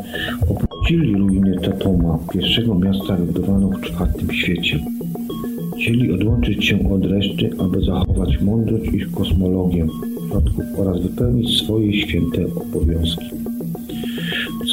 opuścili 0.48 1.14
ruiny 1.14 1.60
Tatoma, 1.60 2.18
pierwszego 2.32 2.74
miasta 2.74 3.16
wybudowanego 3.16 3.76
w 3.76 3.80
czwartym 3.80 4.32
świecie. 4.32 4.78
Chcieli 5.76 6.12
odłączyć 6.12 6.64
się 6.64 6.90
od 6.90 7.04
reszty, 7.04 7.50
aby 7.58 7.80
zachować 7.80 8.40
mądrość 8.40 8.92
i 8.92 9.00
kosmologię 9.00 9.86
przodków 10.30 10.64
oraz 10.78 11.00
wypełnić 11.00 11.62
swoje 11.62 11.92
święte 12.00 12.44
obowiązki. 12.44 13.24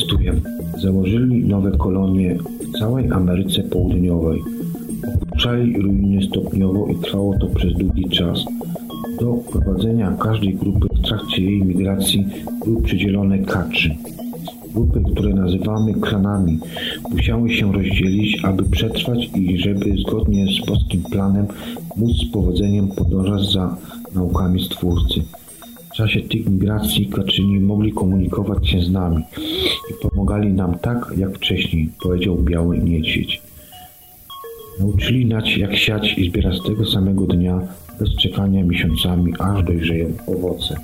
Cytuję. 0.01 0.33
Założyli 0.81 1.45
nowe 1.45 1.71
kolonie 1.71 2.37
w 2.61 2.79
całej 2.79 3.11
Ameryce 3.11 3.63
Południowej– 3.63 4.41
Opuszczali 5.47 5.81
ruiny 5.81 6.21
stopniowo 6.27 6.87
i 6.87 6.95
trwało 6.95 7.37
to 7.39 7.47
przez 7.47 7.73
długi 7.73 8.09
czas. 8.09 8.45
Do 9.19 9.33
prowadzenia 9.33 10.17
każdej 10.19 10.55
grupy 10.55 10.87
w 10.95 11.01
trakcie 11.01 11.43
jej 11.43 11.61
migracji 11.63 12.27
były 12.65 12.81
przydzielone 12.81 13.39
kaczy. 13.39 13.95
Grupy, 14.73 15.03
które 15.11 15.33
nazywamy 15.33 15.93
klanami, 15.93 16.59
musiały 17.11 17.49
się 17.53 17.73
rozdzielić, 17.73 18.45
aby 18.45 18.63
przetrwać 18.63 19.29
i 19.35 19.57
żeby 19.57 19.95
zgodnie 19.97 20.45
z 20.45 20.65
boskim 20.65 21.03
planem 21.03 21.47
móc 21.97 22.11
z 22.17 22.31
powodzeniem 22.31 22.87
podążać 22.87 23.51
za 23.51 23.77
naukami 24.15 24.63
Stwórcy. 24.63 25.21
W 25.91 25.95
czasie 25.95 26.21
tych 26.21 26.49
migracji 26.49 27.05
kaczyni 27.05 27.59
mogli 27.59 27.91
komunikować 27.91 28.69
się 28.69 28.81
z 28.81 28.91
nami 28.91 29.23
i 29.91 30.07
pomagali 30.09 30.53
nam 30.53 30.79
tak 30.79 31.13
jak 31.17 31.35
wcześniej, 31.35 31.89
powiedział 32.03 32.35
Biały 32.35 32.77
Niedźwiedź. 32.77 33.46
Nauczyli 34.79 35.25
nać 35.25 35.57
jak 35.57 35.75
siać 35.75 36.17
i 36.17 36.29
zbierać 36.29 36.63
tego 36.63 36.85
samego 36.85 37.25
dnia, 37.25 37.59
bez 37.99 38.15
czekania 38.15 38.63
miesiącami, 38.63 39.33
aż 39.39 39.63
dojrzeją 39.63 40.07
owoce. 40.27 40.75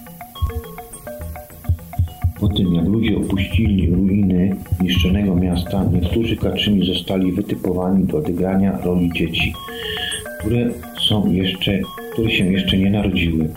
Po 2.39 2.47
tym 2.47 2.73
jak 2.73 2.85
ludzie 2.85 3.17
opuścili 3.17 3.89
ruiny 3.89 4.55
niszczonego 4.81 5.35
miasta, 5.35 5.85
niektórzy 5.93 6.37
kaczyni 6.37 6.85
zostali 6.85 7.31
wytypowani 7.31 8.05
do 8.05 8.17
odegrania 8.17 8.77
roli 8.81 9.11
dzieci, 9.15 9.53
które, 10.39 10.69
są 11.09 11.31
jeszcze, 11.31 11.79
które 12.13 12.31
się 12.31 12.51
jeszcze 12.51 12.77
nie 12.77 12.89
narodziły. 12.89 13.49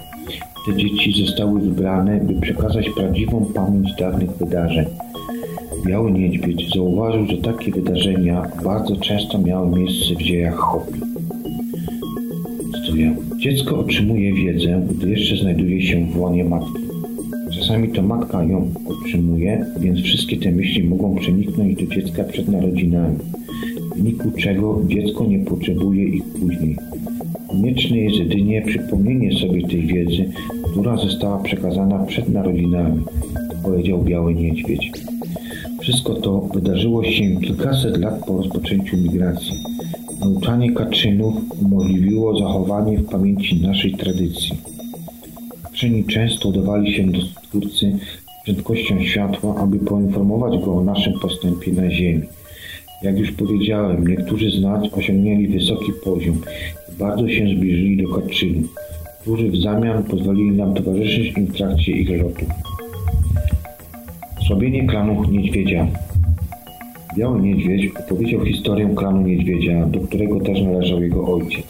Te 0.67 0.77
dzieci 0.77 1.27
zostały 1.27 1.61
wybrane, 1.61 2.21
by 2.21 2.41
przekazać 2.41 2.91
prawdziwą 2.91 3.47
pamięć 3.55 3.95
dawnych 3.99 4.31
wydarzeń– 4.31 4.87
Biały 5.87 6.13
Niedźwiedź 6.13 6.75
zauważył, 6.75 7.27
że 7.27 7.37
takie 7.37 7.71
wydarzenia 7.71 8.43
bardzo 8.65 8.97
często 8.97 9.39
miały 9.39 9.79
miejsce 9.79 10.15
w 10.15 10.23
dziejach 10.23 10.55
Hopi. 10.55 11.01
Cytuję. 12.75 13.17
Dziecko 13.39 13.79
otrzymuje 13.79 14.35
wiedzę, 14.35 14.87
gdy 14.91 15.11
jeszcze 15.11 15.37
znajduje 15.37 15.83
się 15.83 16.07
w 16.07 16.19
łonie 16.19 16.45
matki. 16.45 16.83
Czasami 17.55 17.89
to 17.89 18.03
matka 18.03 18.45
ją 18.45 18.71
otrzymuje, 18.87 19.67
więc 19.81 20.01
wszystkie 20.01 20.37
te 20.37 20.53
myśli 20.53 20.85
mogą 20.85 21.15
przeniknąć 21.15 21.77
do 21.77 21.95
dziecka 21.95 22.25
przed 22.25 22.49
narodzinami, 22.49 23.17
w 23.93 23.97
wyniku 23.97 24.31
czego 24.39 24.83
dziecko 24.87 25.25
nie 25.27 25.39
potrzebuje 25.39 26.05
ich 26.05 26.25
później. 26.25 26.77
Konieczne 27.49 27.97
jest 27.97 28.17
jedynie 28.17 28.63
przypomnienie 28.63 29.39
sobie 29.39 29.69
tej 29.69 29.87
wiedzy, 29.87 30.31
która 30.71 30.97
została 30.97 31.39
przekazana 31.39 31.99
przed 31.99 32.29
narodzinami, 32.29 33.03
powiedział 33.63 34.03
Biały 34.03 34.35
Niedźwiedź. 34.35 34.93
Wszystko 35.87 36.15
to 36.15 36.41
wydarzyło 36.55 37.05
się 37.05 37.41
kilkaset 37.41 37.97
lat 37.97 38.21
po 38.27 38.37
rozpoczęciu 38.37 38.97
migracji. 38.97 39.53
Nauczanie 40.21 40.73
Kaczynów 40.73 41.35
umożliwiło 41.63 42.39
zachowanie 42.39 42.99
w 42.99 43.09
pamięci 43.09 43.63
naszej 43.63 43.95
tradycji. 43.95 44.57
Kaczyni 45.63 46.05
często 46.05 46.49
udawali 46.49 46.95
się 46.95 47.07
do 47.07 47.21
Stwórcy 47.21 47.99
prędkością 48.45 49.05
światła, 49.05 49.55
aby 49.57 49.79
poinformować 49.79 50.65
go 50.65 50.75
o 50.75 50.85
naszym 50.85 51.13
postępie 51.21 51.73
na 51.73 51.91
Ziemi. 51.91 52.27
Jak 53.03 53.19
już 53.19 53.33
powiedziałem, 53.33 54.09
niektórzy 54.09 54.51
z 54.51 54.63
nas 54.63 54.93
osiągnęli 54.93 55.49
wysoki 55.49 55.93
poziom 56.05 56.41
i 56.89 56.99
bardzo 56.99 57.29
się 57.29 57.49
zbliżyli 57.57 58.03
do 58.03 58.09
Kaczynów, 58.15 58.75
którzy 59.21 59.51
w 59.51 59.57
zamian 59.57 60.05
pozwolili 60.05 60.57
nam 60.57 60.75
towarzyszyć 60.75 61.37
im 61.37 61.47
w 61.47 61.57
trakcie 61.57 61.93
ich 61.93 62.23
lotów. 62.23 62.66
Osłabienie 64.47 64.87
klanu 64.87 65.25
Niedźwiedzia 65.31 65.87
Biały 67.17 67.41
Niedźwiedź 67.41 67.93
opowiedział 68.01 68.45
historię 68.45 68.89
klanu 68.97 69.23
Niedźwiedzia, 69.23 69.87
do 69.87 70.01
którego 70.01 70.41
też 70.41 70.63
należał 70.63 71.03
jego 71.03 71.27
ojciec. 71.35 71.67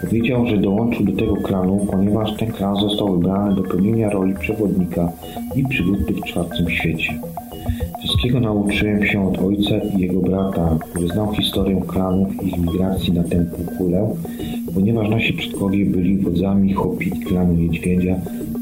Powiedział, 0.00 0.46
że 0.46 0.56
dołączył 0.56 1.06
do 1.06 1.12
tego 1.12 1.36
klanu, 1.36 1.86
ponieważ 1.90 2.36
ten 2.36 2.52
klan 2.52 2.76
został 2.76 3.12
wybrany 3.12 3.54
do 3.54 3.62
pełnienia 3.62 4.10
roli 4.10 4.34
przewodnika 4.34 5.12
i 5.56 5.64
przywódcy 5.64 6.12
w 6.12 6.20
czwartym 6.20 6.70
świecie. 6.70 7.20
Wszystkiego 7.98 8.40
nauczyłem 8.40 9.06
się 9.06 9.28
od 9.28 9.38
ojca 9.38 9.78
i 9.96 10.00
jego 10.00 10.20
brata, 10.20 10.78
który 10.90 11.08
znał 11.08 11.34
historię 11.34 11.82
klanów 11.88 12.42
i 12.42 12.48
ich 12.48 12.58
migracji 12.58 13.12
na 13.12 13.24
tę 13.24 13.44
półkulę, 13.44 14.14
ponieważ 14.74 15.08
nasi 15.08 15.32
przodkowie 15.32 15.86
byli 15.86 16.18
wodzami 16.18 16.72
Hopi 16.72 17.10
klanu 17.10 17.54
Niedźwiedzia 17.54 18.16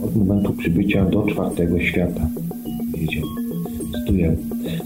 od 0.04 0.16
momentu 0.16 0.52
przybycia 0.52 1.04
do 1.04 1.22
czwartego 1.26 1.80
świata. 1.80 2.28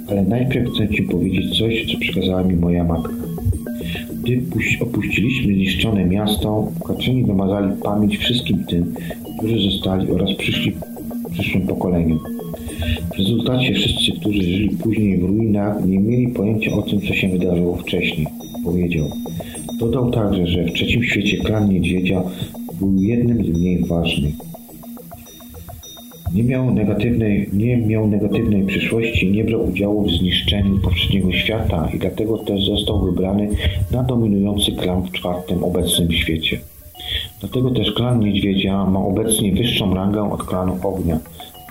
Ale 0.08 0.22
najpierw 0.22 0.70
chcę 0.70 0.88
Ci 0.88 1.02
powiedzieć 1.02 1.58
coś, 1.58 1.92
co 1.92 1.98
przekazała 1.98 2.42
mi 2.42 2.56
moja 2.56 2.84
matka. 2.84 3.12
Gdy 4.22 4.42
opuściliśmy 4.80 5.54
zniszczone 5.54 6.04
miasto, 6.04 6.72
Kaczyni 6.86 7.24
wymazali 7.24 7.72
pamięć 7.82 8.18
wszystkim 8.18 8.64
tym, 8.64 8.94
którzy 9.38 9.70
zostali 9.70 10.10
oraz 10.10 10.34
przyszli 10.34 10.72
przyszłym 11.36 11.66
pokoleniom. 11.66 12.20
W 13.14 13.18
rezultacie 13.18 13.74
wszyscy, 13.74 14.20
którzy 14.20 14.42
żyli 14.42 14.70
później 14.70 15.18
w 15.18 15.24
ruinach, 15.24 15.86
nie 15.86 15.98
mieli 15.98 16.28
pojęcia 16.28 16.72
o 16.72 16.82
tym, 16.82 17.00
co 17.00 17.14
się 17.14 17.28
wydarzyło 17.28 17.76
wcześniej, 17.76 18.26
powiedział. 18.64 19.06
Dodał 19.78 20.10
także, 20.10 20.46
że 20.46 20.64
w 20.64 20.72
trzecim 20.72 21.02
świecie 21.02 21.36
klan 21.36 21.68
niedźwiedzia 21.68 22.22
był 22.80 23.02
jednym 23.02 23.44
z 23.44 23.48
mniej 23.48 23.84
ważnych. 23.84 24.34
Nie 26.34 26.44
miał 26.44 26.74
negatywnej, 26.74 27.50
nie 27.52 27.76
miał 27.76 28.08
negatywnej 28.08 28.66
przyszłości, 28.66 29.32
nie 29.32 29.44
brał 29.44 29.68
udziału 29.68 30.02
w 30.02 30.10
zniszczeniu 30.10 30.78
poprzedniego 30.78 31.32
świata 31.32 31.88
i 31.94 31.98
dlatego 31.98 32.38
też 32.38 32.64
został 32.64 33.04
wybrany 33.04 33.48
na 33.90 34.02
dominujący 34.02 34.72
klan 34.72 35.02
w 35.02 35.12
czwartym 35.12 35.64
obecnym 35.64 36.12
świecie. 36.12 36.60
Dlatego 37.40 37.70
też 37.70 37.92
klan 37.92 38.20
Niedźwiedzia 38.20 38.84
ma 38.84 38.98
obecnie 38.98 39.52
wyższą 39.52 39.94
rangę 39.94 40.32
od 40.32 40.42
klanu 40.42 40.78
Ognia, 40.82 41.18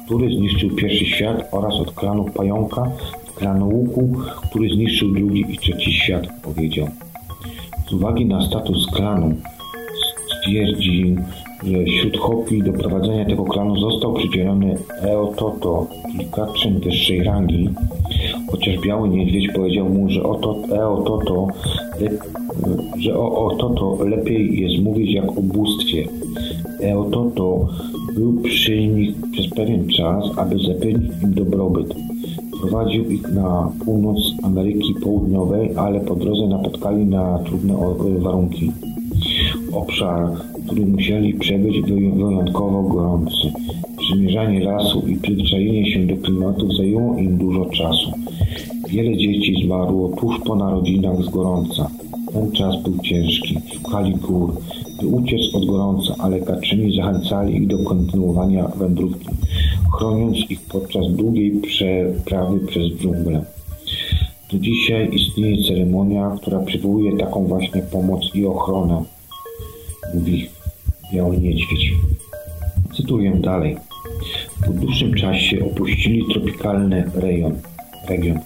który 0.06 0.36
zniszczył 0.36 0.76
pierwszy 0.76 1.06
świat 1.06 1.48
oraz 1.52 1.74
od 1.74 1.92
klanu 1.92 2.26
Pająka, 2.26 2.92
klanu 3.36 3.70
Łuku, 3.70 4.10
który 4.50 4.70
zniszczył 4.70 5.12
drugi 5.12 5.46
i 5.50 5.58
trzeci 5.58 5.92
świat, 5.92 6.28
powiedział. 6.44 6.88
Z 7.90 7.94
uwagi 7.94 8.26
na 8.26 8.42
status 8.48 8.88
klanu 8.92 9.36
stwierdził, 10.40 11.16
wśród 11.66 12.18
Hopi 12.18 12.64
do 12.64 12.74
prowadzenia 12.74 13.26
tego 13.26 13.44
klanu 13.44 13.80
został 13.80 14.14
przydzielony 14.14 14.78
Eototo, 15.02 15.88
czyli 16.12 16.26
kaczyn 16.26 16.80
wyższej 16.80 17.24
rangi, 17.24 17.70
chociaż 18.52 18.80
Biały 18.80 19.10
Niedźwiedź 19.10 19.48
powiedział 19.56 19.90
mu, 19.90 20.10
że 20.10 20.24
oto 20.24 20.58
Eototo, 20.72 21.48
że 23.00 23.20
o 23.20 23.46
Ototo 23.46 23.98
lepiej 24.06 24.62
jest 24.62 24.84
mówić 24.84 25.14
jak 25.14 25.30
o 25.38 25.42
bóstwie. 25.42 26.08
Eototo 26.84 27.68
był 28.16 28.34
przy 28.34 28.88
nich 28.88 29.16
przez 29.32 29.48
pewien 29.48 29.88
czas, 29.88 30.26
aby 30.38 30.60
zapewnić 30.60 31.12
im 31.24 31.34
dobrobyt. 31.34 31.96
Prowadził 32.62 33.12
ich 33.12 33.32
na 33.32 33.72
północ 33.86 34.18
Ameryki 34.44 34.94
Południowej, 35.04 35.76
ale 35.76 36.00
po 36.00 36.16
drodze 36.16 36.48
napotkali 36.48 37.06
na 37.06 37.40
trudne 37.40 37.76
warunki. 38.20 38.72
Obszar, 39.74 40.30
który 40.66 40.86
musieli 40.86 41.34
przebyć, 41.34 41.82
wyjątkowo 41.82 42.84
gorący. 42.84 43.52
Przymierzanie 43.98 44.64
lasu 44.64 45.08
i 45.08 45.16
przyzwyczajenie 45.16 45.92
się 45.92 46.06
do 46.08 46.18
klimatów 46.18 46.76
zajęło 46.78 47.18
im 47.18 47.38
dużo 47.38 47.66
czasu. 47.66 48.12
Wiele 48.90 49.18
dzieci 49.18 49.66
zmarło 49.66 50.10
tuż 50.10 50.40
po 50.40 50.56
narodzinach 50.56 51.24
z 51.24 51.30
gorąca. 51.30 51.90
Ten 52.34 52.52
czas 52.52 52.84
był 52.84 52.98
ciężki. 53.00 53.58
Szukali 53.74 54.14
gór, 54.16 54.54
by 55.02 55.08
uciec 55.08 55.56
od 55.56 55.66
gorąca, 55.66 56.16
ale 56.20 56.40
Kaczyni 56.40 56.96
zachęcali 56.96 57.56
ich 57.56 57.68
do 57.68 57.78
kontynuowania 57.78 58.68
wędrówki, 58.68 59.28
chroniąc 59.98 60.38
ich 60.50 60.62
podczas 60.62 61.12
długiej 61.12 61.52
przeprawy 61.52 62.60
przez 62.60 62.92
dżunglę. 62.92 63.46
Do 64.52 64.60
dzisiaj 64.60 65.10
istnieje 65.14 65.64
ceremonia, 65.64 66.36
która 66.42 66.60
przywołuje 66.60 67.18
taką 67.18 67.46
właśnie 67.46 67.82
pomoc 67.82 68.36
i 68.36 68.46
ochronę, 68.46 69.04
mówi 70.14 70.55
Biały 71.14 71.38
Niedźwiedź. 71.38 71.94
Cytuję 72.96 73.32
dalej. 73.32 73.78
Po 74.66 74.72
dłuższym 74.72 75.14
czasie 75.14 75.66
opuścili 75.66 76.24
tropikalny 76.34 77.12
rejon, 77.16 77.56
region. 78.10 78.40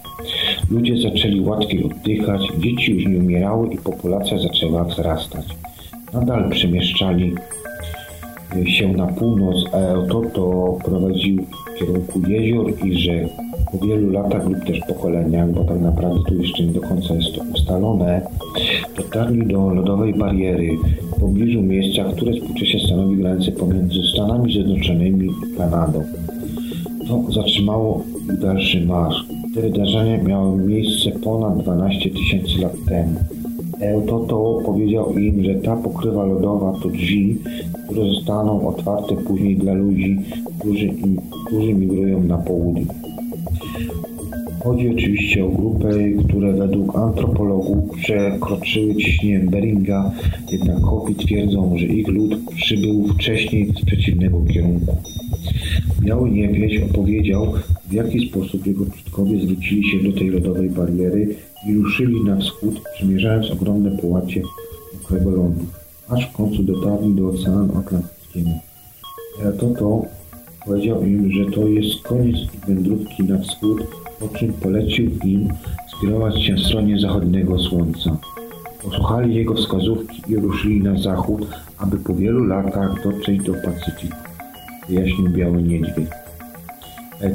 Ludzie 0.71 0.97
zaczęli 0.97 1.41
łatwiej 1.41 1.83
oddychać, 1.83 2.41
dzieci 2.57 2.93
już 2.93 3.05
nie 3.05 3.17
umierały 3.17 3.73
i 3.73 3.77
populacja 3.77 4.37
zaczęła 4.39 4.83
wzrastać. 4.83 5.45
Nadal 6.13 6.49
przemieszczali 6.49 7.35
się 8.65 8.87
na 8.87 9.07
północ, 9.07 9.55
a 9.67 10.07
to, 10.07 10.21
to 10.33 10.77
prowadził 10.85 11.45
w 11.45 11.79
kierunku 11.79 12.21
jezior 12.27 12.85
i 12.85 12.99
rzek. 12.99 13.27
Po 13.71 13.85
wielu 13.85 14.09
latach 14.09 14.49
lub 14.49 14.65
też 14.65 14.79
pokoleniach, 14.87 15.51
bo 15.51 15.63
tak 15.63 15.81
naprawdę 15.81 16.19
tu 16.27 16.35
jeszcze 16.35 16.63
nie 16.63 16.73
do 16.73 16.81
końca 16.81 17.13
jest 17.13 17.35
to 17.35 17.41
ustalone, 17.53 18.21
dotarli 18.97 19.47
do 19.47 19.69
lodowej 19.69 20.13
bariery 20.13 20.77
w 21.15 21.19
pobliżu 21.19 21.61
miejsca, 21.61 22.03
które 22.03 22.33
współcześnie 22.33 22.79
stanowi 22.79 23.17
granicę 23.17 23.51
pomiędzy 23.51 23.99
Stanami 24.13 24.53
Zjednoczonymi 24.53 25.25
i 25.27 25.57
Kanadą. 25.57 26.03
To 27.07 27.31
zatrzymało 27.31 28.03
dalszy 28.41 28.85
marsz. 28.85 29.25
Te 29.55 29.61
wydarzenia 29.61 30.23
miały 30.23 30.57
miejsce 30.57 31.11
ponad 31.11 31.63
12 31.63 32.09
tysięcy 32.09 32.61
lat 32.61 32.73
temu. 32.87 33.19
Eototo 33.81 34.59
powiedział 34.65 35.13
im, 35.13 35.43
że 35.43 35.55
ta 35.55 35.75
pokrywa 35.75 36.25
lodowa 36.25 36.73
to 36.83 36.89
drzwi, 36.89 37.37
które 37.85 38.09
zostaną 38.09 38.67
otwarte 38.67 39.15
później 39.15 39.55
dla 39.57 39.73
ludzi, 39.73 40.19
którzy, 40.59 40.89
którzy 41.45 41.73
migrują 41.73 42.23
na 42.23 42.37
południe. 42.37 42.85
Chodzi 44.63 44.89
oczywiście 44.89 45.45
o 45.45 45.49
grupy, 45.49 46.15
które 46.27 46.53
według 46.53 46.95
antropologów 46.95 47.97
przekroczyły 47.97 48.95
ciśnienie 48.95 49.39
Beringa, 49.39 50.11
jednak 50.51 50.81
Hopi 50.81 51.15
twierdzą, 51.15 51.77
że 51.77 51.85
ich 51.85 52.07
lud 52.07 52.35
przybył 52.55 53.07
wcześniej 53.07 53.73
z 53.81 53.85
przeciwnego 53.85 54.41
kierunku. 54.53 54.97
Biały 56.01 56.29
Niewieś 56.29 56.81
opowiedział, 56.81 57.53
w 57.89 57.93
jaki 57.93 58.29
sposób 58.29 58.67
jego 58.67 58.85
przodkowie 58.85 59.39
zwrócili 59.39 59.83
się 59.89 60.09
do 60.09 60.19
tej 60.19 60.29
lodowej 60.29 60.69
bariery 60.69 61.35
i 61.69 61.73
ruszyli 61.73 62.23
na 62.23 62.37
wschód, 62.37 62.81
przemierzając 62.93 63.51
ogromne 63.51 63.97
połacie 63.97 64.41
mokrego 64.93 65.31
lądu, 65.31 65.65
aż 66.09 66.29
w 66.29 66.31
końcu 66.31 66.63
dotarli 66.63 67.15
do 67.15 67.27
Oceanu 67.27 67.77
Atlantyckiego. 67.77 68.49
Toto 69.59 70.05
powiedział 70.69 71.03
im, 71.03 71.31
że 71.31 71.45
to 71.45 71.67
jest 71.67 72.01
koniec 72.01 72.35
ich 72.35 72.65
wędrówki 72.67 73.23
na 73.23 73.37
wschód, 73.37 73.83
po 74.19 74.27
czym 74.27 74.53
polecił 74.53 75.11
im 75.25 75.47
skierować 75.97 76.43
się 76.43 76.55
w 76.55 76.59
stronie 76.59 76.99
zachodniego 76.99 77.59
słońca. 77.59 78.17
Posłuchali 78.83 79.35
jego 79.35 79.53
wskazówki 79.53 80.21
i 80.27 80.35
ruszyli 80.35 80.83
na 80.83 80.99
zachód, 80.99 81.47
aby 81.77 81.97
po 81.97 82.15
wielu 82.15 82.43
latach 82.43 83.03
dotrzeć 83.03 83.43
do 83.43 83.53
Pacyfiku, 83.53 84.15
wyjaśnił 84.89 85.29
Biały 85.29 85.63
Niedźwiedź. 85.63 86.09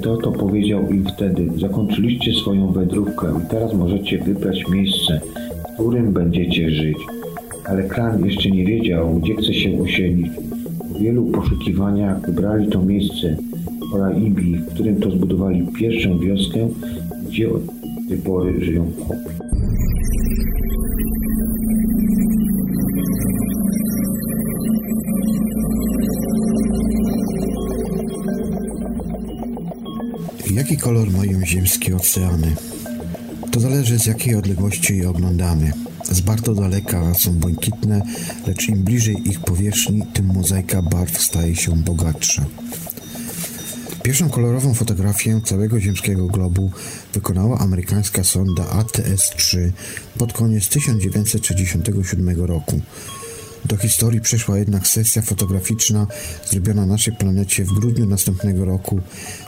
To 0.02 0.16
to 0.16 0.32
powiedział 0.32 0.88
im 0.90 1.04
wtedy, 1.16 1.50
zakończyliście 1.58 2.32
swoją 2.32 2.72
wędrówkę 2.72 3.26
i 3.44 3.50
teraz 3.50 3.74
możecie 3.74 4.18
wybrać 4.18 4.68
miejsce, 4.68 5.20
w 5.68 5.74
którym 5.74 6.12
będziecie 6.12 6.70
żyć. 6.70 6.98
Ale 7.64 7.82
klan 7.82 8.26
jeszcze 8.26 8.50
nie 8.50 8.64
wiedział, 8.64 9.14
gdzie 9.14 9.34
chce 9.34 9.54
się 9.54 9.82
osiedlić. 9.82 10.32
Wielu 11.00 11.24
poszukiwaniach 11.24 12.20
wybrali 12.20 12.68
to 12.68 12.82
miejsce 12.82 13.36
Oraibi, 13.92 14.56
w 14.56 14.66
którym 14.66 15.00
to 15.00 15.10
zbudowali 15.10 15.66
pierwszą 15.78 16.18
wioskę, 16.18 16.68
gdzie 17.28 17.50
od 17.50 17.62
tej 18.08 18.18
pory 18.18 18.64
żyją 18.64 18.92
Hopi. 18.98 19.34
Jaki 30.54 30.76
kolor 30.76 31.10
mają 31.10 31.46
ziemskie 31.46 31.96
oceany? 31.96 32.54
To 33.50 33.60
zależy 33.60 33.98
z 33.98 34.06
jakiej 34.06 34.34
odległości 34.34 34.96
je 34.96 35.08
oglądamy. 35.08 35.72
Z 36.10 36.20
bardzo 36.20 36.54
daleka 36.54 37.14
są 37.14 37.32
błękitne, 37.32 38.02
lecz 38.46 38.68
im 38.68 38.82
bliżej 38.82 39.28
ich 39.28 39.40
powierzchni, 39.40 40.02
tym 40.12 40.26
mozaika 40.26 40.82
barw 40.82 41.22
staje 41.22 41.56
się 41.56 41.76
bogatsza. 41.76 42.44
Pierwszą 44.02 44.30
kolorową 44.30 44.74
fotografię 44.74 45.40
całego 45.44 45.80
ziemskiego 45.80 46.26
globu 46.26 46.70
wykonała 47.12 47.58
amerykańska 47.58 48.24
sonda 48.24 48.62
ATS-3 48.62 49.70
pod 50.18 50.32
koniec 50.32 50.68
1967 50.68 52.44
roku. 52.44 52.80
Do 53.64 53.76
historii 53.76 54.20
przeszła 54.20 54.58
jednak 54.58 54.86
sesja 54.86 55.22
fotograficzna 55.22 56.06
zrobiona 56.50 56.80
na 56.80 56.92
naszej 56.92 57.16
planecie 57.16 57.64
w 57.64 57.72
grudniu 57.72 58.06
następnego 58.06 58.64
roku 58.64 59.00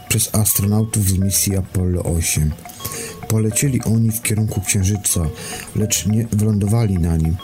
przez 0.08 0.34
astronautów 0.34 1.08
z 1.08 1.18
misji 1.18 1.56
Apollo 1.56 2.02
8. 2.02 2.50
Polecieli 3.28 3.82
oni 3.82 4.10
w 4.10 4.22
kierunku 4.22 4.60
Księżyca, 4.60 5.20
lecz 5.76 6.06
nie 6.06 6.26
wylądowali 6.32 6.98
na 6.98 7.16
nim. 7.16 7.36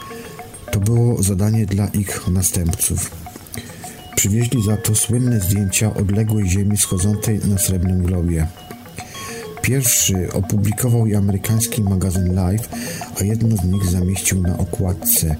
To 0.71 0.79
było 0.79 1.23
zadanie 1.23 1.65
dla 1.65 1.87
ich 1.87 2.27
następców. 2.27 3.11
Przywieźli 4.15 4.63
za 4.63 4.77
to 4.77 4.95
słynne 4.95 5.39
zdjęcia 5.39 5.93
odległej 5.93 6.49
Ziemi 6.49 6.77
schodzącej 6.77 7.39
na 7.45 7.57
srebrnym 7.57 8.03
globie. 8.03 8.47
Pierwszy 9.61 10.33
opublikował 10.33 11.07
je 11.07 11.17
amerykański 11.17 11.83
magazyn 11.83 12.29
Life, 12.29 12.67
a 13.21 13.23
jedno 13.23 13.57
z 13.57 13.63
nich 13.63 13.85
zamieścił 13.85 14.41
na 14.41 14.57
okładce. 14.57 15.35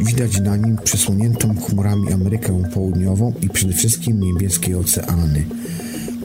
Widać 0.00 0.40
na 0.40 0.56
nim 0.56 0.76
przesłoniętą 0.84 1.56
chmurami 1.56 2.12
Amerykę 2.12 2.62
Południową 2.74 3.32
i 3.40 3.48
przede 3.48 3.72
wszystkim 3.72 4.20
niebieskie 4.20 4.78
oceany. 4.78 5.44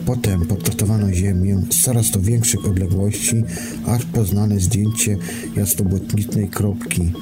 Potem 0.06 0.46
portretowano 0.46 1.12
Ziemię 1.12 1.62
z 1.70 1.82
coraz 1.82 2.10
to 2.10 2.20
większych 2.20 2.64
odległości, 2.66 3.44
aż 3.86 4.04
poznane 4.04 4.60
zdjęcie 4.60 5.16
jasnobłękitnej 5.56 6.48
kropki 6.48 7.12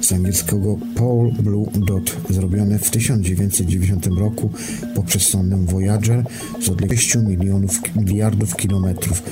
z 0.00 0.12
angielskiego 0.12 0.76
Pole 0.94 1.32
Blue 1.42 1.70
Dot, 1.86 2.16
zrobione 2.30 2.78
w 2.78 2.90
1990 2.90 4.06
roku 4.06 4.50
poprzez 4.94 5.22
sondę 5.22 5.66
Voyager 5.66 6.24
z 6.60 6.68
odległością 6.68 7.22
milionów, 7.22 7.96
miliardów 7.96 8.56
kilometrów, 8.56 9.22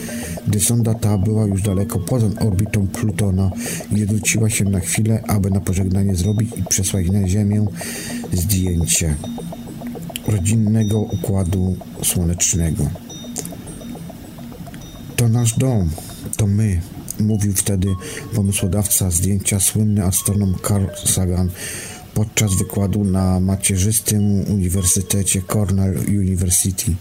gdy 0.49 0.61
sonda 0.61 0.95
ta 0.95 1.19
była 1.19 1.47
już 1.47 1.63
daleko 1.63 1.99
poza 1.99 2.27
orbitą 2.41 2.87
Plutona 2.87 3.51
i 3.97 4.03
odwróciła 4.03 4.51
się 4.51 4.65
na 4.65 4.81
chwilę, 4.81 5.23
aby 5.29 5.51
na 5.51 5.61
pożegnanie 5.61 6.15
zrobić 6.15 6.51
i 6.59 6.63
przesłać 6.69 7.11
na 7.11 7.29
Ziemię 7.29 7.67
zdjęcie 8.33 9.17
rodzinnego 10.29 11.01
układu 11.01 11.77
słonecznego. 12.03 12.91
To 15.17 15.29
nasz 15.29 15.59
dom, 15.59 15.91
to 16.37 16.47
my, 16.47 16.81
mówił 17.21 17.53
wtedy 17.53 17.95
pomysłodawca 18.35 19.11
zdjęcia 19.11 19.61
słynny 19.61 20.05
astronom 20.05 20.55
Carl 20.69 20.87
Sagan 21.05 21.51
podczas 22.15 22.55
wykładu 22.55 23.05
na 23.05 23.41
macierzystym 23.41 24.45
Uniwersytecie 24.53 25.43
Cornell 25.43 25.99
University. 26.09 26.95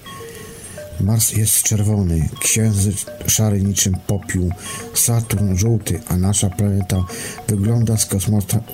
Mars 1.00 1.32
jest 1.32 1.64
czerwony, 1.64 2.30
księżyc 2.40 3.06
szary 3.28 3.62
niczym 3.62 3.96
popiół, 4.08 4.50
Saturn 4.94 5.56
żółty, 5.56 6.00
a 6.08 6.18
nasza 6.18 6.50
planeta 6.50 7.06
wygląda 7.48 7.98
z, 7.98 8.08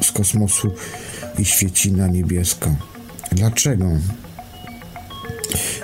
z 0.02 0.12
kosmosu 0.12 0.72
i 1.40 1.46
świeci 1.46 1.92
na 1.92 2.08
niebiesko. 2.08 2.76
Dlaczego? 3.32 3.86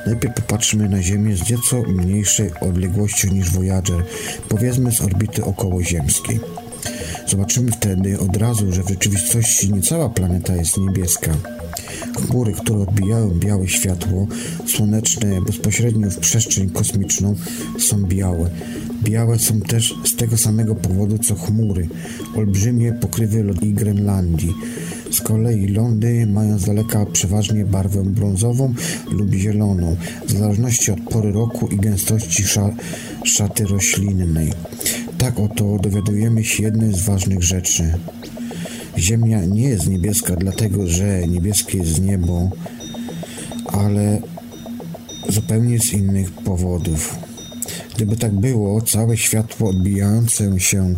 Najpierw 0.06 0.36
popatrzmy 0.36 0.90
na 0.90 1.02
Ziemię 1.02 1.36
z 1.36 1.50
nieco 1.50 1.82
mniejszej 1.84 2.52
odległością 2.62 3.30
niż 3.34 3.52
Voyager, 3.52 4.04
powiedzmy 4.50 4.92
z 4.92 5.02
orbity 5.02 5.44
okołoziemskiej. 5.44 6.40
Zobaczymy 7.28 7.72
wtedy 7.72 8.20
od 8.20 8.38
razu, 8.38 8.72
że 8.72 8.84
w 8.84 8.90
rzeczywistości 8.90 9.74
nie 9.74 9.82
cała 9.82 10.10
planeta 10.10 10.56
jest 10.56 10.78
niebieska. 10.78 11.32
Chmury, 12.18 12.54
które 12.54 12.80
odbijają 12.80 13.30
białe 13.30 13.68
światło 13.68 14.28
słoneczne 14.68 15.42
bezpośrednio 15.42 16.10
w 16.10 16.18
przestrzeń 16.18 16.70
kosmiczną, 16.70 17.36
są 17.80 18.04
białe. 18.04 18.50
Białe 19.04 19.40
są 19.40 19.62
też 19.62 19.96
z 20.06 20.16
tego 20.16 20.38
samego 20.38 20.76
powodu 20.76 21.18
co 21.18 21.36
chmury, 21.36 21.88
olbrzymie 22.36 22.94
pokrywy 22.94 23.44
lodów 23.44 23.74
Grenlandii. 23.74 24.54
Z 25.12 25.22
kolei 25.22 25.68
lądy 25.68 26.28
mają 26.28 26.60
z 26.60 26.66
daleka 26.66 27.06
przeważnie 27.06 27.66
barwę 27.66 28.04
brązową 28.04 28.74
lub 29.12 29.34
zieloną, 29.34 29.96
w 30.28 30.32
zależności 30.32 30.92
od 30.92 31.00
pory 31.00 31.32
roku 31.32 31.68
i 31.68 31.78
gęstości 31.78 32.44
szaty 33.24 33.66
roślinnej. 33.66 34.54
Tak 35.18 35.40
oto 35.40 35.78
dowiadujemy 35.82 36.44
się 36.44 36.64
jednej 36.64 36.94
z 36.94 37.02
ważnych 37.06 37.44
rzeczy. 37.44 37.94
Ziemia 38.98 39.46
nie 39.46 39.70
jest 39.70 39.88
niebieska 39.88 40.36
dlatego, 40.36 40.88
że 40.88 41.28
niebieskie 41.28 41.78
jest 41.78 42.02
niebo, 42.02 42.50
ale 43.66 44.22
zupełnie 45.30 45.80
z 45.80 45.94
innych 45.94 46.32
powodów. 46.32 47.27
Gdyby 47.98 48.18
tak 48.18 48.32
było, 48.32 48.82
całe 48.82 49.18
światło 49.18 49.70
odbijające 49.70 50.60
się 50.60 50.96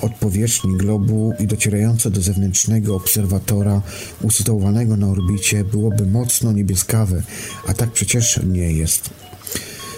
od 0.00 0.14
powierzchni 0.14 0.76
globu 0.76 1.32
i 1.38 1.46
docierające 1.46 2.10
do 2.10 2.22
zewnętrznego 2.22 2.96
obserwatora 2.96 3.82
usytuowanego 4.22 4.96
na 4.96 5.08
orbicie 5.08 5.64
byłoby 5.64 6.06
mocno 6.06 6.52
niebieskawe, 6.52 7.22
a 7.66 7.74
tak 7.74 7.90
przecież 7.90 8.40
nie 8.46 8.72
jest. 8.72 9.10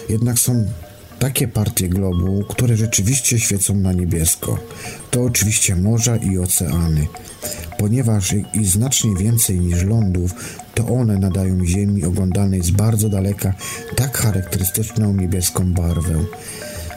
Jednak 0.09 0.39
są 0.39 0.65
takie 1.19 1.47
partie 1.47 1.89
globu, 1.89 2.43
które 2.49 2.77
rzeczywiście 2.77 3.39
świecą 3.39 3.75
na 3.75 3.93
niebiesko. 3.93 4.59
To 5.11 5.23
oczywiście 5.23 5.75
morza 5.75 6.15
i 6.15 6.37
oceany. 6.37 7.07
Ponieważ 7.77 8.33
ich 8.53 8.67
znacznie 8.67 9.15
więcej 9.15 9.59
niż 9.59 9.83
lądów, 9.83 10.59
to 10.73 10.87
one 10.87 11.17
nadają 11.17 11.65
Ziemi 11.65 12.05
oglądanej 12.05 12.63
z 12.63 12.71
bardzo 12.71 13.09
daleka 13.09 13.53
tak 13.95 14.17
charakterystyczną 14.17 15.13
niebieską 15.13 15.73
barwę. 15.73 16.15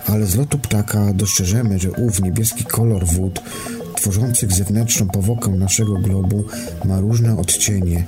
Ale 0.07 0.27
z 0.27 0.37
lotu 0.37 0.59
ptaka 0.59 1.13
dostrzeżemy, 1.13 1.79
że 1.79 1.91
ów 1.91 2.23
niebieski 2.23 2.65
kolor 2.65 3.07
wód 3.07 3.43
tworzących 3.97 4.53
zewnętrzną 4.53 5.07
powłokę 5.07 5.51
naszego 5.51 5.95
globu 5.95 6.45
ma 6.85 7.01
różne 7.01 7.39
odcienie, 7.39 8.05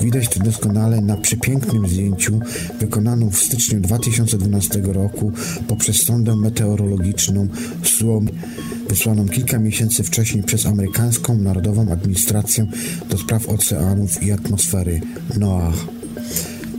Widać 0.00 0.28
to 0.28 0.40
doskonale 0.40 1.00
na 1.00 1.16
przepięknym 1.16 1.88
zdjęciu 1.88 2.40
wykonanym 2.80 3.30
w 3.30 3.38
styczniu 3.38 3.80
2012 3.80 4.80
roku 4.82 5.32
poprzez 5.68 6.02
sondę 6.02 6.36
meteorologiczną 6.36 7.48
SLOM 7.82 8.28
wysłaną 8.88 9.28
kilka 9.28 9.58
miesięcy 9.58 10.02
wcześniej 10.02 10.42
przez 10.42 10.66
amerykańską 10.66 11.38
Narodową 11.38 11.92
Administrację 11.92 12.66
do 13.10 13.18
Spraw 13.18 13.48
Oceanów 13.48 14.22
i 14.22 14.32
Atmosfery 14.32 15.00
NOAA. 15.38 15.72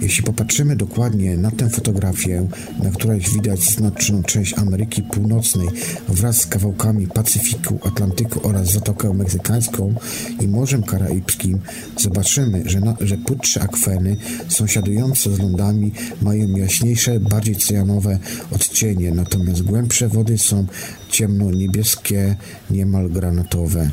Jeśli 0.02 0.24
popatrzymy 0.24 0.76
dokładnie 0.76 1.38
na 1.38 1.52
tę 1.52 1.70
fotografię, 1.70 2.48
na 2.84 2.92
której 2.92 3.20
widać 3.20 3.60
znaczną 3.60 4.24
część 4.24 4.58
Ameryki 4.58 5.04
Północnej 5.04 5.68
wraz 6.08 6.38
z 6.42 6.48
kawałkami 6.48 7.08
Pacyfiku, 7.08 7.80
Atlantyku 7.84 8.48
oraz 8.48 8.72
Zatokę 8.72 9.14
Meksykańską 9.14 9.96
i 10.40 10.48
Morzem 10.48 10.84
Karaibskim, 10.84 11.60
zobaczymy, 11.98 12.64
że, 12.66 12.80
na, 12.80 12.96
że 13.02 13.18
płytsze 13.18 13.62
akweny 13.62 14.18
sąsiadujące 14.48 15.36
z 15.36 15.40
lądami 15.40 15.92
mają 16.22 16.48
jaśniejsze, 16.48 17.20
bardziej 17.20 17.56
cyjanowe 17.56 18.20
odcienie, 18.52 19.12
natomiast 19.12 19.62
głębsze 19.62 20.08
wody 20.08 20.38
są 20.38 20.66
ciemno-niebieskie, 21.10 22.36
niemal 22.70 23.10
granatowe. 23.10 23.90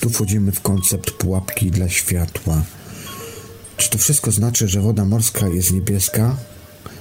Tu 0.00 0.10
wchodzimy 0.10 0.52
w 0.52 0.60
koncept 0.60 1.10
pułapki 1.10 1.70
dla 1.70 1.88
światła. 1.88 2.62
Czy 3.76 3.90
to 3.90 3.98
wszystko 3.98 4.32
znaczy, 4.32 4.68
że 4.68 4.80
woda 4.80 5.04
morska 5.04 5.48
jest 5.48 5.72
niebieska? 5.72 6.36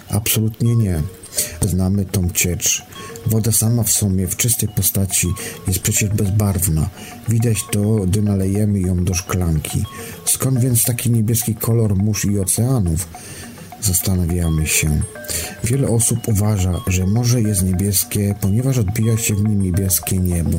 Absolutnie 0.09 0.75
nie. 0.75 1.01
Znamy 1.61 2.05
tą 2.05 2.29
ciecz. 2.29 2.83
Woda 3.25 3.51
sama 3.51 3.83
w 3.83 3.91
sumie 3.91 4.27
w 4.27 4.35
czystej 4.35 4.69
postaci 4.69 5.27
jest 5.67 5.79
przecież 5.79 6.09
bezbarwna. 6.09 6.89
Widać 7.29 7.57
to, 7.71 7.95
gdy 7.95 8.21
nalejemy 8.21 8.79
ją 8.79 9.03
do 9.03 9.13
szklanki. 9.13 9.83
Skąd 10.25 10.59
więc 10.59 10.85
taki 10.85 11.11
niebieski 11.11 11.55
kolor 11.55 11.95
mórz 11.95 12.25
i 12.25 12.39
oceanów? 12.39 13.07
Zastanawiamy 13.81 14.67
się. 14.67 15.01
Wiele 15.63 15.87
osób 15.87 16.27
uważa, 16.27 16.81
że 16.87 17.07
morze 17.07 17.41
jest 17.41 17.63
niebieskie, 17.63 18.35
ponieważ 18.41 18.77
odbija 18.77 19.17
się 19.17 19.35
w 19.35 19.43
nim 19.43 19.61
niebieskie 19.61 20.17
niebo. 20.17 20.57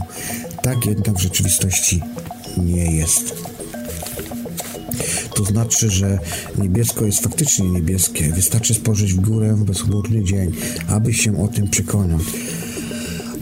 Tak 0.63 0.87
jednak 0.87 1.17
w 1.17 1.21
rzeczywistości 1.21 2.03
nie 2.57 2.97
jest. 2.97 3.35
To 5.43 5.47
znaczy, 5.47 5.91
że 5.91 6.19
niebiesko 6.59 7.07
jest 7.07 7.21
faktycznie 7.21 7.71
niebieskie. 7.71 8.33
Wystarczy 8.33 8.75
spojrzeć 8.75 9.15
w 9.15 9.21
górę 9.21 9.55
w 9.55 9.65
bezchmurny 9.65 10.25
dzień, 10.25 10.53
aby 10.89 11.15
się 11.15 11.43
o 11.43 11.49
tym 11.49 11.69
przekonać. 11.69 12.23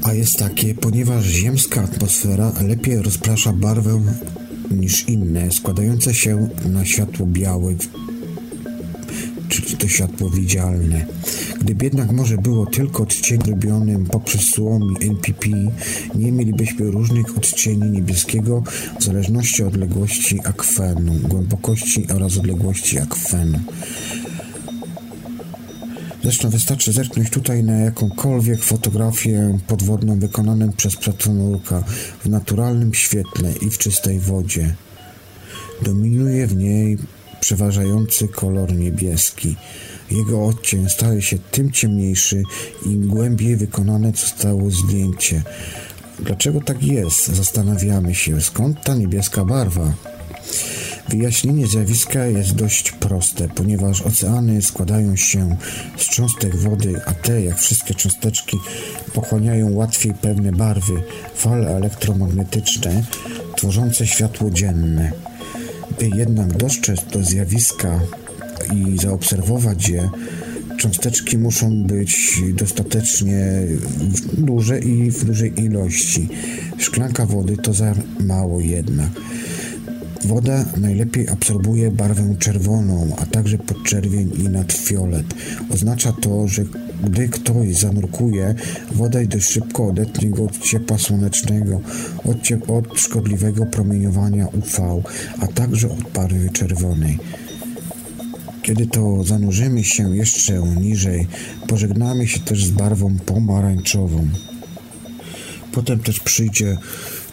A 0.03 0.13
jest 0.13 0.39
takie, 0.39 0.75
ponieważ 0.75 1.27
ziemska 1.27 1.83
atmosfera 1.83 2.53
lepiej 2.69 3.03
rozprasza 3.03 3.53
barwę 3.53 4.03
niż 4.71 5.09
inne, 5.09 5.51
składające 5.51 6.15
się 6.15 6.49
na 6.65 6.85
światło 6.85 7.27
białe, 7.27 7.75
czyli 9.51 9.77
to 9.77 9.89
światło 9.89 10.31
widzialne. 10.31 11.07
Gdyby 11.61 11.85
jednak 11.85 12.13
może 12.13 12.39
było 12.39 12.67
tylko 12.67 13.03
odcień 13.03 13.39
robionym 13.47 14.07
poprzez 14.07 14.43
słom 14.43 14.95
NPP, 15.01 15.49
nie 16.15 16.33
mielibyśmy 16.33 16.91
różnych 16.91 17.39
odcieni 17.39 17.91
niebieskiego 17.91 18.63
w 19.01 19.05
zależności 19.05 19.63
od 19.63 19.75
odległości 19.75 20.41
akwenu, 20.45 21.13
głębokości 21.29 22.07
oraz 22.15 22.39
odległości 22.39 22.99
akwenu. 22.99 23.59
Zresztą 26.23 26.51
wystarczy 26.51 26.93
zerknąć 26.93 27.31
tutaj 27.31 27.65
na 27.65 27.73
jakąkolwiek 27.73 28.63
fotografię 28.63 29.59
podwodną 29.67 30.19
wykonaną 30.19 30.73
przez 30.73 30.97
platonurka 30.97 31.85
w 32.25 32.29
naturalnym 32.29 32.95
świetle 32.95 33.53
i 33.63 33.71
w 33.71 33.79
czystej 33.79 34.21
wodzie. 34.21 34.75
Niej 35.87 36.30
przeważający 37.51 38.29
kolor 38.29 38.73
niebieski. 38.77 39.57
Jego 40.11 40.47
odcień 40.47 40.89
staje 40.89 41.23
się 41.23 41.39
tym 41.39 41.71
ciemniejszy, 41.71 42.43
im 42.87 43.09
głębiej 43.09 43.57
wykonane 43.57 44.13
zostało 44.17 44.71
zdjęcie. 44.71 45.43
Dlaczego 46.19 46.61
tak 46.61 46.83
jest? 46.83 47.27
Zastanawiamy 47.27 48.15
się, 48.15 48.41
skąd 48.41 48.85
ta 48.85 48.95
niebieska 48.95 49.45
barwa? 49.45 49.93
Wyjaśnienie 51.09 51.67
zjawiska 51.67 52.27
jest 52.27 52.55
dość 52.55 52.93
proste, 52.93 53.49
ponieważ 53.49 54.03
oceany 54.03 54.63
składają 54.63 55.17
się 55.17 55.57
z 55.97 56.05
cząstek 56.05 56.57
wody, 56.57 57.01
a 57.07 57.13
te, 57.15 57.43
jak 57.43 57.59
wszystkie 57.59 57.95
cząsteczki, 57.95 58.57
pochłaniają 59.15 59.73
łatwiej 59.73 60.15
pewne 60.15 60.53
barwy, 60.53 61.03
fale 61.35 61.77
elektromagnetyczne, 61.77 63.05
tworzące 63.57 64.07
światło 64.07 64.51
dzienne. 64.51 65.30
Jednak 66.01 66.57
dostrzec 66.57 67.01
to 67.11 67.25
zjawiska 67.25 68.01
i 68.75 68.99
zaobserwować 68.99 69.89
je, 69.89 70.11
cząsteczki 70.79 71.39
muszą 71.39 71.83
być 71.83 72.43
dostatecznie 72.55 73.63
duże 74.39 74.79
i 74.79 75.11
w 75.11 75.25
dużej 75.25 75.63
ilości. 75.65 76.29
Szklanka 76.79 77.27
wody 77.27 77.57
to 77.57 77.73
za 77.75 77.95
mało 78.21 78.61
jednak. 78.61 79.11
Woda 80.25 80.65
najlepiej 80.77 81.29
absorbuje 81.29 81.91
barwę 81.91 82.35
czerwoną, 82.39 83.17
a 83.19 83.27
także 83.27 83.59
podczerwień 83.59 84.31
i 84.39 84.49
nadfiolet. 84.49 85.27
Oznacza 85.71 86.13
to, 86.13 86.49
że 86.49 86.65
gdy 87.05 87.29
ktoś 87.29 87.77
zanurkuje, 87.77 88.55
woda 88.93 89.25
dość 89.25 89.49
szybko 89.49 89.87
odetnie 89.87 90.31
go 90.31 90.45
od 90.45 90.59
ciepła 90.59 90.99
słonecznego, 90.99 91.81
od, 92.25 92.43
ciep- 92.43 92.71
od 92.73 93.01
szkodliwego 93.01 93.67
promieniowania 93.67 94.47
UV, 94.47 95.03
a 95.41 95.47
także 95.47 95.91
od 95.91 96.13
barwy 96.15 96.51
czerwonej. 96.51 97.19
Kiedy 98.63 98.87
to 98.87 99.25
zanurzymy 99.25 99.85
się 99.85 100.17
jeszcze 100.17 100.59
niżej, 100.59 101.27
pożegnamy 101.69 102.29
się 102.29 102.41
też 102.41 102.67
z 102.67 102.71
barwą 102.71 103.17
pomarańczową. 103.27 104.29
Potem 105.73 105.99
też 105.99 106.21
przyjdzie 106.21 106.77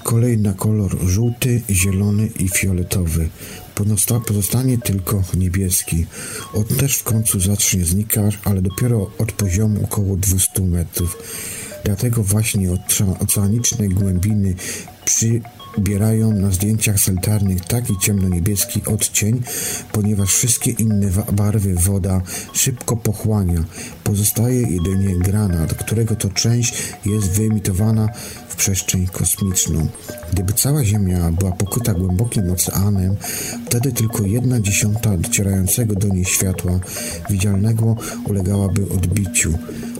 kolej 0.03 0.37
na 0.37 0.53
kolor 0.53 0.97
żółty, 1.09 1.61
zielony 1.69 2.29
i 2.39 2.49
fioletowy. 2.49 3.29
Pozosta- 3.77 4.19
pozostanie 4.19 4.77
tylko 4.77 5.23
niebieski. 5.37 6.05
On 6.53 6.63
też 6.63 6.95
w 6.95 7.03
końcu 7.03 7.39
zacznie 7.39 7.85
znikać, 7.85 8.39
ale 8.43 8.61
dopiero 8.61 9.11
od 9.17 9.31
poziomu 9.31 9.83
około 9.83 10.17
200 10.17 10.61
metrów. 10.61 11.17
Dlatego 11.85 12.23
właśnie 12.23 12.71
oce- 12.71 13.19
oceaniczne 13.19 13.87
głębiny 13.87 14.55
przybierają 15.77 16.31
na 16.31 16.51
zdjęciach 16.51 16.99
sanitarnych 16.99 17.65
taki 17.65 17.97
ciemno-niebieski 17.97 18.81
odcień, 18.85 19.41
ponieważ 19.91 20.33
wszystkie 20.33 20.71
inne 20.71 21.11
barwy 21.31 21.75
woda 21.75 22.21
szybko 22.53 22.97
pochłania. 22.97 23.63
Pozostaje 24.03 24.61
jedynie 24.61 25.15
granat, 25.15 25.73
którego 25.73 26.15
to 26.15 26.29
część 26.29 26.93
jest 27.05 27.29
wyemitowana 27.31 28.09
w 28.47 28.55
przestrzeń 28.55 29.07
kosmiczną. 29.07 29.87
Gdyby 30.33 30.53
cała 30.53 30.83
Ziemia 30.85 31.31
była 31.31 31.51
pokryta 31.51 31.93
głębokim 31.93 32.51
oceanem, 32.51 33.15
wtedy 33.65 33.91
tylko 33.91 34.23
jedna 34.23 34.59
dziesiąta 34.59 35.17
docierającego 35.17 35.95
do 35.95 36.07
niej 36.07 36.25
światła 36.25 36.79
widzialnego 37.29 37.95
ulegałaby 38.25 38.89
odbiciu. 38.89 39.53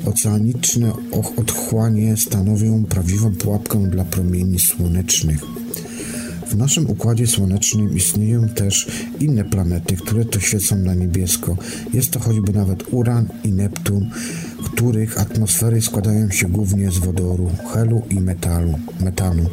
Oceaniczne 0.08 0.94
otchłanie 1.38 2.18
stanowią 2.18 2.86
prawdziwą 2.86 3.36
pułapkę 3.36 3.88
dla 3.90 4.06
promieni 4.06 4.60
słonecznych. 4.60 5.42
W 6.50 6.56
naszym 6.56 6.90
układzie 6.90 7.28
słonecznym 7.28 7.96
istnieją 7.98 8.50
też 8.50 8.88
inne 9.20 9.44
planety, 9.44 9.96
które 9.96 10.26
to 10.26 10.40
świecą 10.40 10.76
na 10.76 10.94
niebiesko. 10.94 11.58
Jest 11.94 12.12
to 12.12 12.20
choćby 12.20 12.54
nawet 12.54 12.94
Uran 12.94 13.28
i 13.44 13.52
Neptun, 13.52 14.10
których 14.66 15.22
atmosfery 15.22 15.82
składają 15.82 16.30
się 16.30 16.48
głównie 16.48 16.92
z 16.92 16.98
wodoru, 16.98 17.50
helu 17.74 18.02
i 18.10 18.20
metalu, 18.20 18.80
metanu. 19.00 19.50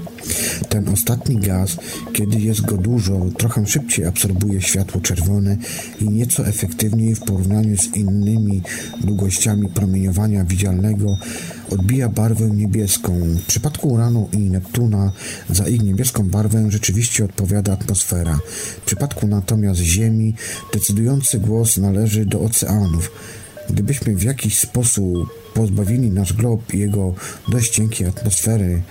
Ten 0.69 0.89
ostatni 0.89 1.37
gaz, 1.37 1.77
kiedy 2.13 2.41
jest 2.41 2.61
go 2.61 2.77
dużo, 2.77 3.27
trochę 3.39 3.67
szybciej 3.67 4.05
absorbuje 4.05 4.61
światło 4.63 5.01
czerwone 5.01 5.57
i 6.01 6.09
nieco 6.09 6.47
efektywniej 6.47 7.15
w 7.15 7.21
porównaniu 7.21 7.77
z 7.77 7.97
innymi 7.97 8.63
długościami 9.01 9.69
promieniowania 9.69 10.45
widzialnego 10.45 11.19
odbija 11.71 12.09
barwę 12.09 12.51
niebieską. 12.51 13.21
W 13.43 13.47
przypadku 13.47 13.89
Uranu 13.89 14.29
i 14.33 14.39
Neptuna 14.39 15.13
za 15.51 15.69
ich 15.69 15.83
niebieską 15.83 16.29
barwę 16.29 16.71
rzeczywiście 16.71 17.25
odpowiada 17.25 17.73
atmosfera. 17.73 18.39
W 18.83 18.87
przypadku 18.87 19.27
natomiast 19.27 19.81
Ziemi 19.81 20.35
decydujący 20.73 21.39
głos 21.41 21.77
należy 21.77 22.27
do 22.27 22.41
oceanów. 22.41 23.11
Gdybyśmy 23.71 24.17
w 24.17 24.23
jakiś 24.23 24.59
sposób 24.59 25.29
pozbawili 25.55 26.11
nasz 26.11 26.33
glob 26.33 26.75
i 26.75 26.79
jego 26.79 27.15
dość 27.49 27.71
cienkiej 27.71 28.07
atmosfery, 28.07 28.83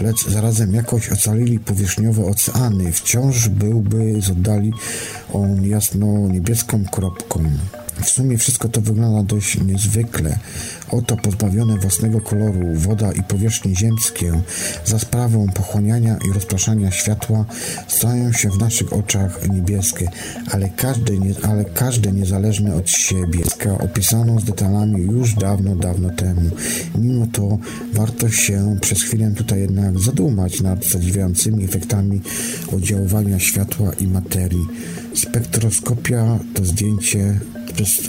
lecz 0.00 0.28
zarazem 0.28 0.74
jakoś 0.74 1.10
ocalili 1.10 1.58
powierzchniowe 1.58 2.24
oceany, 2.24 2.92
wciąż 2.92 3.48
byłby 3.48 4.22
z 4.22 4.30
oddali 4.30 4.72
on 5.32 5.64
jasno 5.64 6.28
niebieską 6.28 6.84
kropką. 6.84 7.50
W 8.00 8.10
sumie 8.10 8.38
wszystko 8.38 8.68
to 8.68 8.80
wygląda 8.80 9.22
dość 9.22 9.60
niezwykle. 9.60 10.38
Oto 10.90 11.16
pozbawione 11.16 11.78
własnego 11.78 12.20
koloru 12.20 12.60
woda 12.74 13.12
i 13.12 13.22
powierzchnie 13.22 13.76
ziemskie 13.76 14.42
za 14.84 14.98
sprawą 14.98 15.46
pochłaniania 15.54 16.18
i 16.30 16.32
rozpraszania 16.32 16.90
światła 16.90 17.44
stają 17.88 18.32
się 18.32 18.50
w 18.50 18.58
naszych 18.58 18.92
oczach 18.92 19.48
niebieskie, 19.48 20.10
ale 20.50 20.68
każde, 20.68 21.18
nie, 21.18 21.34
ale 21.42 21.64
każde 21.64 22.12
niezależne 22.12 22.74
od 22.74 22.90
siebie. 22.90 23.40
Opisano 23.78 24.40
z 24.40 24.44
detalami 24.44 25.02
już 25.02 25.34
dawno, 25.34 25.76
dawno 25.76 26.10
temu. 26.10 26.50
Mimo 26.98 27.26
to 27.32 27.58
warto 27.92 28.30
się 28.30 28.76
przez 28.80 29.02
chwilę 29.02 29.32
tutaj 29.36 29.60
jednak 29.60 29.98
zadumać 29.98 30.60
nad 30.60 30.84
zadziwiającymi 30.84 31.64
efektami 31.64 32.20
oddziaływania 32.72 33.38
światła 33.38 33.92
i 33.92 34.06
materii. 34.06 34.66
Spektroskopia 35.14 36.38
to 36.54 36.64
zdjęcie 36.64 37.40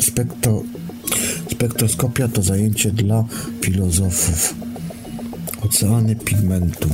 spektro, 0.01 0.63
spektroskopia 1.51 2.27
to 2.27 2.43
zajęcie 2.43 2.91
dla 2.91 3.25
filozofów. 3.61 4.55
Oceany 5.61 6.15
pigmentu. 6.15 6.89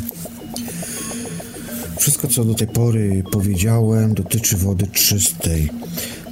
Wszystko, 2.00 2.28
co 2.28 2.46
do 2.46 2.54
tej 2.54 2.68
pory 2.68 3.24
powiedziałem, 3.32 4.14
dotyczy 4.14 4.58
wody 4.58 4.88
czystej. 4.88 5.70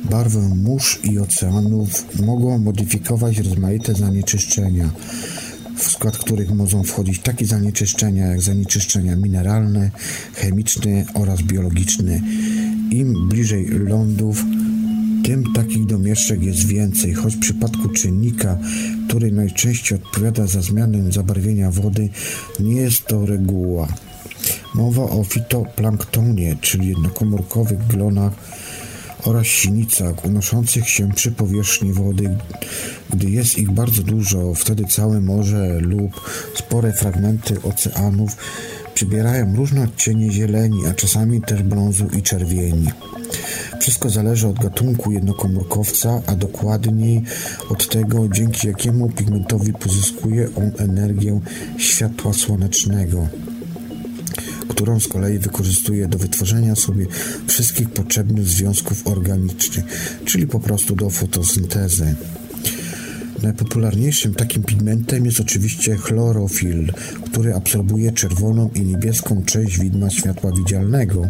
Barwę 0.09 0.39
mórz 0.39 0.99
i 1.03 1.19
oceanów 1.19 2.19
mogą 2.25 2.57
modyfikować 2.57 3.37
rozmaite 3.37 3.93
zanieczyszczenia, 3.93 4.89
w 5.77 5.91
skład 5.91 6.17
których 6.17 6.51
mogą 6.51 6.83
wchodzić 6.83 7.19
takie 7.19 7.45
zanieczyszczenia 7.45 8.25
jak 8.25 8.41
zanieczyszczenia 8.41 9.15
mineralne, 9.15 9.91
chemiczne 10.33 11.05
oraz 11.13 11.41
biologiczne. 11.41 12.21
Im 12.91 13.27
bliżej 13.29 13.65
lądów, 13.65 14.43
tym 15.27 15.53
takich 15.53 15.85
domieszczek 15.85 16.43
jest 16.43 16.67
więcej, 16.67 17.13
choć 17.13 17.35
w 17.35 17.39
przypadku 17.39 17.89
czynnika, 17.89 18.57
który 19.07 19.31
najczęściej 19.31 19.97
odpowiada 19.97 20.47
za 20.47 20.61
zmianę 20.61 21.11
zabarwienia 21.11 21.71
wody, 21.71 22.09
nie 22.59 22.75
jest 22.75 23.05
to 23.05 23.25
reguła. 23.25 23.87
Mowa 24.75 25.03
o 25.03 25.23
fitoplanktonie, 25.23 26.57
czyli 26.61 26.87
jednokomórkowych 26.87 27.87
glonach 27.87 28.33
oraz 29.25 29.45
sinicach 29.45 30.25
unoszących 30.25 30.89
się 30.89 31.09
przy 31.13 31.31
powierzchni 31.31 31.93
wody. 31.93 32.37
Gdy 33.09 33.29
jest 33.29 33.57
ich 33.57 33.71
bardzo 33.71 34.03
dużo, 34.03 34.53
wtedy 34.53 34.85
całe 34.85 35.21
morze 35.21 35.79
lub 35.79 36.21
spore 36.55 36.93
fragmenty 36.93 37.61
oceanów 37.61 38.37
Przybierają 38.97 39.55
różne 39.55 39.83
odcienie 39.83 40.31
zieleni, 40.31 40.85
a 40.85 40.93
czasami 40.93 41.41
też 41.41 41.63
brązu 41.63 42.07
i 42.17 42.21
czerwieni. 42.21 42.87
Wszystko 43.79 44.09
zależy 44.09 44.47
od 44.47 44.59
gatunku 44.59 45.11
jednokomórkowca, 45.11 46.21
a 46.27 46.35
dokładniej 46.35 47.23
od 47.69 47.89
tego, 47.89 48.27
dzięki 48.29 48.67
jakiemu 48.67 49.09
pigmentowi 49.09 49.73
pozyskuje 49.73 50.49
on 50.55 50.71
energię 50.77 51.39
światła 51.77 52.33
słonecznego 52.33 53.27
którą 54.77 54.99
z 54.99 55.07
kolei 55.07 55.39
wykorzystuje 55.39 56.07
do 56.07 56.17
wytworzenia 56.17 56.75
sobie 56.75 57.05
wszystkich 57.47 57.89
potrzebnych 57.89 58.47
związków 58.47 59.07
organicznych, 59.07 59.85
czyli 60.25 60.47
po 60.47 60.59
prostu 60.59 60.95
do 60.95 61.09
fotosyntezy. 61.09 62.15
Najpopularniejszym 63.43 64.33
takim 64.33 64.63
pigmentem 64.63 65.25
jest 65.25 65.39
oczywiście 65.39 65.95
chlorofil, 65.95 66.93
który 67.31 67.55
absorbuje 67.55 68.11
czerwoną 68.11 68.69
i 68.75 68.81
niebieską 68.81 69.43
część 69.45 69.79
widma 69.79 70.09
światła 70.09 70.51
widzialnego, 70.51 71.27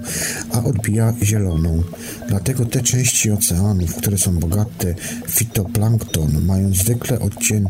a 0.51 0.63
odbija 0.63 1.13
zieloną. 1.23 1.83
Dlatego 2.29 2.65
te 2.65 2.81
części 2.81 3.31
oceanów, 3.31 3.95
które 3.95 4.17
są 4.17 4.39
bogate 4.39 4.95
w 5.27 5.31
fitoplankton, 5.31 6.45
mają 6.45 6.73
zwykle 6.73 7.19
odcień 7.19 7.65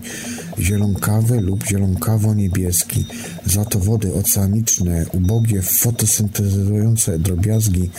zielonkawy 0.59 1.41
lub 1.41 1.63
zielonkawo-niebieski. 1.63 3.05
Za 3.45 3.65
to 3.65 3.79
wody 3.79 4.13
oceaniczne, 4.13 5.05
ubogie, 5.13 5.61
fotosyntezujące 5.61 7.19
drobiazgi 7.19 7.89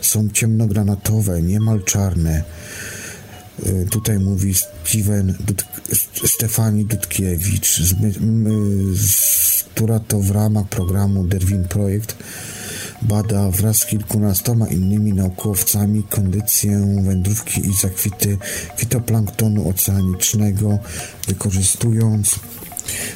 są 0.00 0.28
ciemnogranatowe, 0.28 1.42
niemal 1.42 1.82
czarne. 1.84 2.44
Y, 3.66 3.86
tutaj 3.90 4.18
mówi 4.18 4.54
Steven 4.54 5.34
Dud 5.40 5.64
Stefani 6.26 6.84
Dudkiewicz, 6.84 7.80
z, 7.80 7.94
z, 8.98 9.64
która 9.74 10.00
to 10.00 10.20
w 10.20 10.30
ramach 10.30 10.68
programu 10.68 11.24
Derwin 11.24 11.64
Projekt 11.64 12.16
bada 13.02 13.50
wraz 13.50 13.76
z 13.76 13.86
kilkunastoma 13.86 14.68
innymi 14.68 15.12
naukowcami 15.12 16.02
kondycję 16.02 17.00
wędrówki 17.04 17.66
i 17.66 17.74
zakwity 17.74 18.38
fitoplanktonu 18.76 19.68
oceanicznego, 19.68 20.78
wykorzystując 21.28 22.38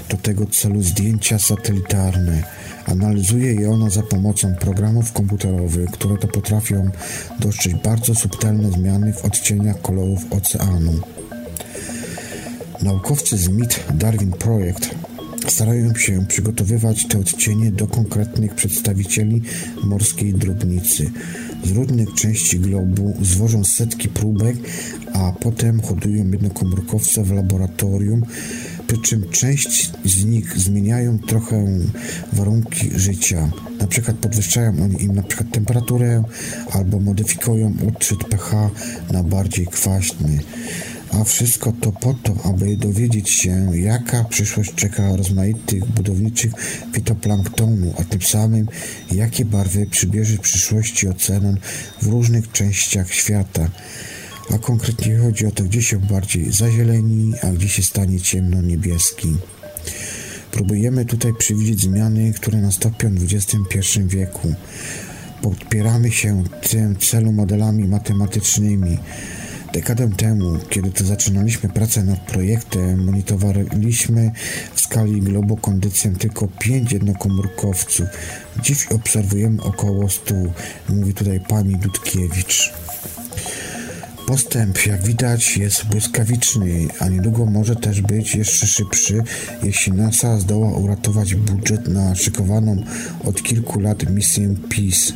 do 0.08 0.16
tego 0.16 0.46
celu 0.46 0.82
zdjęcia 0.82 1.38
satelitarne. 1.38 2.42
Analizuje 2.86 3.54
je 3.54 3.70
ona 3.70 3.90
za 3.90 4.02
pomocą 4.02 4.54
programów 4.54 5.12
komputerowych, 5.12 5.90
które 5.90 6.16
to 6.16 6.28
potrafią 6.28 6.90
dostrzec 7.38 7.72
bardzo 7.84 8.14
subtelne 8.14 8.70
zmiany 8.70 9.12
w 9.12 9.24
odcieniach 9.24 9.82
kolorów 9.82 10.20
oceanu. 10.30 10.92
Naukowcy 12.82 13.36
z 13.38 13.48
MIT 13.48 13.84
Darwin 13.94 14.32
Project 14.32 14.90
starają 15.48 15.94
się 15.94 16.26
przygotowywać 16.26 17.06
te 17.06 17.18
odcienie 17.18 17.72
do 17.72 17.86
konkretnych 17.86 18.54
przedstawicieli 18.54 19.42
morskiej 19.84 20.34
drobnicy. 20.34 21.10
Z 21.64 21.70
różnych 21.70 22.14
części 22.14 22.60
globu 22.60 23.16
zwożą 23.22 23.64
setki 23.64 24.08
próbek, 24.08 24.56
a 25.12 25.32
potem 25.32 25.80
hodują 25.80 26.30
jednokomórkowce 26.30 27.24
w 27.24 27.32
laboratorium, 27.32 28.22
przy 28.90 28.98
czym 28.98 29.30
część 29.30 29.90
z 30.04 30.24
nich 30.24 30.58
zmieniają 30.58 31.18
trochę 31.18 31.66
warunki 32.32 32.90
życia. 32.94 33.50
Na 33.80 33.86
przykład 33.86 34.16
podwyższają 34.16 34.82
oni 34.84 35.02
im 35.02 35.14
na 35.14 35.22
przykład 35.22 35.50
temperaturę 35.52 36.24
albo 36.72 37.00
modyfikują 37.00 37.74
odczyt 37.88 38.24
pH 38.24 38.70
na 39.12 39.22
bardziej 39.22 39.66
kwaśny. 39.66 40.38
A 41.12 41.24
wszystko 41.24 41.72
to 41.72 41.92
po 41.92 42.14
to, 42.14 42.34
aby 42.44 42.76
dowiedzieć 42.76 43.30
się, 43.30 43.76
jaka 43.76 44.24
przyszłość 44.24 44.74
czeka 44.74 45.16
rozmaitych 45.16 45.86
budowniczych 45.86 46.52
fitoplanktonu, 46.92 47.94
a 47.98 48.04
tym 48.04 48.22
samym 48.22 48.68
jakie 49.12 49.44
barwy 49.44 49.86
przybierze 49.86 50.36
w 50.36 50.40
przyszłości 50.40 51.08
ocean 51.08 51.56
w 52.02 52.06
różnych 52.06 52.52
częściach 52.52 53.12
świata 53.12 53.70
a 54.54 54.58
konkretnie 54.58 55.18
chodzi 55.18 55.46
o 55.46 55.50
to, 55.50 55.64
gdzie 55.64 55.82
się 55.82 55.98
bardziej 55.98 56.52
zazieleni, 56.52 57.32
a 57.42 57.46
gdzie 57.46 57.68
się 57.68 57.82
stanie 57.82 58.20
ciemno-niebieski. 58.20 59.36
Próbujemy 60.52 61.04
tutaj 61.04 61.32
przewidzieć 61.38 61.80
zmiany, 61.80 62.32
które 62.32 62.58
nastąpią 62.58 63.14
w 63.14 63.22
XXI 63.22 64.00
wieku. 64.06 64.54
Podpieramy 65.42 66.12
się 66.12 66.44
tym 66.70 66.96
celu 66.96 67.32
modelami 67.32 67.88
matematycznymi. 67.88 68.98
Dekadę 69.72 70.10
temu, 70.16 70.58
kiedy 70.70 70.90
to 70.90 71.04
zaczynaliśmy 71.04 71.68
pracę 71.68 72.04
nad 72.04 72.20
projektem, 72.20 73.04
monitorowaliśmy 73.04 74.30
w 74.74 74.80
skali 74.80 75.20
globu 75.20 75.56
kondycję 75.56 76.10
tylko 76.10 76.48
pięć 76.48 76.92
jednokomórkowców. 76.92 78.06
Dziś 78.62 78.86
obserwujemy 78.86 79.62
około 79.62 80.08
100, 80.08 80.34
mówi 80.88 81.14
tutaj 81.14 81.40
pani 81.48 81.76
Dudkiewicz. 81.76 82.72
Postęp, 84.30 84.86
jak 84.86 85.02
widać, 85.02 85.56
jest 85.56 85.84
błyskawiczny, 85.84 86.88
a 86.98 87.08
niedługo 87.08 87.46
może 87.46 87.76
też 87.76 88.00
być 88.00 88.34
jeszcze 88.34 88.66
szybszy, 88.66 89.22
jeśli 89.62 89.92
NASA 89.92 90.40
zdoła 90.40 90.72
uratować 90.72 91.34
budżet 91.34 91.88
na 91.88 92.14
szykowaną 92.14 92.84
od 93.24 93.42
kilku 93.42 93.80
lat 93.80 94.10
misję 94.10 94.54
PEACE. 94.68 95.12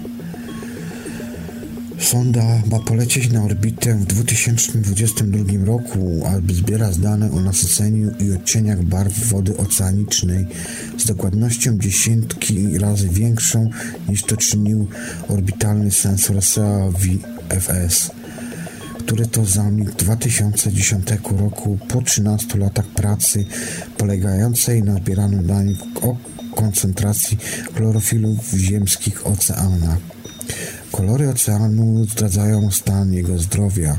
Sonda 1.98 2.62
ma 2.70 2.80
polecieć 2.80 3.30
na 3.30 3.44
orbitę 3.44 3.94
w 3.94 4.04
2022 4.04 5.64
roku, 5.64 6.22
aby 6.26 6.54
zbierać 6.54 6.98
dane 6.98 7.32
o 7.32 7.40
nasyceniu 7.40 8.10
i 8.20 8.32
odcieniach 8.32 8.82
barw 8.82 9.18
wody 9.18 9.56
oceanicznej 9.56 10.46
z 10.98 11.06
dokładnością 11.06 11.78
dziesiątki 11.78 12.78
razy 12.78 13.08
większą 13.08 13.70
niż 14.08 14.22
to 14.22 14.36
czynił 14.36 14.88
orbitalny 15.28 15.90
sensor 15.90 16.42
SEA 16.42 16.90
VFS 16.90 18.10
który 18.98 19.26
to 19.26 19.44
zamilkł 19.44 19.96
2010 19.96 21.08
roku 21.38 21.78
po 21.88 22.02
13 22.02 22.58
latach 22.58 22.86
pracy 22.86 23.44
polegającej 23.96 24.82
na 24.82 24.94
zbieraniu 24.94 25.42
danych 25.42 25.78
o 26.02 26.16
koncentracji 26.54 27.38
chlorofilu 27.74 28.36
w 28.42 28.56
ziemskich 28.56 29.26
oceanach. 29.26 29.98
Kolory 30.92 31.28
oceanu 31.28 32.04
zdradzają 32.04 32.70
stan 32.70 33.12
jego 33.12 33.38
zdrowia, 33.38 33.98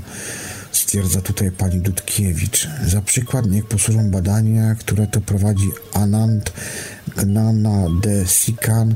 stwierdza 0.72 1.22
tutaj 1.22 1.52
pani 1.52 1.82
Dudkiewicz. 1.82 2.68
Za 2.88 3.02
przykład 3.02 3.46
niech 3.46 3.66
posłużą 3.66 4.12
badania, 4.12 4.76
które 4.76 5.08
to 5.08 5.22
prowadzi 5.22 5.72
Anand 5.94 6.54
Gnana 7.18 7.88
de 8.02 8.28
Sikan, 8.28 8.96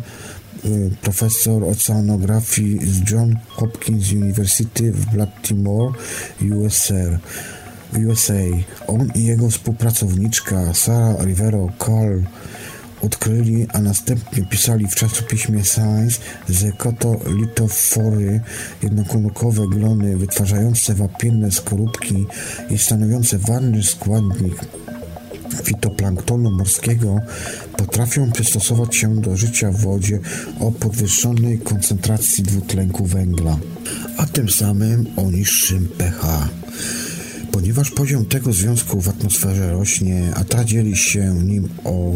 profesor 1.01 1.64
oceanografii 1.64 2.80
z 2.86 3.12
John 3.12 3.36
Hopkins 3.47 4.12
University 4.12 4.91
w 4.91 5.16
Baltimore, 5.16 5.91
USA. 6.57 7.20
USA. 8.10 8.34
On 8.88 9.12
i 9.16 9.24
jego 9.24 9.49
współpracowniczka 9.49 10.74
Sarah 10.74 11.26
Rivero 11.26 11.70
Carl 11.80 12.22
odkryli, 13.01 13.68
a 13.74 13.80
następnie 13.80 14.45
pisali 14.45 14.88
w 14.88 14.95
czasopiśmie 14.95 15.64
Science, 15.64 16.20
że 16.49 16.72
kotolitofory, 16.72 18.41
jednokomórkowe 18.84 19.68
glony 19.68 20.18
wytwarzające 20.18 20.93
wapienne 20.93 21.51
skorupki 21.51 22.26
i 22.70 22.78
stanowiące 22.78 23.38
ważny 23.38 23.84
składnik 23.84 24.55
fitoplanktonu 25.63 26.51
morskiego 26.51 27.19
potrafią 27.77 28.31
przystosować 28.31 28.95
się 28.95 29.21
do 29.21 29.37
życia 29.37 29.71
w 29.71 29.81
wodzie 29.81 30.19
o 30.59 30.71
podwyższonej 30.71 31.59
koncentracji 31.59 32.43
dwutlenku 32.43 33.05
węgla, 33.05 33.57
a 34.17 34.25
tym 34.25 34.49
samym 34.49 35.05
o 35.17 35.31
niższym 35.31 35.87
pH. 35.97 36.49
Ponieważ 37.51 37.91
poziom 37.91 38.25
tego 38.25 38.53
związku 38.53 39.01
w 39.01 39.09
atmosferze 39.09 39.71
rośnie, 39.71 40.31
a 40.35 40.43
ta 40.43 40.65
dzieli 40.65 40.97
się 40.97 41.33
nim 41.43 41.69
o 41.83 42.11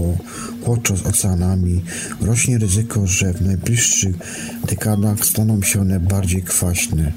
chłodczo 0.66 0.98
z 0.98 1.06
oceanami, 1.06 1.84
rośnie 2.22 2.58
ryzyko, 2.58 3.08
że 3.08 3.34
w 3.34 3.42
najbliższych 3.42 4.16
dekadach 4.68 5.26
staną 5.26 5.62
się 5.62 5.82
one 5.82 6.00
bardziej 6.00 6.44
kwaśne. 6.44 7.12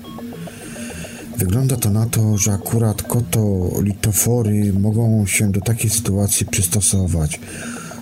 Wygląda 1.38 1.76
to 1.76 1.90
na 1.90 2.06
to, 2.06 2.38
że 2.38 2.52
akurat 2.52 3.02
kotolitofory 3.02 4.72
mogą 4.72 5.26
się 5.26 5.52
do 5.52 5.60
takiej 5.60 5.90
sytuacji 5.90 6.46
przystosować. 6.46 7.40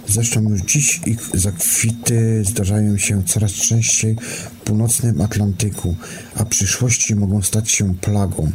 Zresztą 0.09 0.43
już 0.43 0.61
dziś 0.61 1.01
ich 1.07 1.20
zakwity 1.35 2.43
zdarzają 2.45 2.99
się 2.99 3.24
coraz 3.24 3.53
częściej 3.53 4.16
w 4.20 4.61
północnym 4.64 5.20
Atlantyku, 5.20 5.97
a 6.37 6.45
w 6.45 6.49
przyszłości 6.49 7.14
mogą 7.14 7.43
stać 7.43 7.70
się 7.70 7.95
plagą. 7.95 8.53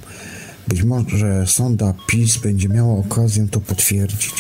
Być 0.68 0.84
może 0.84 1.48
sonda 1.48 1.94
PIS 2.08 2.38
będzie 2.38 2.70
miała 2.70 3.00
okazję 3.00 3.48
to 3.52 3.60
potwierdzić. 3.60 4.34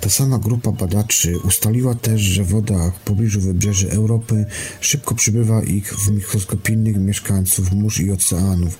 Ta 0.00 0.10
sama 0.10 0.38
grupa 0.38 0.72
badaczy 0.72 1.38
ustaliła 1.38 1.94
też, 1.94 2.20
że 2.20 2.44
w 2.44 2.48
wodach 2.48 2.94
w 2.94 3.00
pobliżu 3.00 3.40
wybrzeży 3.40 3.90
Europy 3.90 4.46
szybko 4.80 5.14
przybywa 5.14 5.62
ich 5.62 5.94
w 5.94 6.10
mikroskopijnych 6.10 6.96
mieszkańców 6.96 7.72
mórz 7.72 8.00
i 8.00 8.12
oceanów 8.12 8.78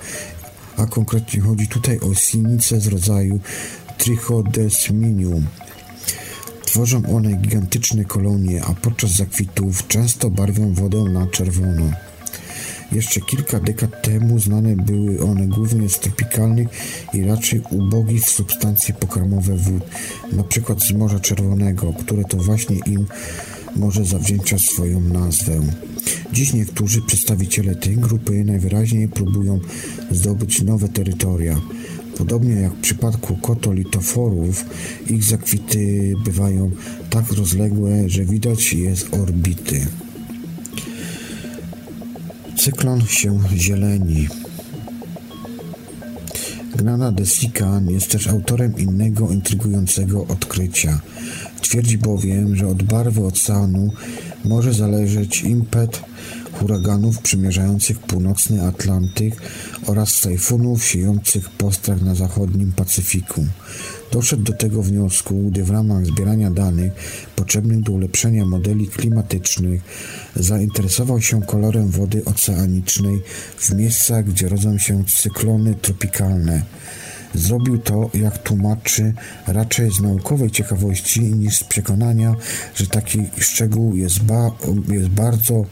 a 0.76 0.86
konkretnie 0.86 1.40
chodzi 1.40 1.68
tutaj 1.68 1.98
o 1.98 2.14
sinice 2.14 2.80
z 2.80 2.86
rodzaju 2.86 3.40
Trichodesminium. 3.98 5.46
Tworzą 6.64 7.02
one 7.16 7.32
gigantyczne 7.32 8.04
kolonie, 8.04 8.64
a 8.64 8.74
podczas 8.74 9.10
zakwitów 9.10 9.88
często 9.88 10.30
barwią 10.30 10.74
wodę 10.74 10.98
na 11.04 11.26
czerwono. 11.26 11.90
Jeszcze 12.92 13.20
kilka 13.20 13.60
dekad 13.60 14.02
temu 14.02 14.38
znane 14.38 14.76
były 14.76 15.22
one 15.22 15.46
głównie 15.46 15.88
z 15.88 15.98
tropikalnych 15.98 16.68
i 17.12 17.24
raczej 17.24 17.62
ubogich 17.70 18.22
w 18.22 18.30
substancje 18.30 18.94
pokarmowe 18.94 19.56
wód, 19.56 19.82
np. 20.32 20.74
z 20.78 20.92
Morza 20.92 21.20
Czerwonego, 21.20 21.92
które 21.92 22.24
to 22.24 22.36
właśnie 22.36 22.76
im 22.86 23.06
może 23.76 24.04
zawdzięcza 24.04 24.58
swoją 24.58 25.00
nazwę. 25.00 25.60
Dziś 26.32 26.52
niektórzy 26.52 27.02
przedstawiciele 27.02 27.74
tej 27.74 27.96
grupy 27.96 28.44
najwyraźniej 28.44 29.08
próbują 29.08 29.60
zdobyć 30.10 30.62
nowe 30.62 30.88
terytoria. 30.88 31.60
Podobnie 32.18 32.52
jak 32.52 32.72
w 32.72 32.80
przypadku 32.80 33.36
kotolitoforów, 33.36 34.64
ich 35.10 35.24
zakwity 35.24 36.14
bywają 36.24 36.70
tak 37.10 37.32
rozległe, 37.32 38.08
że 38.08 38.24
widać 38.24 38.72
je 38.72 38.96
z 38.96 39.14
orbity. 39.14 39.86
Cyklon 42.58 43.06
się 43.06 43.40
zieleni. 43.56 44.28
Gnana 46.76 47.12
de 47.12 47.26
Sican 47.26 47.90
jest 47.90 48.10
też 48.10 48.26
autorem 48.26 48.76
innego 48.76 49.28
intrygującego 49.28 50.26
odkrycia. 50.26 51.00
Twierdzi 51.64 51.98
bowiem, 51.98 52.56
że 52.56 52.68
od 52.68 52.82
barwy 52.82 53.24
oceanu 53.26 53.92
może 54.44 54.74
zależeć 54.74 55.42
impet 55.42 56.02
huraganów 56.52 57.18
przymierzających 57.18 57.98
północny 57.98 58.62
Atlantyk 58.62 59.42
oraz 59.86 60.20
tajfunów 60.20 60.84
siejących 60.84 61.50
postrach 61.50 62.02
na 62.02 62.14
zachodnim 62.14 62.72
Pacyfiku. 62.72 63.46
Doszedł 64.12 64.42
do 64.42 64.52
tego 64.52 64.82
wniosku, 64.82 65.50
gdy 65.50 65.64
w 65.64 65.70
ramach 65.70 66.06
zbierania 66.06 66.50
danych 66.50 66.92
potrzebnych 67.36 67.80
do 67.80 67.92
ulepszenia 67.92 68.46
modeli 68.46 68.88
klimatycznych 68.88 69.82
zainteresował 70.36 71.22
się 71.22 71.42
kolorem 71.42 71.90
wody 71.90 72.24
oceanicznej 72.24 73.22
w 73.58 73.74
miejscach, 73.74 74.24
gdzie 74.24 74.48
rodzą 74.48 74.78
się 74.78 75.04
cyklony 75.04 75.74
tropikalne. 75.74 76.62
Zrobił 77.34 77.78
to, 77.78 78.10
jak 78.14 78.38
tłumaczy, 78.38 79.12
raczej 79.46 79.90
z 79.90 80.00
naukowej 80.00 80.50
ciekawości 80.50 81.20
niż 81.20 81.56
z 81.56 81.64
przekonania, 81.64 82.34
że 82.74 82.86
taki 82.86 83.18
szczegół 83.38 83.96
jest, 83.96 84.22
ba 84.22 84.50
jest 84.88 85.08
bardzo 85.08 85.64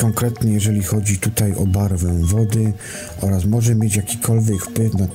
konkretnie 0.00 0.52
jeżeli 0.52 0.82
chodzi 0.82 1.18
tutaj 1.18 1.54
o 1.54 1.66
barwę 1.66 2.18
wody 2.22 2.72
oraz 3.20 3.44
może 3.44 3.74
mieć 3.74 3.96
jakikolwiek 3.96 4.62
wpływ 4.62 4.92
na, 4.94 5.06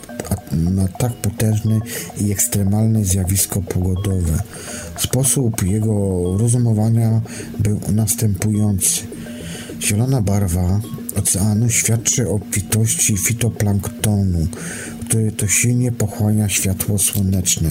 na 0.71 0.87
tak 0.87 1.13
potężne 1.13 1.79
i 2.17 2.31
ekstremalne 2.31 3.05
zjawisko 3.05 3.61
pogodowe. 3.61 4.39
Sposób 4.97 5.63
jego 5.63 5.93
rozumowania 6.37 7.21
był 7.59 7.79
następujący. 7.93 9.01
Zielona 9.81 10.21
barwa 10.21 10.79
oceanu 11.15 11.69
świadczy 11.69 12.29
o 12.29 12.33
obfitości 12.33 13.17
fitoplanktonu, 13.17 14.47
który 15.05 15.31
to 15.31 15.47
silnie 15.47 15.91
pochłania 15.91 16.49
światło 16.49 16.97
słoneczne. 16.97 17.69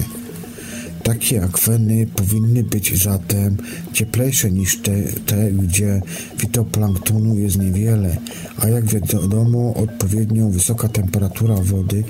Takie 1.02 1.44
akweny 1.44 2.06
powinny 2.06 2.62
być 2.62 3.02
zatem 3.02 3.56
cieplejsze 3.92 4.50
niż 4.50 4.78
te, 4.78 5.02
te, 5.26 5.52
gdzie 5.52 6.02
fitoplanktonu 6.38 7.38
jest 7.38 7.58
niewiele, 7.58 8.16
a 8.58 8.68
jak 8.68 8.84
wiadomo, 8.84 9.74
odpowiednio 9.74 10.48
wysoka 10.48 10.88
temperatura 10.88 11.54
wody 11.54 12.04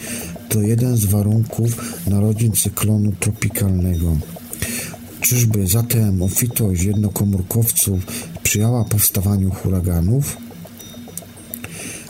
to 0.48 0.60
jeden 0.60 0.96
z 0.96 1.04
warunków 1.04 2.00
narodzin 2.06 2.52
cyklonu 2.52 3.12
tropikalnego. 3.12 4.16
Czyżby 5.20 5.66
zatem 5.66 6.22
obfitość 6.22 6.82
jednokomórkowców 6.82 8.00
sprzyjała 8.40 8.84
powstawaniu 8.84 9.50
huraganów? 9.50 10.43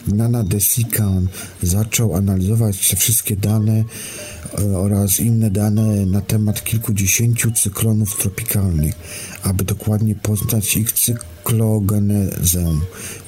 Nana 0.06 0.44
Desikan 0.44 1.28
zaczął 1.62 2.16
analizować 2.16 2.88
te 2.88 2.96
wszystkie 2.96 3.36
dane 3.36 3.84
e, 4.58 4.78
oraz 4.78 5.20
inne 5.20 5.50
dane 5.50 6.06
na 6.06 6.20
temat 6.20 6.64
kilkudziesięciu 6.64 7.50
cyklonów 7.52 8.16
tropikalnych, 8.16 8.94
aby 9.42 9.64
dokładnie 9.64 10.14
poznać 10.14 10.76
ich 10.76 10.92
cyklogenezę, 10.92 12.66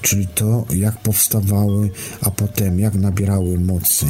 czyli 0.03 0.27
to, 0.27 0.67
jak 0.75 1.03
powstawały, 1.03 1.91
a 2.21 2.31
potem 2.31 2.81
jak 2.81 2.95
nabierały 2.95 3.61
mocy. 3.61 4.07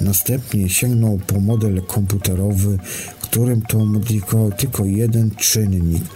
Następnie 0.00 0.68
sięgnął 0.68 1.20
po 1.26 1.40
model 1.40 1.82
komputerowy, 1.82 2.78
którym 3.20 3.62
to 3.62 3.86
tylko, 4.08 4.50
tylko 4.50 4.84
jeden 4.84 5.30
czynnik– 5.30 6.02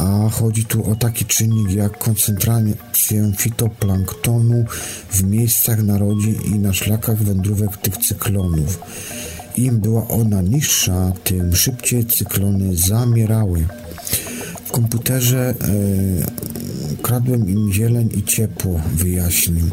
a 0.00 0.30
chodzi 0.30 0.64
tu 0.64 0.90
o 0.90 0.96
taki 0.96 1.24
czynnik 1.24 1.72
jak 1.72 1.98
koncentrację 1.98 3.32
fitoplanktonu 3.36 4.64
w 5.10 5.22
miejscach 5.22 5.82
narodzin 5.82 6.34
i 6.54 6.58
na 6.58 6.72
szlakach 6.72 7.22
wędrówek 7.22 7.76
tych 7.76 7.96
cyklonów. 7.96 8.78
Im 9.56 9.80
była 9.80 10.08
ona 10.08 10.42
niższa, 10.42 11.12
tym 11.24 11.56
szybciej 11.56 12.06
cyklony 12.06 12.76
zamierały. 12.76 13.66
W 14.64 14.70
komputerze 14.72 15.54
e, 15.60 17.02
kradłem 17.02 17.48
im 17.48 17.72
zieleń 17.72 18.08
i 18.14 18.22
ciepło, 18.22 18.80
wyjaśnił. 18.94 19.70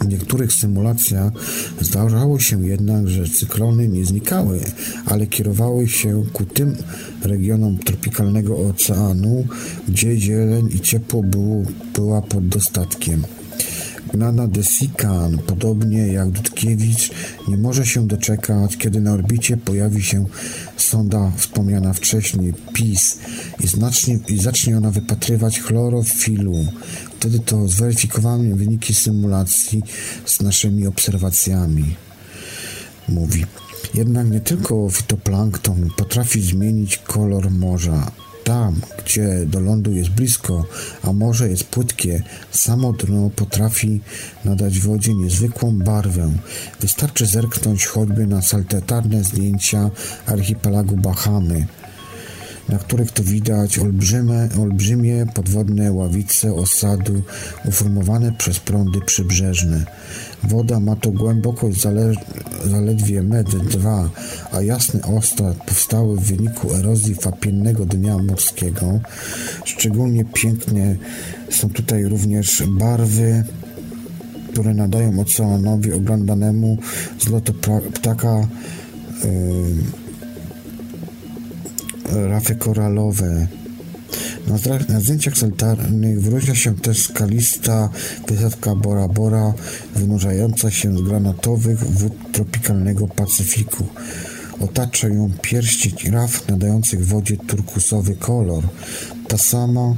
W 0.00 0.08
niektórych 0.08 0.52
symulacjach 0.52 1.32
zdarzało 1.80 2.38
się 2.38 2.66
jednak, 2.66 3.08
że 3.08 3.24
cyklony 3.28 3.88
nie 3.88 4.04
znikały, 4.04 4.60
ale 5.06 5.26
kierowały 5.26 5.88
się 5.88 6.24
ku 6.32 6.44
tym 6.44 6.76
regionom 7.22 7.78
tropikalnego 7.78 8.58
oceanu, 8.58 9.46
gdzie 9.88 10.16
zieleń 10.16 10.68
i 10.76 10.80
ciepło 10.80 11.22
było, 11.22 11.62
była 11.94 12.22
pod 12.22 12.48
dostatkiem. 12.48 13.24
Gnana 14.12 14.48
de 14.48 14.64
Sikan, 14.64 15.38
podobnie 15.38 16.06
jak 16.12 16.30
Dudkiewicz, 16.30 17.10
nie 17.48 17.56
może 17.56 17.86
się 17.86 18.06
doczekać, 18.06 18.76
kiedy 18.76 19.00
na 19.00 19.12
orbicie 19.12 19.56
pojawi 19.56 20.02
się 20.02 20.26
sonda 20.76 21.32
wspomniana 21.36 21.92
wcześniej, 21.92 22.54
PIS, 22.72 23.18
i, 23.60 23.66
znacznie, 23.66 24.18
i 24.28 24.38
zacznie 24.38 24.76
ona 24.76 24.90
wypatrywać 24.90 25.60
chlorofilu. 25.60 26.66
Wtedy 27.18 27.38
to 27.38 27.68
zweryfikowałem 27.68 28.56
wyniki 28.56 28.94
symulacji 28.94 29.82
z 30.24 30.40
naszymi 30.40 30.86
obserwacjami. 30.86 31.94
Mówi. 33.08 33.44
Jednak 33.94 34.30
nie 34.30 34.40
tylko 34.40 34.90
fitoplankton 34.90 35.90
potrafi 35.96 36.42
zmienić 36.42 36.96
kolor 36.98 37.50
morza. 37.50 38.10
Tam, 38.50 38.80
gdzie 39.04 39.46
do 39.46 39.60
lądu 39.60 39.92
jest 39.92 40.10
blisko, 40.10 40.64
a 41.02 41.12
morze 41.12 41.48
jest 41.48 41.64
płytkie, 41.64 42.22
samo 42.50 42.92
dno 42.92 43.30
potrafi 43.36 44.00
nadać 44.44 44.78
wodzie 44.78 45.14
niezwykłą 45.14 45.78
barwę. 45.78 46.32
Wystarczy 46.80 47.26
zerknąć 47.26 47.86
choćby 47.86 48.26
na 48.26 48.42
saltetarne 48.42 49.24
zdjęcia 49.24 49.90
archipelagu 50.26 50.96
Bahamy, 50.96 51.66
na 52.68 52.78
których 52.78 53.12
to 53.12 53.24
widać 53.24 53.78
olbrzymie, 53.78 54.48
olbrzymie 54.60 55.26
podwodne 55.34 55.92
ławice 55.92 56.54
osadu 56.54 57.22
uformowane 57.64 58.32
przez 58.32 58.60
prądy 58.60 59.00
przybrzeżne. 59.06 59.84
Woda 60.44 60.80
ma 60.80 60.96
to 60.96 61.10
głębokość 61.10 61.80
zale, 61.80 62.12
zaledwie 62.64 63.22
metr 63.22 63.58
dwa, 63.58 64.10
a 64.52 64.62
jasny 64.62 65.00
ostat 65.02 65.56
powstały 65.56 66.16
w 66.16 66.20
wyniku 66.20 66.74
erozji 66.74 67.14
wapiennego 67.14 67.86
dnia 67.86 68.18
morskiego. 68.18 69.00
Szczególnie 69.64 70.24
pięknie 70.24 70.96
są 71.50 71.70
tutaj 71.70 72.04
również 72.04 72.62
barwy 72.68 73.44
które 74.52 74.74
nadają 74.74 75.20
oceanowi 75.20 75.92
oglądanemu 75.92 76.78
z 77.18 77.28
lotu 77.28 77.54
ptaka 77.94 78.48
yy, 82.12 82.28
rafy 82.28 82.54
koralowe. 82.54 83.46
Na, 84.88 85.00
zdjęciach 85.00 85.38
sanitarnych 85.38 86.22
wyróżnia 86.22 86.54
się 86.54 86.74
też 86.74 87.02
skalista 87.02 87.88
wysepka 88.28 88.74
Bora 88.74 89.08
Bora 89.08 89.54
wynurzająca 89.96 90.70
się 90.70 90.98
z 90.98 91.02
granatowych 91.02 91.78
wód 91.78 92.12
tropikalnego 92.32 93.08
Pacyfiku. 93.08 93.86
Otacza 94.60 95.08
ją 95.08 95.30
pierścień 95.42 96.12
raf 96.12 96.48
nadających 96.48 97.06
wodzie 97.06 97.36
turkusowy 97.36 98.14
kolor. 98.14 98.64
Ta 99.28 99.38
sama 99.38 99.94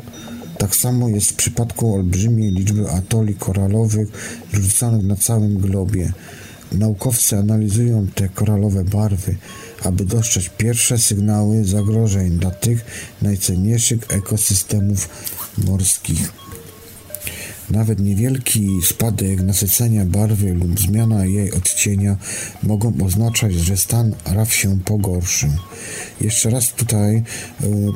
tak 0.58 0.76
samo 0.76 1.08
jest 1.08 1.30
w 1.30 1.36
przypadku 1.36 1.94
olbrzymiej 1.94 2.50
liczby 2.50 2.90
atoli 2.90 3.34
koralowych 3.34 4.08
rzucanych 4.52 5.04
na 5.04 5.16
całym 5.16 5.58
globie. 5.58 6.12
Naukowcy 6.72 7.36
analizują 7.36 8.06
te 8.14 8.28
koralowe 8.28 8.84
barwy, 8.84 9.36
aby 9.84 10.04
dostrzec 10.04 10.48
pierwsze 10.48 10.98
sygnały 10.98 11.64
zagrożeń 11.64 12.30
dla 12.38 12.50
tych 12.50 12.84
najcenniejszych 13.22 14.00
ekosystemów 14.10 15.08
morskich. 15.58 16.32
Nawet 17.70 18.00
niewielki 18.00 18.68
spadek 18.84 19.42
nasycenia 19.42 20.04
barwy 20.04 20.54
lub 20.54 20.80
zmiana 20.80 21.24
jej 21.24 21.52
odcienia 21.52 22.16
mogą 22.62 22.92
oznaczać, 23.04 23.54
że 23.54 23.76
stan 23.76 24.14
raf 24.24 24.54
się 24.54 24.80
pogorszył. 24.80 25.50
Jeszcze 26.20 26.50
raz 26.50 26.68
tutaj 26.68 27.16
y, 27.16 27.22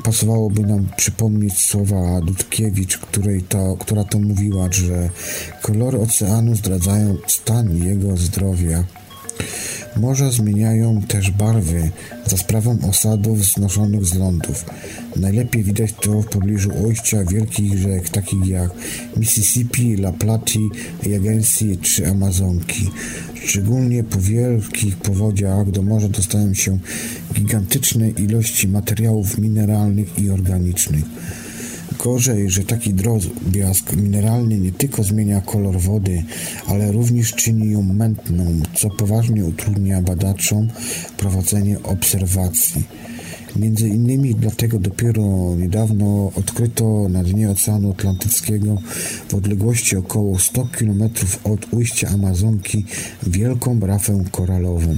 pasowałoby 0.03 0.61
nam 0.61 0.87
przypomnieć 0.97 1.65
słowa 1.65 2.21
Dudkiewicz, 2.21 2.97
której 2.97 3.41
to, 3.43 3.77
która 3.79 4.03
to 4.03 4.19
mówiła, 4.19 4.67
że 4.71 5.09
kolory 5.61 5.99
oceanu 5.99 6.55
zdradzają 6.55 7.17
stan 7.27 7.77
jego 7.87 8.17
zdrowia. 8.17 8.83
Morza 9.97 10.31
zmieniają 10.31 11.01
też 11.01 11.31
barwy 11.31 11.91
za 12.25 12.37
sprawą 12.37 12.77
osadów 12.89 13.45
znoszonych 13.45 14.05
z 14.05 14.15
lądów. 14.15 14.65
Najlepiej 15.15 15.63
widać 15.63 15.93
to 16.01 16.21
w 16.21 16.25
pobliżu 16.27 16.71
ujścia 16.83 17.23
wielkich 17.23 17.77
rzek, 17.77 18.09
takich 18.09 18.47
jak 18.47 18.71
Mississippi, 19.17 19.93
La 19.93 20.11
Plata, 20.11 20.59
Jagensi 21.05 21.77
czy 21.77 22.07
Amazonki. 22.07 22.89
Szczególnie 23.45 24.03
po 24.03 24.19
wielkich 24.19 24.97
powodziach 24.97 25.71
do 25.71 25.81
morza 25.81 26.09
dostają 26.09 26.53
się 26.53 26.79
gigantyczne 27.33 28.09
ilości 28.09 28.67
materiałów 28.67 29.37
mineralnych 29.37 30.19
i 30.19 30.29
organicznych. 30.29 31.03
Gorzej, 32.03 32.49
że 32.49 32.63
taki 32.63 32.93
drobiazg 32.93 33.95
mineralny 33.95 34.59
nie 34.59 34.71
tylko 34.71 35.03
zmienia 35.03 35.41
kolor 35.41 35.79
wody, 35.79 36.23
ale 36.67 36.91
również 36.91 37.33
czyni 37.33 37.71
ją 37.71 37.83
mętną, 37.83 38.45
co 38.75 38.89
poważnie 38.89 39.45
utrudnia 39.45 40.01
badaczom 40.01 40.67
prowadzenie 41.17 41.83
obserwacji. 41.83 42.83
Między 43.55 43.87
innymi 43.87 44.35
dlatego 44.35 44.79
dopiero 44.79 45.55
niedawno 45.55 46.31
odkryto 46.35 47.09
na 47.09 47.23
dnie 47.23 47.49
Oceanu 47.49 47.91
Atlantyckiego 47.91 48.77
w 49.29 49.33
odległości 49.33 49.95
około 49.95 50.39
100 50.39 50.67
km 50.71 51.03
od 51.43 51.73
ujścia 51.73 52.07
Amazonki 52.07 52.85
wielką 53.27 53.79
rafę 53.79 54.23
koralową. 54.31 54.95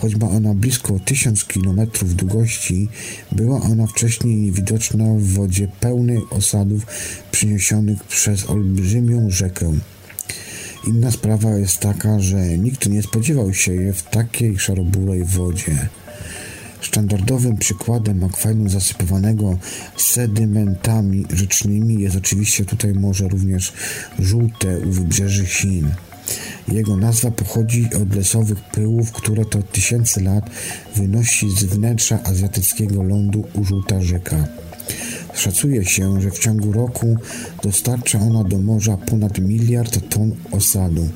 Choć 0.00 0.16
ma 0.16 0.28
ona 0.28 0.54
blisko 0.54 0.98
1000 1.04 1.44
km 1.44 1.80
długości, 2.04 2.88
była 3.32 3.60
ona 3.60 3.86
wcześniej 3.86 4.52
widoczna 4.52 5.04
w 5.04 5.22
wodzie 5.22 5.68
pełnej 5.80 6.18
osadów 6.30 6.86
przyniesionych 7.32 8.04
przez 8.04 8.50
olbrzymią 8.50 9.30
rzekę. 9.30 9.72
Inna 10.86 11.10
sprawa 11.10 11.50
jest 11.50 11.78
taka, 11.78 12.20
że 12.20 12.58
nikt 12.58 12.88
nie 12.88 13.02
spodziewał 13.02 13.54
się 13.54 13.74
je 13.74 13.92
w 13.92 14.02
takiej 14.02 14.58
szaroburej 14.58 15.24
wodzie. 15.24 15.88
Standardowym 16.82 17.56
przykładem 17.56 18.24
akwenu 18.24 18.68
zasypywanego 18.68 19.58
sedymentami 19.96 21.24
rzecznymi 21.32 22.02
jest 22.02 22.16
oczywiście 22.16 22.64
tutaj 22.64 22.94
morze 22.94 23.28
również 23.28 23.72
żółte 24.18 24.78
u 24.78 24.90
wybrzeży 24.90 25.46
Chin. 25.46 25.90
Jego 26.68 26.96
nazwa 26.96 27.30
pochodzi 27.30 27.88
od 28.02 28.14
lesowych 28.14 28.58
pyłów, 28.60 29.12
które 29.12 29.44
to 29.44 29.62
tysięcy 29.62 30.22
lat 30.22 30.50
wynosi 30.96 31.50
z 31.50 31.64
wnętrza 31.64 32.22
azjatyckiego 32.24 33.02
lądu 33.02 33.44
użółta 33.54 34.02
rzeka. 34.02 34.48
Szacuje 35.34 35.84
się, 35.84 36.20
że 36.20 36.30
w 36.30 36.38
ciągu 36.38 36.72
roku 36.72 37.16
dostarcza 37.62 38.20
ona 38.20 38.44
do 38.44 38.58
morza 38.58 38.96
ponad 38.96 39.38
miliard 39.38 40.08
ton 40.08 40.32
osadu. 40.50 41.08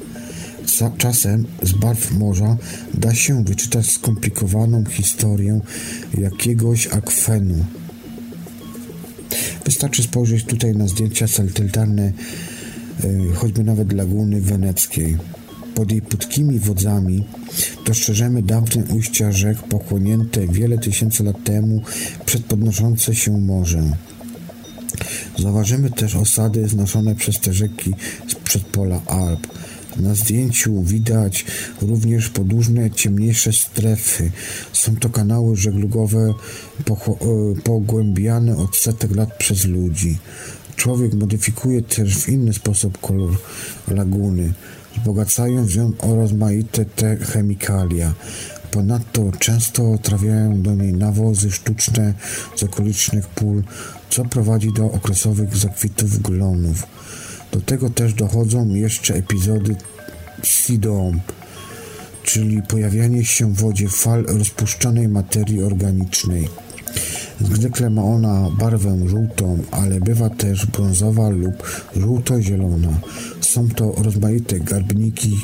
Czasem 0.99 1.47
z 1.63 1.73
barw 1.73 2.11
morza 2.11 2.57
da 2.95 3.15
się 3.15 3.45
wyczytać 3.45 3.91
skomplikowaną 3.91 4.85
historię 4.85 5.61
jakiegoś 6.19 6.87
akwenu. 6.87 7.65
Wystarczy 9.65 10.03
spojrzeć 10.03 10.45
tutaj 10.45 10.77
na 10.77 10.89
zdjęcia 10.89 11.29
satelitarne 11.29 12.13
choćby 13.35 13.65
nawet 13.65 13.93
laguny 13.93 14.41
weneckiej. 14.41 15.19
Pod 15.75 15.91
jej 15.91 16.03
płytkimi 16.03 16.59
wodzami 16.59 17.25
dostrzeżemy 17.87 18.43
dawne 18.43 18.85
ujścia 18.95 19.33
rzek 19.33 19.59
pochłonięte 19.59 20.47
wiele 20.47 20.79
tysięcy 20.79 21.25
lat 21.25 21.45
temu 21.45 21.83
przed 22.25 22.45
podnoszące 22.45 23.15
się 23.15 23.39
morze. 23.39 23.83
Zauważymy 25.39 25.91
też 25.91 26.15
osady 26.15 26.69
znoszone 26.69 27.15
przez 27.15 27.41
te 27.41 27.53
rzeki 27.53 27.95
z 28.29 28.35
przedpola 28.35 29.01
Alp. 29.07 29.47
Na 29.97 30.15
zdjęciu 30.15 30.83
widać 30.83 31.45
również 31.83 32.29
podłużne, 32.29 32.91
ciemniejsze 32.91 33.53
strefy. 33.53 34.31
Są 34.73 34.97
to 34.97 35.11
kanały 35.11 35.57
żeglugowe 35.57 36.35
e, 36.91 36.95
pogłębiane 37.65 38.57
od 38.57 38.77
setek 38.77 39.17
lat 39.17 39.37
przez 39.39 39.65
ludzi. 39.65 40.19
Człowiek 40.77 41.15
modyfikuje 41.15 41.83
też 41.83 42.19
w 42.19 42.29
inny 42.29 42.53
sposób 42.53 43.01
kolor 43.01 43.31
laguny, 43.89 44.53
wzbogacając 44.97 45.75
ją 45.75 45.93
o 45.99 46.15
rozmaite 46.15 46.85
te 46.85 47.17
chemikalia. 47.17 48.15
Ponadto 48.71 49.33
często 49.39 49.99
trafiają 50.03 50.63
do 50.63 50.75
niej 50.75 50.93
nawozy 50.93 51.51
sztuczne 51.51 52.15
z 52.57 52.63
okolicznych 52.63 53.27
pól, 53.27 53.63
co 54.11 54.25
prowadzi 54.25 54.73
do 54.73 54.85
okresowych 54.85 55.57
zakwitów 55.57 56.23
glonów. 56.23 56.87
Do 57.53 57.61
tego 57.61 57.91
też 57.91 58.15
dochodzą 58.15 58.69
jeszcze 58.69 59.15
epizody 59.15 59.77
SIDOM, 60.43 61.21
czyli 62.23 62.63
pojawianie 62.63 63.25
się 63.25 63.53
w 63.53 63.61
wodzie 63.61 63.89
fal 63.89 64.25
rozpuszczonej 64.27 65.09
materii 65.09 65.63
organicznej. 65.63 66.49
Zwykle 67.41 67.91
ma 67.91 68.03
ona 68.03 68.51
barwę 68.59 69.09
żółtą, 69.09 69.59
ale 69.71 70.01
bywa 70.01 70.31
też 70.31 70.67
brązowa 70.67 71.29
lub 71.29 71.63
żółto-zielona. 71.97 73.01
Są 73.41 73.69
to 73.69 73.95
rozmaite 73.99 74.61
garbniki, 74.61 75.39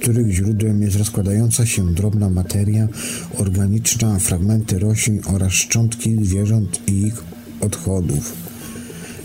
których 0.00 0.30
źródłem 0.30 0.82
jest 0.82 0.96
rozkładająca 0.96 1.66
się 1.66 1.94
drobna 1.94 2.30
materia 2.30 2.88
organiczna, 3.38 4.18
fragmenty 4.18 4.78
roślin 4.78 5.20
oraz 5.26 5.52
szczątki 5.52 6.24
zwierząt 6.24 6.80
i 6.86 6.92
ich 6.92 7.24
odchodów. 7.60 8.32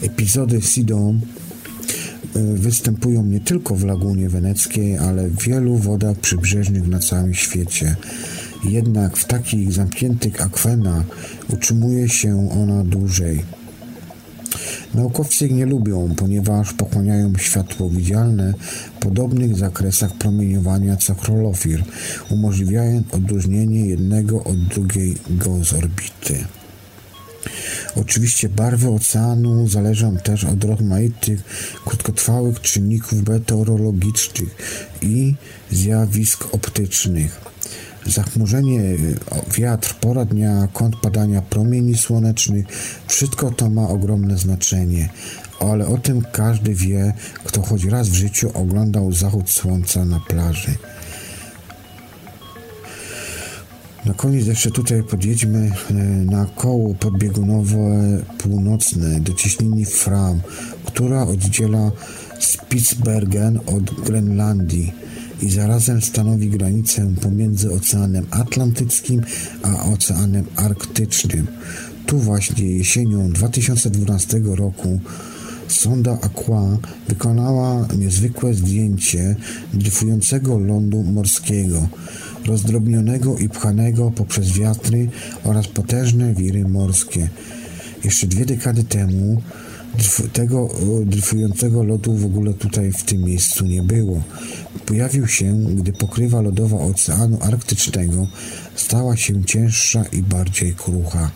Epizody 0.01 0.61
SIDOM 0.61 1.21
e, 2.35 2.39
występują 2.39 3.25
nie 3.25 3.39
tylko 3.39 3.75
w 3.75 3.83
Lagunie 3.83 4.29
Weneckiej, 4.29 4.97
ale 4.97 5.27
w 5.27 5.43
wielu 5.43 5.77
wodach 5.77 6.17
przybrzeżnych 6.17 6.87
na 6.87 6.99
całym 6.99 7.33
świecie. 7.33 7.95
Jednak 8.63 9.17
w 9.17 9.25
takich 9.25 9.73
zamkniętych 9.73 10.41
akwenach 10.41 11.05
utrzymuje 11.49 12.09
się 12.09 12.49
ona 12.51 12.83
dłużej. 12.83 13.43
Naukowcy 14.93 15.45
ich 15.45 15.51
nie 15.51 15.65
lubią, 15.65 16.15
ponieważ 16.15 16.73
pochłaniają 16.73 17.33
światło 17.37 17.89
widzialne 17.89 18.53
w 18.95 18.99
podobnych 18.99 19.57
zakresach 19.57 20.17
promieniowania 20.17 20.97
co 20.97 21.15
chrolofir, 21.15 21.83
umożliwiając 22.29 23.13
odróżnienie 23.13 23.85
jednego 23.85 24.43
od 24.43 24.57
drugiego 24.57 25.63
z 25.63 25.73
orbity. 25.73 26.45
Oczywiście 27.95 28.49
barwy 28.49 28.89
oceanu 28.89 29.67
zależą 29.67 30.17
też 30.17 30.43
od 30.43 30.63
rozmaitych 30.63 31.43
krótkotrwałych 31.85 32.61
czynników 32.61 33.27
meteorologicznych 33.27 34.55
i 35.01 35.35
zjawisk 35.71 36.47
optycznych. 36.51 37.50
Zachmurzenie, 38.05 38.81
wiatr, 39.53 39.95
pora 39.95 40.25
dnia, 40.25 40.67
kąt 40.73 40.95
padania 40.95 41.41
promieni 41.41 41.97
słonecznych, 41.97 42.65
wszystko 43.07 43.51
to 43.51 43.69
ma 43.69 43.87
ogromne 43.87 44.37
znaczenie, 44.37 45.09
ale 45.59 45.87
o 45.87 45.97
tym 45.97 46.21
każdy 46.31 46.73
wie, 46.73 47.13
kto 47.43 47.61
choć 47.61 47.85
raz 47.85 48.09
w 48.09 48.13
życiu 48.13 48.51
oglądał 48.53 49.11
zachód 49.11 49.49
słońca 49.49 50.05
na 50.05 50.19
plaży. 50.19 50.75
Na 54.05 54.13
koniec 54.13 54.47
jeszcze 54.47 54.71
tutaj 54.71 55.03
podjedźmy 55.03 55.71
e, 55.89 55.93
na 56.25 56.45
koło 56.45 56.93
podbiegunowe 56.93 57.77
północne 58.37 59.19
do 59.19 59.33
ciśniny 59.33 59.85
Fram, 59.85 60.41
która 60.85 61.23
oddziela 61.23 61.91
Spitsbergen 62.39 63.59
od 63.65 64.03
Grenlandii 64.05 64.93
i 65.41 65.49
zarazem 65.49 66.01
stanowi 66.01 66.49
granicę 66.49 67.13
pomiędzy 67.21 67.73
Oceanem 67.73 68.25
Atlantyckim 68.31 69.21
a 69.63 69.83
Oceanem 69.83 70.45
Arktycznym. 70.55 71.47
Tu 72.05 72.17
właśnie 72.17 72.65
jesienią 72.65 73.29
2012 73.29 74.41
roku 74.45 74.99
sonda 75.67 76.17
Aqua 76.21 76.77
wykonała 77.09 77.87
niezwykłe 77.97 78.53
zdjęcie 78.53 79.35
dryfującego 79.73 80.59
lądu 80.59 81.03
morskiego, 81.03 81.87
rozdrobnionego 82.45 83.37
i 83.37 83.49
pchanego 83.49 84.11
poprzez 84.11 84.51
wiatry 84.51 85.09
oraz 85.43 85.67
potężne 85.67 86.33
wiry 86.33 86.67
morskie. 86.67 87.29
Jeszcze 88.03 88.27
dwie 88.27 88.45
dekady 88.45 88.83
temu 88.83 89.41
tego 90.33 90.69
dryfującego 91.05 91.83
lodu 91.83 92.15
w 92.15 92.25
ogóle 92.25 92.53
tutaj 92.53 92.91
w 92.91 93.03
tym 93.03 93.21
miejscu 93.21 93.65
nie 93.65 93.83
było. 93.83 94.23
Pojawił 94.85 95.27
się, 95.27 95.53
gdy 95.53 95.93
pokrywa 95.93 96.41
lodowa 96.41 96.77
Oceanu 96.77 97.37
Arktycznego 97.41 98.27
stała 98.75 99.17
się 99.17 99.45
cięższa 99.45 100.03
i 100.11 100.21
bardziej 100.21 100.73
krucha. 100.75 101.31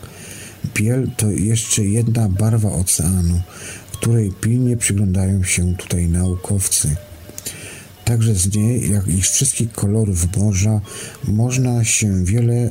Biel 0.73 1.11
to 1.17 1.31
jeszcze 1.31 1.85
jedna 1.85 2.29
barwa 2.29 2.71
oceanu, 2.71 3.41
której 3.91 4.31
pilnie 4.31 4.77
przyglądają 4.77 5.43
się 5.43 5.75
tutaj 5.75 6.07
naukowcy. 6.09 6.95
Także 8.05 8.35
z 8.35 8.55
niej, 8.55 8.91
jak 8.91 9.07
i 9.07 9.21
z 9.21 9.29
wszystkich 9.29 9.71
kolorów 9.71 10.37
morza, 10.37 10.81
można 11.27 11.83
się 11.83 12.25
wiele 12.25 12.69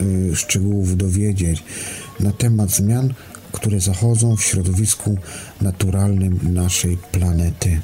y, 0.00 0.36
szczegółów 0.36 0.96
dowiedzieć 0.96 1.62
na 2.20 2.32
temat 2.32 2.70
zmian, 2.70 3.14
które 3.52 3.80
zachodzą 3.80 4.36
w 4.36 4.42
środowisku 4.42 5.18
naturalnym 5.60 6.38
naszej 6.42 6.98
planety. 7.12 7.80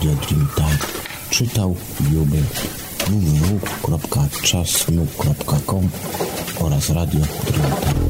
Radio 0.00 0.14
Dreamtime. 0.14 0.78
Czytał 1.30 1.76
Juby 2.12 2.42
www.czasnu.com 3.06 5.88
oraz 6.60 6.90
Radio. 6.90 7.20
Thank 7.20 8.09